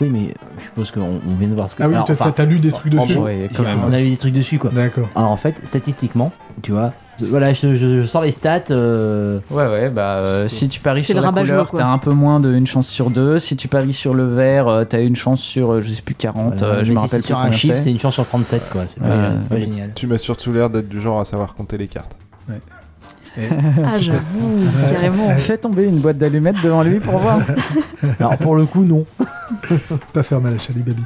Oui, 0.00 0.08
mais 0.10 0.34
je 0.58 0.64
suppose 0.64 0.90
qu'on 0.90 1.20
on 1.26 1.34
vient 1.38 1.48
de 1.48 1.54
voir 1.54 1.70
ce 1.70 1.76
que. 1.76 1.82
Ah 1.82 1.88
oui, 1.88 1.94
t'as 2.06 2.14
enfin, 2.14 2.44
lu 2.44 2.58
des 2.58 2.72
trucs 2.72 2.94
en 2.94 3.04
dessus 3.04 3.14
gros, 3.14 3.24
Ouais, 3.24 3.48
quand 3.54 3.62
même. 3.62 3.78
on 3.86 3.92
a 3.92 4.00
lu 4.00 4.10
des 4.10 4.16
trucs 4.16 4.34
dessus, 4.34 4.58
quoi. 4.58 4.70
D'accord. 4.70 5.08
Alors, 5.14 5.30
en 5.30 5.36
fait, 5.36 5.64
statistiquement, 5.64 6.32
tu 6.62 6.72
vois, 6.72 6.92
voilà, 7.20 7.52
je, 7.52 7.74
je- 7.76 8.00
je 8.02 8.06
sors 8.06 8.22
les 8.22 8.32
stats. 8.32 8.64
euh, 8.70 9.38
Ouais, 9.50 9.66
ouais, 9.66 9.88
bah 9.90 10.16
euh, 10.16 10.48
si 10.48 10.68
tu 10.68 10.80
paries 10.80 11.02
sur 11.04 11.14
le 11.16 11.22
la 11.22 11.32
couleur, 11.32 11.70
t'as 11.74 11.86
un 11.86 11.98
peu 11.98 12.10
moins 12.12 12.40
d'une 12.40 12.66
chance 12.66 12.88
sur 12.88 13.10
deux. 13.10 13.38
Si 13.38 13.56
tu 13.56 13.68
paries 13.68 13.92
sur 13.92 14.14
le 14.14 14.26
vert, 14.26 14.68
euh, 14.68 14.84
t'as 14.84 15.02
une 15.02 15.16
chance 15.16 15.40
sur, 15.40 15.72
euh, 15.72 15.80
je 15.80 15.92
sais 15.92 16.02
plus, 16.02 16.14
40, 16.14 16.58
voilà. 16.58 16.74
euh, 16.74 16.84
je 16.84 16.92
me 16.92 16.96
si 16.96 17.02
rappelle 17.02 17.20
plus 17.22 17.26
sur 17.28 17.38
un 17.38 17.52
chiffre, 17.52 17.76
c'est 17.76 17.90
une 17.90 18.00
chance 18.00 18.14
sur 18.14 18.26
37, 18.26 18.68
quoi. 18.70 18.82
C'est 18.88 19.00
pas, 19.00 19.06
Euh, 19.06 19.38
ouais. 19.50 19.60
génial. 19.60 19.90
Tu 19.94 20.06
m'as 20.06 20.18
surtout 20.18 20.52
l'air 20.52 20.68
d'être 20.70 20.88
du 20.88 21.00
genre 21.00 21.20
à 21.20 21.24
savoir 21.24 21.54
compter 21.54 21.78
les 21.78 21.88
cartes. 21.88 22.16
Ah, 23.38 23.94
j'avoue, 24.00 24.64
carrément. 24.92 25.28
Fais 25.36 25.58
tomber 25.58 25.84
une 25.84 25.98
boîte 25.98 26.16
d'allumettes 26.16 26.56
devant 26.62 26.82
lui 26.82 27.00
pour 27.00 27.18
voir. 27.18 27.40
Alors, 28.18 28.36
pour 28.38 28.56
le 28.56 28.64
coup, 28.64 28.82
non. 28.84 29.04
Pas 30.14 30.22
faire 30.22 30.40
mal 30.40 30.54
à 30.54 30.58
Charlie 30.58 30.82
Baby. 30.82 31.02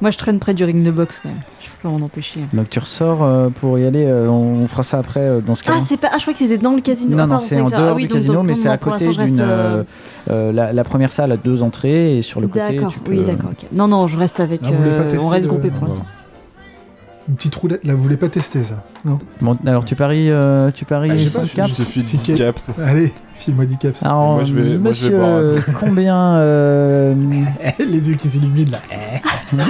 Moi, 0.00 0.10
je 0.10 0.18
traîne 0.18 0.38
près 0.40 0.52
du 0.52 0.64
ring 0.64 0.82
de 0.84 0.90
boxe 0.90 1.20
quand 1.22 1.28
même. 1.28 1.38
Pas 1.86 1.92
m'en 1.98 2.04
empêcher. 2.04 2.40
Donc 2.52 2.68
tu 2.70 2.78
ressors 2.78 3.22
euh, 3.22 3.48
pour 3.48 3.78
y 3.78 3.84
aller, 3.86 4.04
euh, 4.04 4.28
on 4.28 4.66
fera 4.66 4.82
ça 4.82 4.98
après 4.98 5.20
euh, 5.20 5.40
dans 5.40 5.54
ce 5.54 5.62
cas. 5.62 5.72
Ah, 5.76 5.80
c'est 5.80 5.96
pas. 5.96 6.08
Ah, 6.10 6.16
je 6.18 6.22
crois 6.22 6.32
que 6.32 6.38
c'était 6.38 6.58
dans 6.58 6.74
le 6.74 6.80
casino. 6.80 7.16
non, 7.16 7.22
Ah, 7.22 7.26
non, 7.26 7.38
c'est 7.38 7.60
en 7.60 7.68
dehors 7.68 7.80
ah 7.90 7.94
oui, 7.94 8.02
du 8.02 8.08
donc- 8.08 8.16
casino, 8.18 8.34
donc- 8.34 8.46
mais 8.48 8.54
c'est 8.54 8.68
à 8.68 8.78
côté 8.78 9.06
d'une. 9.08 9.40
euh, 9.40 9.44
euh, 9.44 9.84
euh, 10.30 10.52
la, 10.52 10.72
la 10.72 10.84
première 10.84 11.12
salle 11.12 11.32
a 11.32 11.36
deux 11.36 11.62
entrées 11.62 12.18
et 12.18 12.22
sur 12.22 12.40
le 12.40 12.48
côté. 12.48 12.74
D'accord, 12.76 12.92
peux- 13.04 13.10
oui, 13.12 13.24
d'accord. 13.24 13.50
ok. 13.52 13.66
Non, 13.72 13.86
non, 13.88 14.06
je 14.08 14.16
reste 14.18 14.40
avec. 14.40 14.60
Ah, 14.64 14.70
pas 14.70 14.74
euh, 14.76 15.02
tester 15.10 15.24
on 15.24 15.28
reste 15.28 15.44
de- 15.44 15.50
groupé 15.50 15.68
pour 15.70 15.82
Ah, 15.84 15.88
l'instant. 15.88 16.04
Une 17.28 17.34
petite 17.34 17.54
roulette, 17.56 17.84
là, 17.84 17.92
vous 17.94 18.02
voulez 18.04 18.16
pas 18.16 18.28
tester 18.28 18.62
ça 18.62 18.84
Non 19.04 19.18
Bon, 19.40 19.56
alors 19.66 19.84
tu 19.84 19.96
paries, 19.96 20.30
euh, 20.30 20.70
tu 20.70 20.84
paries 20.84 21.10
Ah, 21.12 21.16
je 21.16 21.26
sais 21.26 21.40
pas, 21.40 21.44
5 21.44 21.50
je- 21.50 21.56
caps. 21.56 21.68
Je 21.70 21.74
te 21.74 21.82
file 21.82 22.02
Si 22.04 22.16
10 22.18 22.26
Kate- 22.28 22.36
caps. 22.38 22.70
Allez, 22.84 23.12
file-moi 23.34 23.64
10 23.66 23.78
caps. 23.78 24.02
Alors, 24.04 24.34
Moi, 24.34 24.44
je 24.44 24.54
vais- 24.54 24.78
moi, 24.78 24.92
je 24.92 25.08
vais 25.08 25.16
monsieur, 25.18 25.72
combien 25.80 26.16
euh, 26.36 27.14
Les 27.80 28.08
yeux 28.10 28.14
qui 28.14 28.28
s'illuminent 28.28 28.70
là. 28.70 28.78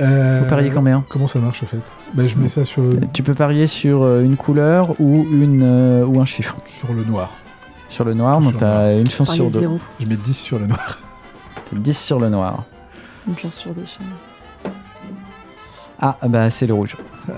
Euh, 0.00 0.40
Vous 0.42 0.48
pariez 0.48 0.70
combien 0.70 1.04
Comment 1.08 1.26
ça 1.26 1.38
marche 1.38 1.62
en 1.62 1.66
fait 1.66 1.82
bah, 2.14 2.26
Je 2.26 2.36
mets 2.36 2.48
ça 2.48 2.64
sur, 2.64 2.82
Tu 3.12 3.22
peux 3.22 3.34
parier 3.34 3.66
sur 3.66 4.02
euh, 4.02 4.22
une 4.22 4.36
couleur 4.36 4.94
ou, 5.00 5.26
une, 5.30 5.62
euh, 5.62 6.04
ou 6.06 6.20
un 6.20 6.24
chiffre. 6.24 6.56
sur 6.66 6.92
le 6.92 7.04
noir. 7.04 7.30
Sur 7.88 8.04
le 8.04 8.14
noir, 8.14 8.40
donc 8.40 8.56
t'as 8.56 8.98
une 8.98 9.10
chance 9.10 9.34
sur 9.34 9.50
deux. 9.50 9.60
zéro. 9.60 9.80
Je 9.98 10.06
mets 10.06 10.16
10 10.16 10.34
sur 10.34 10.58
le 10.58 10.66
noir. 10.66 10.98
10 11.72 11.98
sur 11.98 12.20
le 12.20 12.28
noir. 12.28 12.64
Une 13.28 13.36
chance 13.36 13.54
sur 13.54 13.72
deux. 13.72 13.84
Ah, 16.00 16.16
bah 16.28 16.48
c'est 16.50 16.66
le 16.66 16.74
rouge. 16.74 16.96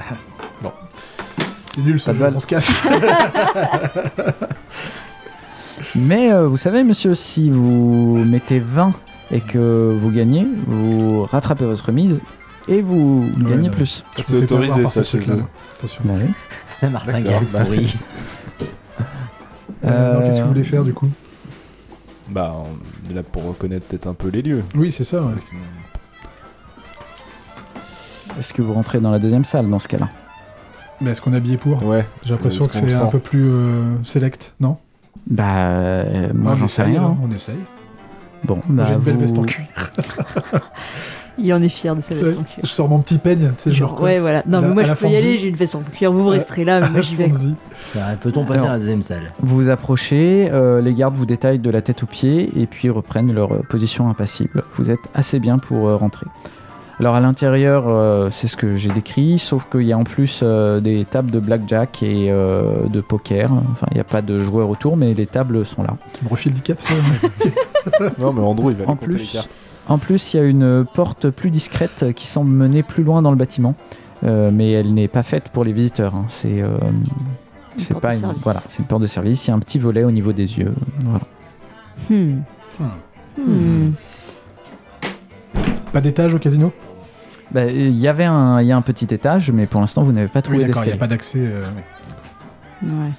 C'est 1.75 1.81
nul 1.81 1.99
ce 1.99 2.13
jeu, 2.13 2.31
on 2.35 2.39
se 2.39 2.47
casse. 2.47 2.71
Mais 5.95 6.31
euh, 6.31 6.47
vous 6.47 6.59
savez, 6.59 6.83
monsieur, 6.83 7.15
si 7.15 7.49
vous 7.49 8.23
mettez 8.27 8.59
20 8.61 8.93
et 9.31 9.41
que 9.41 9.97
vous 9.99 10.11
gagnez, 10.11 10.47
vous 10.67 11.23
rattrapez 11.25 11.65
votre 11.65 11.87
remise 11.87 12.21
et 12.69 12.83
vous 12.83 13.31
Ouais, 13.39 13.51
gagnez 13.51 13.69
non. 13.69 13.75
plus. 13.75 14.05
Je 14.19 14.23
C'est 14.23 14.37
autorisé, 14.37 14.87
ça, 14.87 15.05
ce 15.05 15.19
chez 15.19 15.31
eux. 15.31 15.45
Attention. 15.79 16.03
Bah 16.05 16.15
oui. 16.17 16.31
La 16.83 16.91
martingale 16.91 17.23
D'accord, 17.25 17.43
bah. 17.53 17.65
pourrie. 17.65 17.97
Euh, 19.85 20.21
Qu'est-ce 20.23 20.37
que 20.37 20.43
vous 20.43 20.49
voulez 20.51 20.63
faire 20.63 20.85
du 20.85 20.93
coup? 20.95 21.09
Bah, 22.29 22.53
on 22.55 23.11
est 23.11 23.15
là 23.15 23.25
pour 23.25 23.45
reconnaître 23.49 23.85
peut-être 23.87 24.07
un 24.07 24.15
peu 24.15 24.29
les 24.29 24.41
lieux. 24.41 24.63
Oui, 24.77 24.93
c'est 24.93 25.03
ça. 25.03 25.21
ouais. 25.23 25.33
Une- 28.33 28.39
Est-ce 28.39 28.53
que 28.53 28.63
vous 28.63 28.75
rentrez 28.75 29.01
dans 29.01 29.11
la 29.11 29.19
deuxième 29.19 29.45
salle 29.45 29.69
dans 29.69 29.81
ce 29.81 29.89
cas-là? 29.89 30.09
Mais 31.01 31.11
est-ce 31.11 31.21
qu'on 31.21 31.33
est 31.33 31.37
habillé 31.39 31.57
pour? 31.57 31.83
Ouais. 31.83 32.07
J'ai 32.23 32.31
l'impression 32.31 32.69
que 32.69 32.75
c'est 32.75 32.93
un 32.95 33.07
peu 33.07 33.19
plus 33.19 33.51
euh, 33.51 33.83
select, 34.05 34.55
non? 34.61 34.77
Bah, 35.27 35.45
euh, 35.57 36.29
moi 36.33 36.55
j'en 36.55 36.69
sais 36.69 36.85
rien. 36.85 37.03
hein. 37.03 37.17
On 37.23 37.31
essaye. 37.33 37.59
Bon, 38.45 38.61
bah, 38.69 38.85
J'ai 38.87 38.95
une 38.95 39.01
belle 39.01 39.15
vous- 39.15 39.21
veste 39.21 39.39
en 39.39 39.43
cuir. 39.43 39.67
Il 41.39 41.53
en 41.53 41.63
est 41.63 41.69
fier 41.69 41.97
de 41.97 42.01
sa 42.01 42.15
veste 42.15 42.27
Ouais, 42.27 42.39
en 42.39 42.43
cuir. 42.43 42.65
Je 42.65 42.69
sors 42.69 42.89
mon 42.89 42.99
petit 43.01 43.19
peigne, 43.19 43.51
tu 43.57 43.63
sais, 43.63 43.73
genre. 43.73 43.95
Quoi. 43.97 44.05
ouais, 44.05 44.21
voilà. 44.21 44.43
Non, 44.47 44.61
mais 44.61 44.69
moi 44.69 44.85
je 44.85 44.93
peux 44.93 45.09
y 45.09 45.17
aller, 45.17 45.39
j'ai 45.39 45.49
une 45.49 45.57
veste 45.57 45.75
en 45.75 45.81
cuir. 45.81 46.13
Vous, 46.13 46.29
resterez 46.29 46.65
là, 46.65 46.81
mais 46.81 46.89
moi 46.89 47.01
j'y 47.01 47.15
vais. 47.15 47.31
Ça, 47.93 48.01
Peut-on 48.21 48.45
passer 48.45 48.61
Alors. 48.61 48.71
à 48.71 48.73
la 48.75 48.79
deuxième 48.79 49.03
salle? 49.03 49.33
Vous 49.41 49.57
vous 49.57 49.69
approchez, 49.69 50.49
euh, 50.53 50.81
les 50.81 50.95
gardes 50.95 51.15
vous 51.17 51.27
détaillent 51.27 51.59
de 51.59 51.71
la 51.71 51.83
tête 51.83 52.03
aux 52.03 52.07
pieds 52.07 52.51
et 52.57 52.67
puis 52.67 52.91
reprennent 52.91 53.33
leur 53.33 53.53
euh, 53.53 53.63
position 53.69 54.09
impassible. 54.09 54.63
Vous 54.75 54.91
êtes 54.91 55.01
assez 55.15 55.41
bien 55.41 55.59
pour 55.59 55.89
euh, 55.89 55.97
rentrer. 55.97 56.27
Alors 57.01 57.17
à 57.17 57.21
l'intérieur, 57.21 57.89
euh, 57.89 58.29
c'est 58.31 58.47
ce 58.47 58.57
que 58.57 58.77
j'ai 58.77 58.91
décrit, 58.91 59.39
sauf 59.39 59.67
qu'il 59.69 59.83
y 59.83 59.93
a 59.93 59.99
en 59.99 60.05
plus 60.05 60.41
euh, 60.43 60.79
des 60.81 61.05
tables 61.05 61.31
de 61.33 61.41
blackjack 61.41 62.03
et 62.03 62.31
euh, 62.31 62.87
de 62.87 63.01
poker. 63.01 63.51
Enfin, 63.73 63.87
il 63.91 63.95
n'y 63.95 64.01
a 64.01 64.05
pas 64.05 64.23
de 64.23 64.41
joueurs 64.41 64.69
autour, 64.69 64.97
mais 64.97 65.13
les 65.13 65.27
tables 65.27 65.65
sont 65.65 65.83
là. 65.83 65.97
Tu 66.17 66.25
me 66.25 66.31
refiles 66.31 66.53
10 66.53 66.61
caps 66.63 66.85
Non, 68.21 68.33
mais 68.33 68.41
Andrew, 68.43 68.71
il 68.71 68.77
va 68.77 68.85
En 68.85 68.93
aller 68.93 68.99
compter 68.99 69.07
les 69.07 69.17
plus, 69.17 69.33
cartes. 69.33 69.49
En 69.89 69.99
plus, 69.99 70.35
il 70.35 70.37
y 70.37 70.41
a 70.41 70.45
une 70.45 70.85
porte 70.95 71.31
plus 71.31 71.51
discrète 71.51 72.13
qui 72.15 72.27
semble 72.27 72.51
mener 72.51 72.83
plus 72.83 73.03
loin 73.05 73.23
dans 73.23 73.31
le 73.31 73.37
bâtiment, 73.37 73.75
euh, 74.25 74.51
mais 74.53 74.71
elle 74.73 74.95
n'est 74.95 75.09
pas 75.09 75.23
faite 75.23 75.49
pour 75.51 75.65
les 75.65 75.73
visiteurs. 75.73 76.15
hein. 76.15 76.27
C'est 76.29 76.63
euh, 76.63 76.77
Une 77.77 77.83
c'est 77.83 77.95
porte 77.95 78.03
pas 78.03 78.11
de 78.11 78.15
une 78.15 78.21
service. 78.21 78.43
voilà, 78.43 78.61
c'est 78.69 78.79
une 78.79 78.85
porte 78.87 79.03
de 79.03 79.07
service. 79.07 79.47
Il 79.47 79.51
y 79.51 79.53
a 79.53 79.57
un 79.57 79.59
petit 79.59 79.79
volet 79.79 80.05
au 80.05 80.11
niveau 80.11 80.33
des 80.33 80.59
yeux. 80.59 80.73
Voilà. 81.05 81.25
Hmm. 82.11 82.43
Hmm. 82.79 83.43
Hmm. 83.43 83.93
Pas 85.93 86.01
d'étage 86.01 86.35
au 86.35 86.39
casino? 86.39 86.73
Bah, 87.51 87.67
Il 87.67 87.99
y 87.99 88.09
avait 88.09 88.25
un, 88.25 88.61
il 88.63 88.67
y 88.69 88.73
a 88.73 88.77
un 88.77 88.83
petit 88.83 89.13
étage, 89.13 89.51
mais 89.51 89.67
pour 89.67 89.81
l'instant 89.81 90.03
vous 90.03 90.13
n'avez 90.13 90.29
pas 90.29 90.39
Oui, 90.39 90.43
trouvé 90.43 90.65
d'accord, 90.67 90.85
il 90.85 90.89
n'y 90.89 90.93
a 90.93 90.97
pas 90.97 91.07
d'accès. 91.07 91.41
euh, 91.41 91.65
oui. 92.83 92.89
Ouais. 92.91 93.11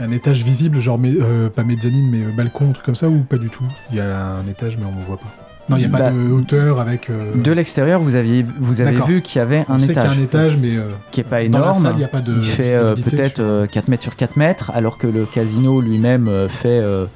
Un 0.00 0.10
étage 0.10 0.42
visible, 0.42 0.80
genre 0.80 0.98
mais, 0.98 1.12
euh, 1.20 1.48
pas 1.48 1.62
mezzanine, 1.62 2.08
mais 2.10 2.22
euh, 2.24 2.32
balcon, 2.36 2.70
un 2.70 2.72
truc 2.72 2.84
comme 2.84 2.94
ça, 2.96 3.08
ou 3.08 3.20
pas 3.20 3.36
du 3.38 3.48
tout? 3.48 3.64
Il 3.90 3.96
y 3.96 4.00
a 4.00 4.32
un 4.32 4.46
étage, 4.46 4.76
mais 4.76 4.84
on 4.86 4.98
ne 4.98 5.04
voit 5.04 5.18
pas. 5.18 5.26
Non, 5.68 5.76
il 5.76 5.80
n'y 5.80 5.84
a 5.86 5.88
pas 5.88 5.98
Bah, 5.98 6.10
de 6.10 6.30
hauteur 6.32 6.78
avec. 6.80 7.08
euh, 7.08 7.32
De 7.34 7.52
l'extérieur, 7.52 8.00
vous 8.00 8.16
aviez, 8.16 8.44
vous 8.60 8.80
avez 8.82 9.00
vu 9.00 9.22
qu'il 9.22 9.38
y 9.38 9.42
avait 9.42 9.64
on 9.68 9.74
un 9.74 9.78
sait 9.78 9.86
qu'il 9.94 9.96
y 9.96 9.98
a 9.98 10.04
étage, 10.04 10.18
un 10.18 10.22
étage, 10.22 10.56
mais 10.60 10.76
euh, 10.76 10.90
qui 11.10 11.20
est 11.20 11.24
pas 11.24 11.36
dans 11.48 11.58
la 11.60 11.64
énorme. 11.66 11.82
salle, 11.82 11.92
il 11.94 11.98
n'y 11.98 12.04
a 12.04 12.08
pas 12.08 12.20
de. 12.20 12.34
il 12.34 12.42
fait 12.44 12.74
euh, 12.74 12.94
peut-être 12.94 13.36
sur- 13.36 13.44
euh, 13.44 13.66
4 13.66 13.88
mètres 13.88 14.02
sur 14.02 14.16
4 14.16 14.36
mètres, 14.36 14.72
alors 14.74 14.98
que 14.98 15.06
le 15.06 15.24
casino 15.26 15.80
lui-même 15.80 16.28
fait, 16.48 16.68
euh, 16.80 17.06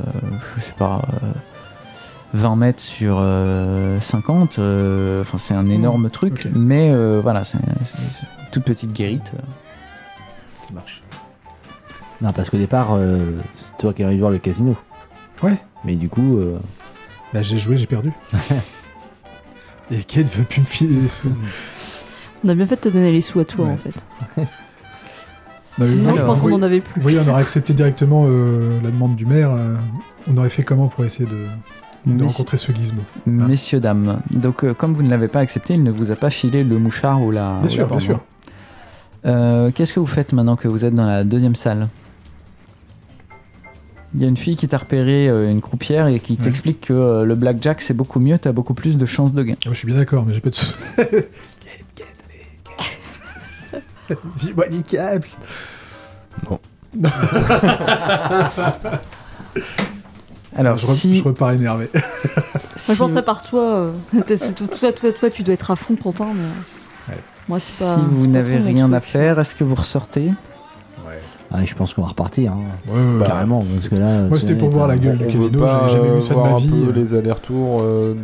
euh, 0.00 0.02
je 0.56 0.62
sais 0.62 0.72
pas, 0.76 1.02
euh, 1.22 1.26
20 2.34 2.56
mètres 2.56 2.80
sur 2.82 3.18
euh, 3.20 4.00
50. 4.00 4.58
euh, 4.58 5.20
Enfin, 5.20 5.38
c'est 5.38 5.54
un 5.54 5.68
énorme 5.68 6.08
truc, 6.10 6.48
mais 6.54 6.90
euh, 6.90 7.20
voilà, 7.22 7.44
c'est 7.44 7.58
c'est- 7.58 7.92
c'est 8.18 8.22
une 8.22 8.50
toute 8.50 8.64
petite 8.64 8.92
guérite. 8.92 9.30
Ça 10.66 10.74
marche. 10.74 11.01
Non, 12.22 12.32
parce 12.32 12.48
qu'au 12.50 12.56
départ, 12.56 12.90
euh, 12.92 13.18
c'est 13.56 13.76
toi 13.78 13.92
qui 13.92 14.02
arrives 14.04 14.20
voir 14.20 14.30
le 14.30 14.38
casino. 14.38 14.76
Ouais. 15.42 15.56
Mais 15.84 15.96
du 15.96 16.08
coup, 16.08 16.38
euh, 16.38 16.58
Bah, 17.34 17.42
j'ai 17.42 17.58
joué, 17.58 17.76
j'ai 17.76 17.86
perdu. 17.86 18.12
Et 19.90 20.02
Kate 20.04 20.28
veut 20.28 20.44
plus 20.44 20.60
me 20.60 20.66
filer 20.66 21.00
les 21.02 21.08
sous. 21.08 21.28
On 22.44 22.48
a 22.48 22.54
bien 22.54 22.64
fait 22.66 22.76
de 22.76 22.80
te 22.80 22.88
donner 22.88 23.12
les 23.12 23.20
sous 23.20 23.40
à 23.40 23.44
toi 23.44 23.66
Ouais. 23.66 23.72
en 23.72 23.76
fait. 23.76 23.94
Non, 24.36 24.44
mais 25.78 25.86
Sinon, 25.86 26.16
je 26.16 26.22
pense 26.22 26.40
qu'on 26.40 26.52
en 26.52 26.62
avait 26.62 26.80
plus. 26.80 26.94
Vous 26.96 27.02
voyez, 27.02 27.18
on 27.18 27.28
aurait 27.30 27.40
accepté 27.40 27.72
directement 27.74 28.24
euh, 28.28 28.78
la 28.82 28.90
demande 28.90 29.16
du 29.16 29.26
maire. 29.26 29.50
euh, 29.52 29.74
on 30.28 30.36
aurait 30.36 30.48
fait 30.50 30.62
comment 30.62 30.88
pour 30.88 31.04
essayer 31.04 31.24
de, 31.28 31.46
de 32.06 32.22
Messi- 32.24 32.28
rencontrer 32.28 32.58
ce 32.58 32.72
gizmo? 32.72 33.00
Messieurs, 33.26 33.80
dames. 33.80 34.20
Donc, 34.30 34.64
euh, 34.64 34.74
comme 34.74 34.92
vous 34.94 35.02
ne 35.02 35.10
l'avez 35.10 35.28
pas 35.28 35.40
accepté, 35.40 35.74
il 35.74 35.82
ne 35.82 35.90
vous 35.90 36.10
a 36.10 36.16
pas 36.16 36.30
filé 36.30 36.62
le 36.62 36.78
mouchard 36.78 37.20
ou 37.22 37.30
la. 37.30 37.54
ou 37.54 37.54
Bien 37.54 37.62
la 37.62 37.68
sûr, 37.68 37.86
bien 37.86 37.94
bande. 37.96 38.00
sûr. 38.00 38.20
Euh, 39.24 39.70
Qu'est-ce 39.74 39.92
que 39.92 40.00
vous 40.00 40.06
faites 40.06 40.32
maintenant 40.32 40.56
que 40.56 40.68
vous 40.68 40.84
êtes 40.84 40.94
dans 40.94 41.06
la 41.06 41.24
deuxième 41.24 41.54
salle? 41.56 41.88
Il 44.14 44.20
y 44.20 44.24
a 44.24 44.28
une 44.28 44.36
fille 44.36 44.56
qui 44.56 44.68
t'a 44.68 44.76
repéré, 44.78 45.28
euh, 45.28 45.50
une 45.50 45.60
croupière, 45.62 46.06
et 46.08 46.20
qui 46.20 46.34
Ouais. 46.34 46.38
t'explique 46.44 46.82
que 46.82 46.92
euh, 46.92 47.24
le 47.24 47.34
blackjack 47.34 47.80
c'est 47.80 47.94
beaucoup 47.94 48.20
mieux, 48.20 48.38
t'as 48.38 48.52
beaucoup 48.52 48.74
plus 48.74 48.98
de 48.98 49.06
chances 49.06 49.32
de 49.32 49.42
gain. 49.42 49.54
Ah, 49.64 49.70
Je 49.70 49.74
suis 49.74 49.86
bien 49.86 49.96
d'accord, 49.96 50.24
mais 50.26 50.34
j'ai 50.34 50.40
pas 50.40 50.50
de 50.50 50.54
sous. 50.54 50.72
Vive 54.68 54.82
Caps 54.82 55.38
Non. 56.50 56.60
Alors, 60.54 60.76
je, 60.76 60.86
re- 60.86 60.92
si, 60.94 61.16
je 61.16 61.22
repars 61.22 61.52
énervé. 61.52 61.88
Moi, 61.94 62.02
je 62.76 62.94
pense 62.94 63.16
à 63.16 63.22
part 63.22 63.40
toi. 63.40 63.62
euh, 63.62 63.92
c'est 64.36 64.54
tout- 64.54 64.66
toi, 64.66 64.92
toi, 64.92 65.10
toi, 65.12 65.30
tu 65.30 65.42
dois 65.42 65.54
être 65.54 65.70
à 65.70 65.76
fond 65.76 65.96
content, 65.96 66.34
mais. 66.34 67.14
Ouais. 67.14 67.20
Moi, 67.48 67.58
c'est 67.58 67.84
si 67.84 67.88
pas. 67.88 67.96
vous 67.96 68.24
pas 68.26 68.30
n'avez 68.32 68.58
rien 68.58 68.92
à 68.92 69.00
faire, 69.00 69.38
est-ce 69.40 69.54
que 69.54 69.64
vous 69.64 69.74
ressortez? 69.74 70.30
Ah, 71.54 71.64
je 71.64 71.74
pense 71.74 71.92
qu'on 71.92 72.02
va 72.02 72.08
repartir. 72.08 72.52
hein. 72.52 72.60
Ouais, 72.88 72.94
ouais, 72.94 73.18
ouais. 73.20 73.26
Carrément, 73.26 73.58
parce 73.60 73.88
que 73.88 73.94
là. 73.96 74.22
Moi, 74.28 74.40
c'était 74.40 74.54
pour 74.56 74.70
voir 74.70 74.88
la 74.88 74.96
gueule 74.96 75.18
euh, 75.20 75.26
du 75.26 75.32
casino, 75.32 75.58
pas 75.58 75.66
j'avais 75.88 75.88
jamais 75.92 76.08
euh, 76.08 76.14
vu 76.16 76.22
ça 76.22 76.34
de 76.34 76.40
ma 76.40 76.48
un 76.50 76.56
vie. 76.56 76.68
peu 76.86 76.92
les 76.92 77.14
allers-retours 77.14 77.80
euh, 77.82 78.16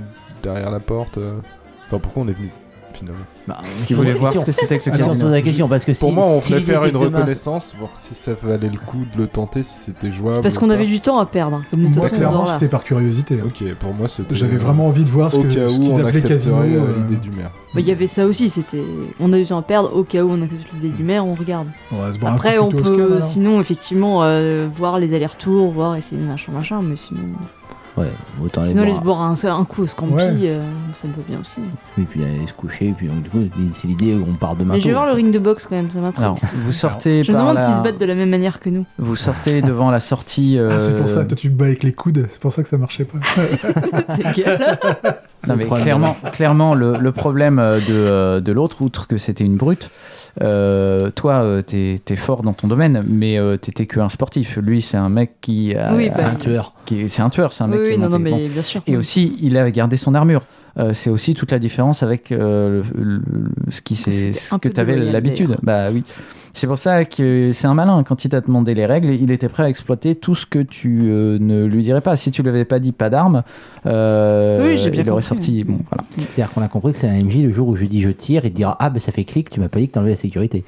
derrière 0.43 0.71
la 0.71 0.81
porte. 0.81 1.19
euh. 1.19 1.39
Enfin, 1.87 1.99
pourquoi 1.99 2.23
on 2.25 2.29
est 2.29 2.33
venu? 2.33 2.51
Finalement 2.99 3.25
bah, 3.47 3.57
Parce 3.61 3.85
qu'ils 3.85 3.97
voulaient 3.97 4.13
voir 4.15 4.33
ce 4.33 4.45
que 4.45 4.53
c'était 4.53 4.79
que 4.79 4.91
le 4.91 4.95
Ah, 4.95 4.99
si 4.99 5.03
on 5.03 5.07
se 5.07 5.11
casino. 5.11 5.25
pose 5.27 5.33
la 5.33 5.43
question, 5.43 5.69
parce 5.69 5.85
que 5.85 5.93
Pour 5.93 6.09
si- 6.11 6.15
moi, 6.15 6.25
on 6.27 6.39
si 6.41 6.53
voulait 6.53 6.61
faire 6.65 6.85
une 6.85 6.93
demain, 6.93 7.05
reconnaissance, 7.19 7.75
voir 7.79 7.91
si 7.95 8.15
ça 8.15 8.33
valait 8.35 8.69
le 8.69 8.79
coup 8.79 9.05
de 9.15 9.19
le 9.21 9.27
tenter, 9.27 9.63
si 9.63 9.75
c'était 9.79 10.11
jouable. 10.13 10.35
C'est 10.37 10.43
parce 10.43 10.59
qu'on 10.59 10.71
avait 10.71 10.87
du 10.87 11.01
temps 11.01 11.19
à 11.19 11.27
perdre. 11.27 11.61
Comme 11.71 11.81
de 11.81 11.87
toute 11.87 11.95
Moi, 11.97 12.05
façon, 12.05 12.17
clairement, 12.17 12.47
c'était 12.47 12.69
par 12.69 12.85
curiosité. 12.85 13.41
hein. 13.41 13.47
Ok, 13.47 13.63
pour 13.75 13.95
moi, 13.95 14.09
c'était. 14.09 14.35
J'avais 14.35 14.57
euh, 14.57 14.59
vraiment 14.59 14.87
envie 14.87 15.05
de 15.05 15.11
voir 15.11 15.33
ce 15.33 15.39
ce 15.41 15.79
qu'ils 15.79 16.01
appelaient 16.01 16.23
casino. 16.23 16.57
euh, 16.61 16.95
l'idée 16.99 17.17
du 17.17 17.31
maire. 17.31 17.51
Bah, 17.75 17.81
Il 17.81 17.87
y 17.89 17.93
avait 17.93 18.07
ça 18.07 18.27
aussi, 18.27 18.49
c'était. 18.49 18.83
On 19.21 19.33
a 19.33 19.37
du 19.39 19.45
temps 19.47 19.59
à 19.59 19.63
perdre 19.63 19.95
au 19.95 20.03
cas 20.03 20.23
où 20.25 20.31
on 20.31 20.43
accepte 20.43 20.73
l'idée 20.75 20.89
du 20.89 21.03
maire, 21.05 21.25
on 21.27 21.35
regarde. 21.35 21.69
On 21.93 22.27
Après, 22.27 22.59
on 22.59 22.69
peut 22.71 23.21
sinon, 23.23 23.61
effectivement, 23.61 24.23
euh, 24.23 24.69
voir 24.75 24.99
les 24.99 25.15
allers-retours, 25.15 25.71
voir 25.71 25.97
essayer 25.97 26.21
machin, 26.23 26.53
machin, 26.53 26.81
mais 26.83 26.97
sinon. 26.97 27.21
Ouais, 27.99 28.13
autant 28.45 28.61
aller 28.61 28.71
Sinon, 28.71 28.83
aller 28.83 28.95
boire 29.03 29.21
un, 29.23 29.35
un 29.45 29.65
coup 29.65 29.83
au 29.83 29.87
Scampi, 29.87 30.13
Ouais. 30.15 30.29
euh, 30.45 30.63
ça 30.95 31.09
me 31.09 31.13
va 31.13 31.19
bien 31.29 31.39
aussi. 31.41 31.61
Et 31.99 32.03
puis 32.03 32.23
aller 32.25 32.47
se 32.47 32.53
coucher, 32.53 32.87
et 32.89 32.93
puis 32.93 33.09
donc, 33.09 33.23
du 33.23 33.31
coup, 33.31 33.39
c'est 33.73 33.89
l'idée 33.89 34.15
où 34.15 34.25
on 34.31 34.35
part 34.35 34.55
demain. 34.57 34.75
Mais 34.75 34.81
je 34.81 34.87
vais 34.87 34.93
voir 34.93 35.07
le 35.07 35.11
fait. 35.13 35.17
ring 35.17 35.31
de 35.33 35.39
boxe 35.39 35.67
quand 35.67 35.77
même, 35.77 35.91
ça. 35.91 35.99
Alors, 36.19 36.37
vous 36.55 36.73
sortez 36.73 37.25
Je 37.25 37.33
me 37.33 37.37
demande 37.39 37.57
la- 37.57 37.63
s'ils 37.63 37.77
se 37.77 37.81
battent 37.81 37.99
de 38.01 38.07
la 38.07 38.15
même 38.15 38.31
manière 38.31 38.61
que 38.61 38.71
nous. 38.71 38.85
Vous 38.99 39.17
sortez 39.17 39.63
devant 39.63 39.91
la 39.91 40.01
sortie. 40.01 40.59
Ah, 40.59 40.79
c'est 40.79 40.93
euh, 40.93 40.99
pour 40.99 41.09
ça, 41.09 41.25
toi 41.25 41.37
tu 41.37 41.49
te 41.51 41.55
bats 41.55 41.67
avec 41.67 41.83
les 41.83 41.93
coudes, 41.93 42.27
c'est 42.31 42.41
pour 42.41 42.53
ça 42.53 42.63
que 42.63 42.69
ça 42.69 42.79
marchait 42.79 43.05
pas. 43.05 43.19
Non, 45.47 45.55
mais 45.57 45.67
clairement, 45.67 46.17
clairement 46.33 46.75
le, 46.75 46.99
le 46.99 47.13
problème 47.13 47.59
euh, 47.59 47.79
de, 47.79 47.85
euh, 47.91 48.41
de 48.41 48.53
l'autre, 48.53 48.83
outre 48.83 49.07
que 49.07 49.17
c'était 49.19 49.45
une 49.45 49.55
brute, 49.55 49.91
euh, 50.43 51.11
toi, 51.11 51.43
euh, 51.43 51.63
t'es 51.63 51.97
es 52.09 52.17
fort 52.17 52.43
dans 52.43 52.53
ton 52.53 52.69
domaine, 52.69 53.03
mais 53.09 53.39
euh, 53.39 53.57
t'étais 53.57 53.87
qu'un 53.87 54.09
sportif. 54.09 54.57
Lui, 54.57 54.83
c'est 54.83 54.97
un 54.97 55.09
mec 55.09 55.33
qui. 55.41 55.75
a- 55.75 55.95
Oui, 55.95 56.11
C'est 56.15 56.23
bah, 56.23 56.29
un 56.31 56.35
tueur. 56.37 56.73
qui- 56.85 57.09
C'est 57.09 57.23
un 57.23 57.31
tueur, 57.31 57.53
c'est 57.53 57.65
un 57.65 57.69
mec 57.69 57.81
Oui, 57.81 57.87
qui 57.91 57.93
oui, 57.97 57.99
non, 58.03 58.09
non, 58.09 58.19
bon. 58.19 58.37
mais 58.37 58.49
bien 58.49 58.63
sûr. 58.63 58.83
Et 58.87 58.97
aussi, 58.97 59.37
il 59.43 59.57
a 59.59 59.71
gardé 59.71 59.97
son 59.97 60.15
armure. 60.15 60.43
Euh, 60.79 60.93
c'est 60.93 61.11
aussi 61.11 61.35
toute 61.35 61.51
la 61.53 61.59
différence 61.59 62.03
avec 62.03 62.31
euh, 62.31 62.83
le- 62.95 63.05
le- 63.05 63.23
ce, 63.71 63.81
qui 63.81 63.97
ce 63.97 64.57
que 64.59 64.69
tu 64.69 64.81
avais 64.81 64.97
l'habitude. 64.97 65.57
Bah 65.63 65.87
oui. 65.93 66.05
C'est 66.55 66.67
pour 66.67 66.79
ça 66.79 67.05
que 67.05 67.53
c'est 67.53 67.67
un 67.69 67.75
malin. 67.75 68.03
Quand 68.03 68.25
il 68.25 68.31
t'a 68.31 68.41
demandé 68.41 68.75
les 68.75 68.87
règles, 68.87 69.11
il 69.11 69.31
était 69.31 69.49
prêt 69.49 69.63
à 69.65 69.69
exploiter 69.69 70.15
tout 70.17 70.35
ce 70.35 70.45
que 70.47 70.59
tu 70.59 71.07
euh, 71.09 71.39
ne 71.41 71.65
lui 71.67 71.83
dirais 71.85 72.01
pas. 72.01 72.17
Si 72.17 72.31
tu 72.33 72.43
lui 72.43 72.49
avais 72.49 72.65
pas 72.65 72.79
dit 72.81 72.91
pas 72.93 73.11
d'armes, 73.11 73.43
euh, 73.87 74.75
Oui, 74.75 74.81
il 74.95 75.11
aurait 75.11 75.23
sorti. 75.23 75.65
Bon, 75.65 75.79
voilà. 75.91 76.05
C'est-à-dire 76.17 76.53
qu'on 76.53 76.63
a 76.63 76.69
compris 76.69 76.93
que 76.93 76.99
c'est 76.99 77.09
un 77.09 77.17
MJ 77.23 77.43
le 77.45 77.53
jour 77.53 77.69
où 77.69 77.77
je 77.77 77.85
dis 77.85 78.01
je 78.03 78.11
tire, 78.11 78.45
il 78.45 78.51
te 78.51 78.57
dira 78.57 78.77
Ah, 78.81 78.91
ben 78.91 78.99
ça 78.99 79.13
fait 79.13 79.25
clic, 79.25 79.51
tu 79.51 79.61
m'as 79.61 79.69
pas 79.69 79.79
dit 79.79 79.89
que 79.89 79.93
t'enlevais 79.95 80.11
la 80.11 80.17
sécurité. 80.17 80.65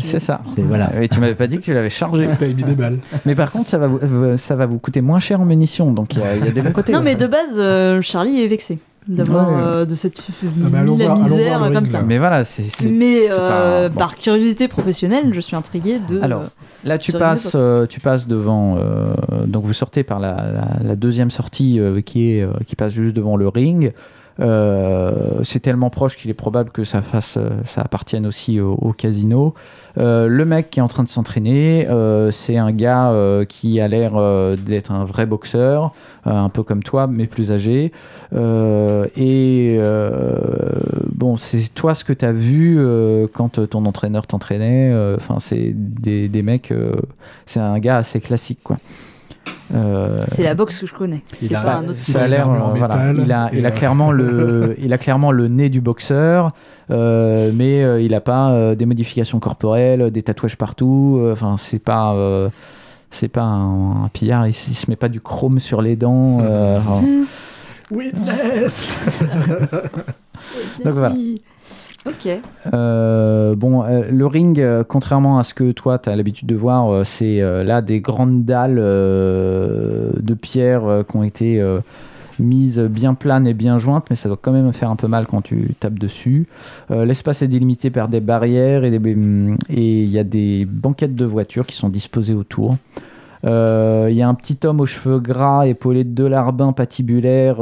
C'est 0.00 0.20
ça. 0.20 0.40
Voilà. 0.56 0.90
Et 1.02 1.08
tu 1.08 1.18
m'avais 1.20 1.34
pas 1.34 1.46
dit 1.46 1.58
que 1.58 1.62
tu 1.62 1.74
l'avais 1.74 1.90
chargé. 1.90 2.28
T'as 2.38 2.46
mis 2.46 2.54
des 2.62 2.74
balles. 2.74 2.98
Mais 3.26 3.34
par 3.34 3.50
contre, 3.50 3.68
ça 3.68 3.78
va 3.78 3.86
vous, 3.88 4.36
ça 4.36 4.56
va 4.56 4.66
vous 4.66 4.78
coûter 4.78 5.00
moins 5.00 5.18
cher 5.20 5.40
en 5.40 5.44
munitions. 5.44 5.90
Donc 5.92 6.14
il 6.14 6.20
y, 6.20 6.22
a- 6.22 6.36
il 6.36 6.44
y 6.44 6.48
a 6.48 6.52
des 6.52 6.62
bons 6.62 6.72
côtés. 6.72 6.92
Non, 6.92 7.00
mais 7.02 7.14
de 7.16 7.26
base, 7.26 7.56
euh, 7.56 8.00
Charlie 8.00 8.40
est 8.42 8.46
vexé 8.46 8.78
d'avoir 9.08 9.48
Ouais. 9.48 9.54
euh, 9.62 9.84
de 9.86 9.94
cette 9.94 10.18
Ah, 10.64 10.68
mis 10.84 10.98
la 10.98 11.06
voir- 11.06 11.18
misère 11.18 11.58
comme 11.58 11.72
ring, 11.74 11.86
ça. 11.86 11.98
là. 11.98 12.04
Mais 12.06 12.18
voilà, 12.18 12.44
c'est. 12.44 12.88
Mais 12.90 13.22
euh, 13.30 13.88
pas- 13.88 13.88
bon. 13.88 13.98
par 13.98 14.16
curiosité 14.16 14.68
professionnelle, 14.68 15.32
je 15.32 15.40
suis 15.40 15.56
intriguée 15.56 15.98
de. 16.06 16.20
Alors, 16.20 16.42
Là, 16.84 16.98
tu 16.98 17.12
passes, 17.12 17.52
euh, 17.54 17.86
tu 17.86 18.00
passes 18.00 18.26
devant. 18.28 18.76
euh, 18.78 19.14
donc, 19.46 19.64
vous 19.64 19.72
sortez 19.72 20.04
par 20.04 20.20
la, 20.20 20.34
la- 20.36 20.82
la 20.88 20.96
deuxième 20.96 21.30
sortie 21.30 21.80
euh, 21.80 22.00
qui, 22.02 22.32
est, 22.32 22.42
euh, 22.42 22.50
qui 22.66 22.76
passe 22.76 22.92
juste 22.92 23.16
devant 23.16 23.36
le 23.36 23.48
ring. 23.48 23.92
Euh, 24.40 25.40
c'est 25.42 25.60
tellement 25.60 25.90
proche 25.90 26.16
qu'il 26.16 26.30
est 26.30 26.34
probable 26.34 26.70
que 26.70 26.84
ça, 26.84 27.02
fasse, 27.02 27.36
euh, 27.38 27.50
ça 27.64 27.80
appartienne 27.82 28.26
aussi 28.26 28.60
au, 28.60 28.92
casino. 28.96 29.54
Euh, 29.98 30.28
le 30.28 30.44
mec 30.44 30.70
qui 30.70 30.78
est 30.78 30.82
en 30.82 30.88
train 30.88 31.02
de 31.02 31.08
s'entraîner, 31.08 31.86
c'est 32.30 32.56
un 32.56 32.72
gars 32.72 33.12
qui 33.48 33.80
a 33.80 33.88
l'air 33.88 34.12
d'être 34.56 34.92
un 34.92 35.04
vrai 35.04 35.26
boxeur, 35.26 35.92
un 36.24 36.48
peu 36.48 36.62
comme 36.62 36.82
toi, 36.82 37.06
mais 37.06 37.26
plus 37.26 37.52
âgé. 37.52 37.92
Et 38.32 39.80
bon, 41.12 41.36
c'est 41.36 41.74
toi 41.74 41.94
ce 41.94 42.04
que 42.04 42.12
tu 42.12 42.24
as 42.24 42.32
vu 42.32 42.78
quand 43.34 43.68
ton 43.68 43.84
entraîneur 43.86 44.26
t'entraînait. 44.26 44.92
Enfin, 45.16 45.36
c'est 45.38 45.72
des, 45.74 46.28
des 46.28 46.42
mecs. 46.42 46.72
c'est 47.46 47.60
un 47.60 47.78
gars 47.78 47.98
assez 47.98 48.20
classique, 48.20 48.60
quoi. 48.62 48.76
Euh, 49.74 50.22
C'est 50.28 50.42
la 50.42 50.54
boxe 50.54 50.78
que 50.78 50.86
je 50.86 50.94
connais. 50.94 51.22
Il 51.42 51.48
C'est 51.48 51.54
a- 51.54 51.60
pas 51.60 51.74
un 51.76 51.84
autre. 51.88 51.98
ça 51.98 52.22
a 52.22 52.28
l'air, 52.28 52.50
euh, 52.50 52.58
voilà. 52.74 53.12
Il 53.12 53.30
a, 53.32 53.50
il 53.52 53.64
a 53.66 53.68
et, 53.68 53.72
euh, 53.72 53.74
clairement 53.74 54.12
le, 54.12 54.74
il 54.82 54.92
a 54.92 54.98
clairement 54.98 55.30
le 55.30 55.48
nez 55.48 55.68
du 55.68 55.80
boxeur, 55.80 56.52
euh, 56.90 57.50
mais 57.54 57.82
euh, 57.84 58.00
il 58.00 58.14
a 58.14 58.20
pas 58.22 58.50
euh, 58.50 58.74
des 58.74 58.86
modifications 58.86 59.38
corporelles, 59.40 60.10
des 60.10 60.22
tatouages 60.22 60.56
partout. 60.56 61.18
euh, 61.20 61.32
Enfin, 61.32 61.56
c'est 61.58 61.78
pas, 61.78 62.14
euh, 62.14 62.48
c'est 63.10 63.28
pas 63.28 63.42
un, 63.42 64.04
un 64.04 64.08
pillard. 64.08 64.46
Il, 64.46 64.50
il 64.50 64.54
se 64.74 64.88
met 64.90 64.96
pas 64.96 65.08
du 65.10 65.20
chrome 65.20 65.60
sur 65.60 65.82
les 65.82 65.96
dents. 65.96 66.38
euh, 66.40 66.78
Witness 67.90 68.98
Donc 70.84 70.92
voilà. 70.92 71.14
Ok. 72.06 72.28
Euh, 72.72 73.54
bon, 73.54 73.82
euh, 73.84 74.02
le 74.10 74.26
ring, 74.26 74.58
euh, 74.60 74.82
contrairement 74.86 75.38
à 75.38 75.42
ce 75.42 75.52
que 75.52 75.72
toi, 75.72 75.98
tu 75.98 76.08
as 76.08 76.16
l'habitude 76.16 76.48
de 76.48 76.54
voir, 76.54 77.04
c'est 77.04 77.40
là 77.64 77.82
des 77.82 78.00
grandes 78.00 78.44
dalles 78.44 78.76
de 78.76 80.34
pierre 80.40 81.04
qui 81.08 81.16
ont 81.16 81.22
été 81.22 81.62
mises 82.38 82.78
bien 82.78 83.14
planes 83.14 83.46
et 83.48 83.54
bien 83.54 83.78
jointes, 83.78 84.06
mais 84.10 84.16
ça 84.16 84.28
doit 84.28 84.38
quand 84.40 84.52
même 84.52 84.72
faire 84.72 84.90
un 84.90 84.96
peu 84.96 85.08
mal 85.08 85.26
quand 85.26 85.42
tu 85.42 85.74
tapes 85.80 85.98
dessus. 85.98 86.46
L'espace 86.88 87.42
est 87.42 87.48
délimité 87.48 87.90
par 87.90 88.08
des 88.08 88.20
barrières 88.20 88.84
et 88.84 88.96
des- 88.96 89.16
et 89.68 90.02
il 90.02 90.08
y 90.08 90.18
a 90.18 90.24
des 90.24 90.64
banquettes 90.64 91.14
de 91.16 91.24
voitures 91.24 91.66
qui 91.66 91.76
sont 91.76 91.88
disposées 91.88 92.34
autour. 92.34 92.76
Il 93.44 93.48
y 94.14 94.22
a 94.22 94.28
un 94.28 94.34
petit 94.34 94.58
homme 94.64 94.80
aux 94.80 94.86
cheveux 94.86 95.18
gras, 95.18 95.66
épaulé 95.66 96.04
de 96.04 96.10
deux 96.10 96.28
larbins 96.28 96.72
patibulaires, 96.72 97.58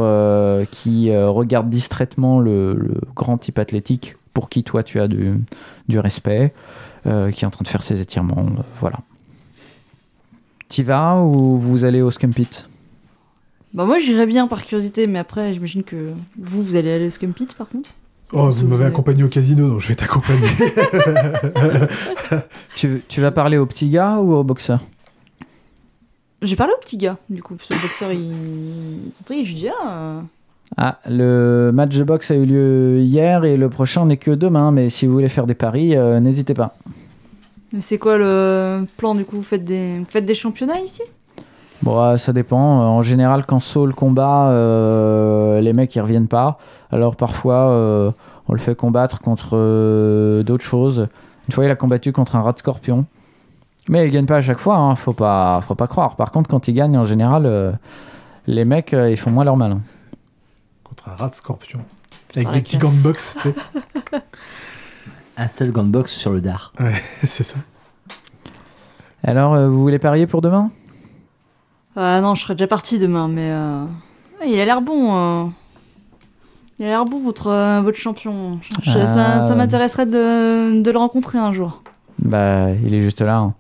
qui 0.70 1.11
regarde 1.16 1.68
distraitement 1.70 2.39
le 2.39 2.78
grand 3.14 3.39
type 3.39 3.59
athlétique 3.59 4.16
pour 4.37 4.51
qui 4.51 4.62
toi 4.64 4.82
tu 4.82 5.01
as 5.01 5.09
du, 5.09 5.30
du 5.89 5.99
respect, 5.99 6.53
euh, 7.07 7.30
qui 7.30 7.45
est 7.45 7.47
en 7.47 7.51
train 7.51 7.62
de 7.62 7.68
faire 7.68 7.82
ses 7.82 8.03
étirements. 8.03 8.45
euh, 8.59 8.62
voilà. 8.80 8.99
T'y 10.68 10.82
vas 10.82 11.22
ou 11.22 11.57
vous 11.57 11.84
allez 11.84 12.03
au 12.03 12.11
Scumpit 12.11 12.51
Bah 13.72 13.87
moi 13.87 13.99
j'irais 13.99 14.26
bien 14.26 14.47
par 14.47 14.66
curiosité, 14.66 15.07
mais 15.07 15.18
après 15.18 15.55
j'imagine 15.55 15.84
que 15.84 16.12
vous 16.39 16.62
vous 16.62 16.76
allez 16.76 16.93
aller 16.93 17.07
au 17.07 17.11
Scumpit 17.11 17.49
par 17.57 17.66
contre? 17.70 17.89
Oh, 18.34 18.51
vous 18.51 18.53
vous 18.53 18.66
m'avez 18.68 18.82
avez- 18.84 18.93
accompagné 18.93 19.22
au 19.22 19.28
casino, 19.28 19.70
donc 19.70 19.80
je 19.80 19.89
vais 19.89 19.95
t'accompagner. 19.95 20.49
tu, 22.76 23.03
tu 23.09 23.20
vas 23.22 23.30
parler 23.30 23.57
au 23.57 23.64
petit 23.64 23.89
gars 23.89 24.18
ou 24.18 24.34
au 24.34 24.45
boxeur? 24.45 24.80
J'ai 26.43 26.57
parlé 26.57 26.74
au 26.76 26.80
petit 26.82 26.99
gars 26.99 27.16
du 27.30 27.43
coup, 27.43 27.55
parce 27.55 27.70
que 27.70 27.74
le 27.74 27.80
boxeur 27.80 28.12
il, 28.12 29.12
il 29.30 29.45
je 29.45 29.49
lui 29.49 29.55
dis 29.55 29.68
ah. 29.82 30.20
Ah, 30.77 30.99
le 31.09 31.71
match 31.73 31.97
de 31.97 32.05
boxe 32.05 32.31
a 32.31 32.35
eu 32.35 32.45
lieu 32.45 32.99
hier 33.01 33.45
et 33.45 33.57
le 33.57 33.69
prochain 33.71 34.05
n'est 34.07 34.17
que 34.17 34.33
demain, 34.33 34.73
mais 34.73 34.91
si 34.91 35.07
vous 35.07 35.12
voulez 35.14 35.29
faire 35.29 35.47
des 35.47 35.55
paris, 35.55 35.97
euh, 35.97 36.19
n'hésitez 36.21 36.55
pas. 36.55 36.75
mais 37.73 37.81
c'est 37.81 37.99
quoi 37.99 38.19
le 38.19 38.85
plan 38.97 39.14
du 39.14 39.25
coup? 39.25 39.37
Vous 39.37 39.43
faites 39.43 39.64
des, 39.64 39.99
vous 40.01 40.07
faites 40.09 40.25
des 40.27 40.35
championnats 40.35 40.81
ici? 40.81 41.03
Bon, 41.83 42.01
euh, 42.01 42.17
ça 42.17 42.33
dépend. 42.33 42.81
Euh, 42.81 42.85
En 42.87 43.03
général, 43.03 43.47
quand 43.47 43.61
Saul 43.61 43.95
combat, 43.95 44.49
euh, 44.49 45.61
les 45.61 45.73
mecs 45.73 45.95
ils 45.95 46.01
reviennent 46.01 46.29
pas. 46.29 46.59
Alors 46.91 47.14
parfois, 47.17 47.69
euh, 47.71 48.11
on 48.49 48.53
le 48.53 48.59
fait 48.59 48.75
combattre 48.75 49.21
contre 49.21 50.43
d'autres 50.43 50.64
choses. 50.64 51.07
Une 51.49 51.55
fois, 51.55 51.64
il 51.64 51.71
a 51.71 51.77
combattu 51.77 52.12
contre 52.12 52.35
un 52.35 52.43
rat 52.43 52.53
de 52.53 52.59
scorpion. 52.59 53.05
Mais 53.89 54.05
il 54.07 54.11
gagne 54.11 54.27
pas 54.27 54.37
à 54.37 54.41
chaque 54.41 54.59
fois, 54.59 54.77
hein, 54.77 54.97
faut, 54.97 55.12
pas, 55.12 55.61
faut 55.67 55.77
pas 55.77 55.87
croire. 55.87 56.17
Par 56.17 56.33
contre, 56.33 56.51
quand 56.51 56.67
il 56.67 56.75
gagne, 56.75 56.99
en 56.99 57.05
général, 57.05 57.79
les 58.49 58.64
mecs 58.64 58.93
ils 58.93 59.17
font 59.17 59.31
moins 59.31 59.45
leur 59.45 59.57
malin. 59.57 59.79
Contre 60.89 61.09
un 61.09 61.14
rat 61.14 61.28
de 61.30 61.34
scorpion. 61.34 61.80
Avec 62.34 62.51
des 62.53 62.61
petits 62.62 62.78
gants 62.78 62.93
de 62.93 63.03
boxe, 63.03 63.34
tu 63.41 63.51
sais. 63.51 63.57
Un 65.39 65.49
seul 65.49 65.70
gant 65.70 65.82
de 65.84 65.89
boxe 65.91 66.12
sur 66.12 66.30
le 66.32 66.41
dard. 66.41 66.72
c'est 67.22 67.45
ça. 67.45 67.57
Alors, 69.22 69.55
euh, 69.55 69.68
vous 69.68 69.80
voulez 69.82 69.99
parier 69.99 70.26
pour 70.26 70.41
demain? 70.43 70.70
Ah 71.97 72.20
non, 72.20 72.34
je 72.34 72.43
serais 72.43 72.55
déjà 72.55 72.66
parti 72.66 72.99
demain, 72.99 73.28
mais 73.28 73.51
euh, 73.51 73.84
ouais, 74.41 74.51
il 74.51 74.61
a 74.61 74.64
l'air 74.64 74.80
bon. 74.82 75.16
euh. 75.16 75.45
Il 76.78 76.84
a 76.87 76.89
l'air 76.89 77.05
bon 77.07 77.20
votre 77.22 77.49
euh, 77.49 77.80
votre 77.82 77.97
champion. 77.99 78.61
Je- 78.82 78.99
Ah. 78.99 79.07
Ça, 79.07 79.41
ça 79.49 79.55
m'intéresserait 79.55 80.07
de, 80.07 80.80
de 80.82 80.91
le 80.91 80.99
rencontrer 80.99 81.39
un 81.39 81.53
jour. 81.53 81.82
Bah, 82.18 82.70
il 82.70 82.95
est 82.95 83.01
juste 83.01 83.20
là. 83.22 83.37
hein. 83.39 83.55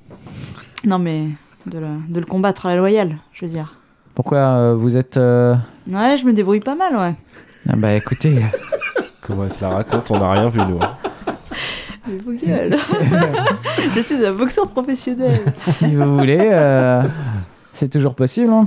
Non 0.84 0.98
mais 0.98 1.28
de 1.66 1.78
le, 1.78 1.86
de 2.08 2.20
le 2.20 2.26
combattre 2.26 2.66
à 2.66 2.70
la 2.70 2.76
loyale, 2.76 3.16
je 3.32 3.44
veux 3.44 3.50
dire. 3.50 3.76
Pourquoi 4.16 4.38
euh, 4.38 4.74
vous 4.76 4.96
êtes... 4.96 5.16
euh, 5.18 5.54
Ouais, 5.88 6.16
je 6.16 6.24
me 6.26 6.32
débrouille 6.32 6.58
pas 6.60 6.74
mal, 6.74 6.96
ouais. 6.96 7.14
Ah 7.68 7.74
bah 7.76 7.92
écoutez, 7.94 8.40
Comment 9.22 9.44
elle 9.44 9.52
se 9.52 9.62
la 9.62 9.70
raconte 9.70 10.10
On 10.10 10.18
n'a 10.18 10.30
rien 10.32 10.48
vu, 10.48 10.58
nous. 10.60 10.78
hein. 10.80 10.90
Mais 12.08 12.16
vos 12.18 12.32
gueules. 12.32 12.72
je 13.94 14.00
suis 14.00 14.24
un 14.24 14.32
boxeur 14.32 14.68
professionnel. 14.68 15.40
si 15.54 15.94
vous 15.94 16.16
voulez, 16.16 16.38
euh, 16.40 17.02
c'est 17.72 17.88
toujours 17.90 18.14
possible. 18.14 18.52
hein. 18.52 18.64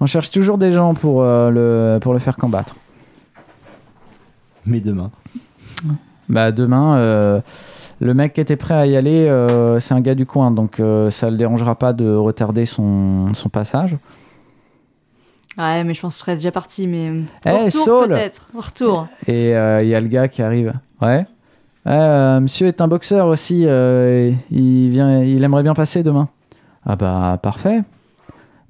On 0.00 0.06
cherche 0.06 0.30
toujours 0.30 0.58
des 0.58 0.72
gens 0.72 0.94
pour, 0.94 1.22
euh, 1.22 1.50
le, 1.50 1.98
pour 2.00 2.12
le 2.12 2.18
faire 2.18 2.36
combattre. 2.36 2.74
Mais 4.64 4.80
demain. 4.80 5.10
Bah 6.28 6.50
demain, 6.52 6.96
euh, 6.96 7.40
le 8.00 8.14
mec 8.14 8.32
qui 8.34 8.40
était 8.40 8.56
prêt 8.56 8.74
à 8.74 8.86
y 8.86 8.96
aller, 8.96 9.26
euh, 9.28 9.78
c'est 9.80 9.94
un 9.94 10.00
gars 10.00 10.14
du 10.16 10.26
coin, 10.26 10.50
donc 10.50 10.80
euh, 10.80 11.08
ça 11.10 11.30
le 11.30 11.36
dérangera 11.36 11.74
pas 11.76 11.92
de 11.92 12.12
retarder 12.14 12.66
son, 12.66 13.32
son 13.34 13.48
passage. 13.48 13.96
Ouais, 15.58 15.84
mais 15.84 15.94
je 15.94 16.00
pense 16.02 16.14
que 16.14 16.18
je 16.18 16.20
serais 16.24 16.34
déjà 16.36 16.50
parti, 16.52 16.86
mais. 16.86 17.10
Eh, 17.46 17.50
Au 17.50 17.56
retour, 17.64 17.84
Saul 17.84 18.08
peut-être. 18.08 18.48
Retour. 18.54 19.08
Et 19.26 19.54
euh, 19.56 19.82
il 19.82 19.88
y 19.88 19.94
a 19.94 20.00
le 20.00 20.08
gars 20.08 20.28
qui 20.28 20.42
arrive. 20.42 20.72
Ouais. 21.00 21.26
Euh, 21.86 22.40
monsieur 22.40 22.66
est 22.66 22.80
un 22.80 22.88
boxeur 22.88 23.26
aussi. 23.28 23.62
euh, 23.66 24.32
il, 24.50 24.90
vient, 24.90 25.22
il 25.22 25.42
aimerait 25.44 25.62
bien 25.62 25.74
passer 25.74 26.02
demain. 26.02 26.28
Ah 26.84 26.96
bah 26.96 27.38
parfait. 27.42 27.82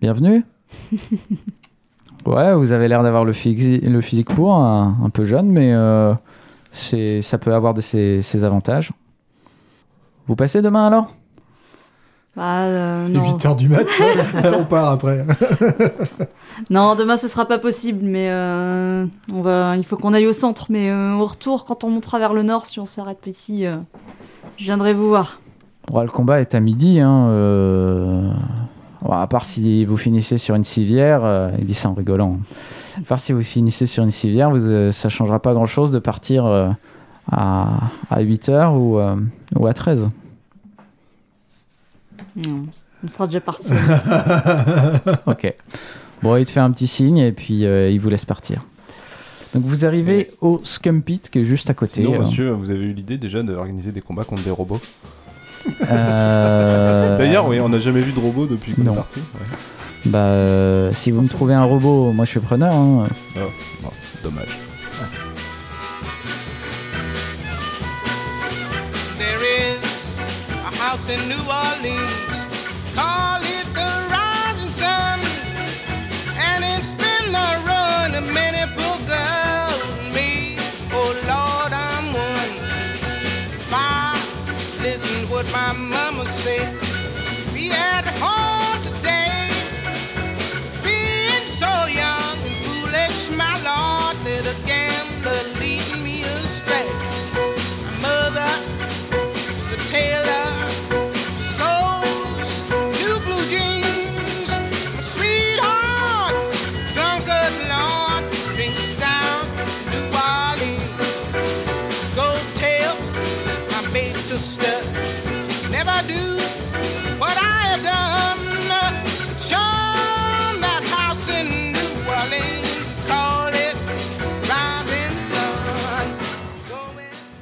Bienvenue. 0.00 0.44
ouais, 2.26 2.54
vous 2.54 2.72
avez 2.72 2.88
l'air 2.88 3.02
d'avoir 3.02 3.24
le, 3.24 3.32
physi- 3.32 3.80
le 3.80 4.00
physique 4.00 4.28
pour, 4.34 4.54
un, 4.54 4.96
un 5.02 5.10
peu 5.10 5.24
jeune, 5.24 5.48
mais 5.48 5.72
euh, 5.72 6.14
c'est, 6.72 7.22
ça 7.22 7.38
peut 7.38 7.54
avoir 7.54 7.74
de 7.74 7.80
ses, 7.80 8.22
ses 8.22 8.44
avantages. 8.44 8.90
Vous 10.26 10.36
passez 10.36 10.60
demain 10.62 10.86
alors? 10.86 11.12
Bah, 12.36 12.64
euh, 12.64 13.08
non. 13.08 13.30
8h 13.36 13.56
du 13.56 13.68
mat, 13.68 13.86
on 14.58 14.64
part 14.64 14.90
après. 14.90 15.24
Non, 16.70 16.94
demain 16.94 17.18
ce 17.18 17.28
sera 17.28 17.44
pas 17.44 17.58
possible, 17.58 18.00
mais 18.02 18.28
euh, 18.30 19.04
on 19.32 19.42
va, 19.42 19.76
il 19.76 19.84
faut 19.84 19.96
qu'on 19.98 20.14
aille 20.14 20.26
au 20.26 20.32
centre. 20.32 20.66
Mais 20.70 20.90
euh, 20.90 21.12
au 21.14 21.26
retour, 21.26 21.64
quand 21.66 21.84
on 21.84 21.90
montera 21.90 22.18
vers 22.18 22.32
le 22.32 22.42
nord, 22.42 22.64
si 22.64 22.80
on 22.80 22.86
s'arrête 22.86 23.26
ici, 23.26 23.66
euh, 23.66 23.76
je 24.56 24.64
viendrai 24.64 24.94
vous 24.94 25.08
voir. 25.08 25.38
Bon, 25.88 26.00
Le 26.00 26.08
combat 26.08 26.40
est 26.40 26.54
à 26.54 26.60
midi. 26.60 26.98
Hein, 26.98 27.28
euh, 27.28 28.30
bon, 29.02 29.12
à 29.12 29.26
part 29.26 29.44
si 29.44 29.84
vous 29.84 29.98
finissez 29.98 30.38
sur 30.38 30.54
une 30.54 30.64
civière, 30.64 31.20
euh, 31.24 31.50
il 31.58 31.66
dit 31.66 31.74
ça 31.74 31.90
en 31.90 31.94
rigolant. 31.94 32.30
À 32.98 33.02
part 33.06 33.20
si 33.20 33.32
vous 33.34 33.42
finissez 33.42 33.84
sur 33.84 34.02
une 34.02 34.10
civière, 34.10 34.50
vous, 34.50 34.66
euh, 34.70 34.90
ça 34.92 35.10
changera 35.10 35.38
pas 35.40 35.52
grand-chose 35.52 35.90
de 35.92 35.98
partir 35.98 36.46
euh, 36.46 36.68
à, 37.30 37.80
à 38.10 38.22
8h 38.22 38.74
ou, 38.76 38.98
euh, 38.98 39.14
ou 39.56 39.66
à 39.66 39.74
13. 39.74 40.08
Non, 42.36 42.66
on 43.06 43.12
sera 43.12 43.26
déjà 43.26 43.40
parti. 43.40 43.72
Ok. 45.26 45.54
Bon, 46.22 46.36
il 46.36 46.46
te 46.46 46.50
fait 46.50 46.60
un 46.60 46.70
petit 46.70 46.86
signe 46.86 47.18
et 47.18 47.32
puis 47.32 47.66
euh, 47.66 47.90
il 47.90 48.00
vous 48.00 48.08
laisse 48.08 48.24
partir. 48.24 48.62
Donc 49.54 49.64
vous 49.64 49.84
arrivez 49.86 50.30
au 50.40 50.60
Scum 50.64 51.02
Pit 51.02 51.30
qui 51.30 51.38
est 51.40 51.44
juste 51.44 51.70
à 51.70 51.74
côté. 51.74 51.94
Sinon, 51.94 52.14
euh. 52.14 52.18
monsieur, 52.20 52.50
vous 52.50 52.70
avez 52.70 52.84
eu 52.84 52.92
l'idée 52.92 53.16
déjà 53.18 53.42
d'organiser 53.42 53.92
des 53.92 54.00
combats 54.00 54.24
contre 54.24 54.42
des 54.42 54.50
robots 54.50 54.80
Euh, 55.90 57.18
D'ailleurs, 57.18 57.46
oui, 57.48 57.60
on 57.60 57.68
n'a 57.68 57.78
jamais 57.78 58.00
vu 58.00 58.12
de 58.12 58.20
robots 58.20 58.46
depuis 58.46 58.72
qu'on 58.74 58.82
non. 58.82 58.92
est 58.92 58.96
parti. 58.96 59.20
ouais. 59.20 59.56
Bah, 60.06 60.18
euh, 60.18 60.90
si 60.92 61.10
vous 61.10 61.20
me 61.20 61.28
trouvez 61.28 61.54
un 61.54 61.64
robot, 61.64 62.12
moi 62.12 62.24
je 62.24 62.30
suis 62.30 62.40
preneur. 62.40 62.72
hein. 62.72 63.08
Bon, 63.82 63.90
dommage. 64.22 64.56
There 69.18 69.42
is 69.42 69.78
a 70.64 70.70
house 70.78 71.08
in 71.10 71.28
New 71.28 71.42
Orleans, 71.48 72.12
call 72.96 73.40
it 73.42 73.66
the 73.74 73.90
Rising 74.10 74.72
Sun, 74.80 75.20
and 76.48 76.64
it's 76.64 76.92
been 77.02 77.26
the 77.38 77.50
ruin 77.68 78.10
of 78.20 78.24
many 78.32 78.55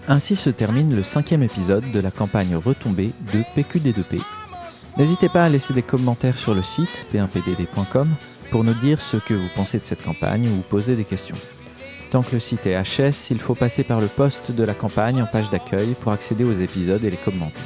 Ainsi 0.07 0.37
se 0.37 0.51
termine 0.51 0.95
le 0.95 1.03
cinquième 1.03 1.43
épisode 1.43 1.91
de 1.91 2.01
la 2.01 2.11
campagne 2.11 2.57
retombée 2.57 3.13
de 3.33 3.41
PQD2P. 3.57 4.21
N'hésitez 4.99 5.31
pas 5.31 5.47
à 5.47 5.49
laisser 5.49 5.73
des 5.73 5.83
commentaires 5.83 6.37
sur 6.37 6.55
le 6.55 6.63
site 6.63 7.07
p1pdd.com 7.13 8.09
pour 8.51 8.65
nous 8.65 8.75
dire 8.75 9.01
ce 9.01 9.17
que 9.17 9.33
vous 9.33 9.49
pensez 9.55 9.79
de 9.79 9.85
cette 9.85 10.03
campagne 10.03 10.47
ou 10.47 10.61
poser 10.61 10.95
des 10.95 11.05
questions. 11.05 11.37
Tant 12.11 12.23
que 12.23 12.35
le 12.35 12.41
site 12.41 12.67
est 12.67 12.81
HS, 12.81 13.31
il 13.31 13.41
faut 13.41 13.55
passer 13.55 13.83
par 13.83 13.99
le 13.99 14.07
post 14.07 14.53
de 14.53 14.63
la 14.63 14.75
campagne 14.75 15.23
en 15.23 15.27
page 15.27 15.49
d'accueil 15.49 15.97
pour 15.99 16.13
accéder 16.13 16.45
aux 16.45 16.61
épisodes 16.61 17.03
et 17.03 17.11
les 17.11 17.17
commenter. 17.17 17.63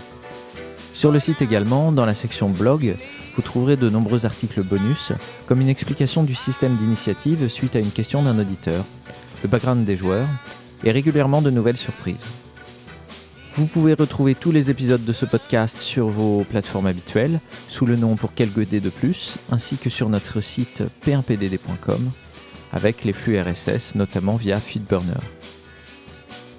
Sur 0.94 1.10
le 1.10 1.18
site 1.18 1.42
également, 1.42 1.90
dans 1.90 2.06
la 2.06 2.14
section 2.14 2.50
blog, 2.50 2.94
vous 3.34 3.42
trouverez 3.42 3.76
de 3.76 3.90
nombreux 3.90 4.26
articles 4.26 4.62
bonus, 4.62 5.12
comme 5.46 5.60
une 5.60 5.68
explication 5.68 6.22
du 6.22 6.36
système 6.36 6.76
d'initiative 6.76 7.48
suite 7.48 7.74
à 7.74 7.80
une 7.80 7.90
question 7.90 8.22
d'un 8.22 8.38
auditeur, 8.38 8.84
le 9.42 9.48
background 9.48 9.84
des 9.84 9.96
joueurs, 9.96 10.26
et 10.84 10.90
régulièrement 10.90 11.42
de 11.42 11.50
nouvelles 11.50 11.76
surprises. 11.76 12.24
Vous 13.54 13.66
pouvez 13.66 13.94
retrouver 13.94 14.36
tous 14.36 14.52
les 14.52 14.70
épisodes 14.70 15.04
de 15.04 15.12
ce 15.12 15.26
podcast 15.26 15.78
sur 15.78 16.06
vos 16.06 16.44
plateformes 16.44 16.86
habituelles, 16.86 17.40
sous 17.68 17.86
le 17.86 17.96
nom 17.96 18.14
pour 18.14 18.32
quelques 18.32 18.68
dés 18.68 18.78
de 18.78 18.88
plus, 18.88 19.36
ainsi 19.50 19.78
que 19.78 19.90
sur 19.90 20.08
notre 20.08 20.40
site 20.40 20.84
p1pdd.com, 21.04 22.10
avec 22.72 23.04
les 23.04 23.12
flux 23.12 23.40
RSS, 23.40 23.96
notamment 23.96 24.36
via 24.36 24.60
Feedburner. 24.60 25.20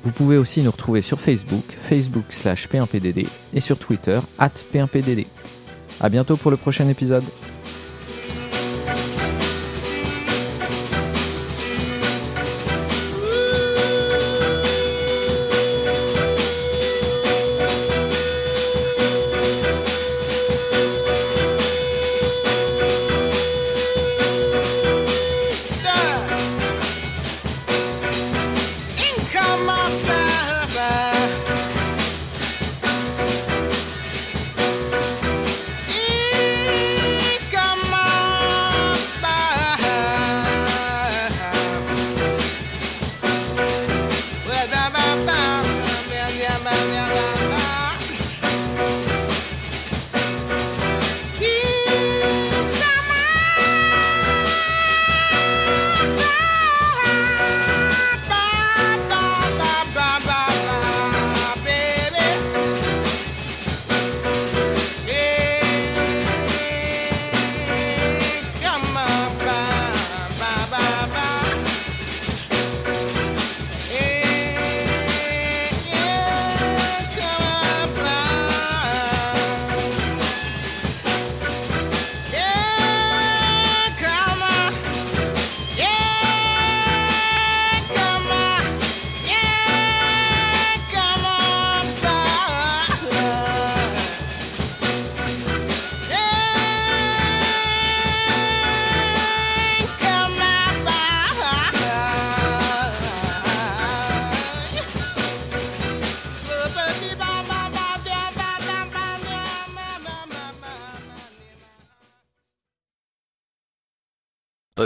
Vous 0.03 0.11
pouvez 0.11 0.37
aussi 0.37 0.61
nous 0.61 0.71
retrouver 0.71 1.01
sur 1.01 1.21
Facebook, 1.21 1.63
Facebook 1.83 2.25
slash 2.31 2.67
p1pdd, 2.67 3.27
et 3.53 3.61
sur 3.61 3.77
Twitter, 3.77 4.19
at 4.37 4.51
p1pdd. 4.73 5.25
A 6.01 6.09
bientôt 6.09 6.35
pour 6.35 6.51
le 6.51 6.57
prochain 6.57 6.87
épisode. 6.89 7.23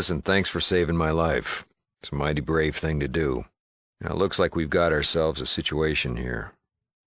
Listen, 0.03 0.21
thanks 0.21 0.49
for 0.49 0.59
saving 0.59 0.97
my 0.97 1.11
life. 1.11 1.65
It's 2.01 2.11
a 2.11 2.15
mighty 2.15 2.41
brave 2.41 2.75
thing 2.75 2.99
to 2.99 3.07
do. 3.07 3.45
Now, 4.01 4.11
it 4.11 4.17
looks 4.17 4.37
like 4.37 4.53
we've 4.53 4.69
got 4.69 4.91
ourselves 4.91 5.39
a 5.39 5.45
situation 5.45 6.17
here. 6.17 6.51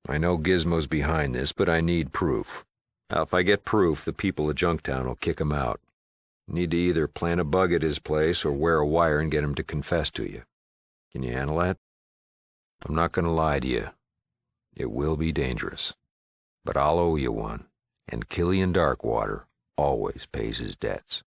I 0.09 0.17
know 0.17 0.39
Gizmo's 0.39 0.87
behind 0.87 1.35
this, 1.35 1.53
but 1.53 1.69
I 1.69 1.83
need 1.83 2.15
proof. 2.15 2.65
Now, 3.11 3.21
if 3.21 3.35
I 3.35 3.43
get 3.43 3.67
proof, 3.67 4.03
the 4.03 4.15
people 4.15 4.49
of 4.49 4.57
Junktown 4.57 5.05
will 5.05 5.15
kick 5.15 5.43
him 5.43 5.53
out. 5.53 5.79
Need 6.49 6.71
to 6.71 6.79
either 6.79 7.07
plant 7.07 7.39
a 7.39 7.45
bug 7.45 7.71
at 7.75 7.83
his 7.83 7.99
place 7.99 8.47
or 8.47 8.53
wear 8.53 8.79
a 8.79 8.87
wire 8.87 9.21
and 9.21 9.31
get 9.31 9.45
him 9.45 9.55
to 9.57 9.63
confess 9.63 10.11
to 10.13 10.25
you. 10.25 10.45
Can 11.13 11.23
you 11.23 11.35
handle 11.35 11.59
that? 11.59 11.77
I'm 12.89 12.95
not 12.95 13.13
going 13.13 13.27
to 13.27 13.31
lie 13.31 13.61
to 13.61 13.69
you. 13.69 13.89
It 14.75 14.91
will 14.91 15.19
be 15.19 15.33
dangerous. 15.33 15.93
But 16.65 16.79
I'll 16.79 16.99
owe 16.99 17.17
you 17.17 17.31
one, 17.31 17.67
and 18.09 18.31
Killian 18.31 18.73
Darkwater 18.73 19.45
always 19.77 20.27
pays 20.33 20.61
his 20.61 20.77
debts. 20.77 21.23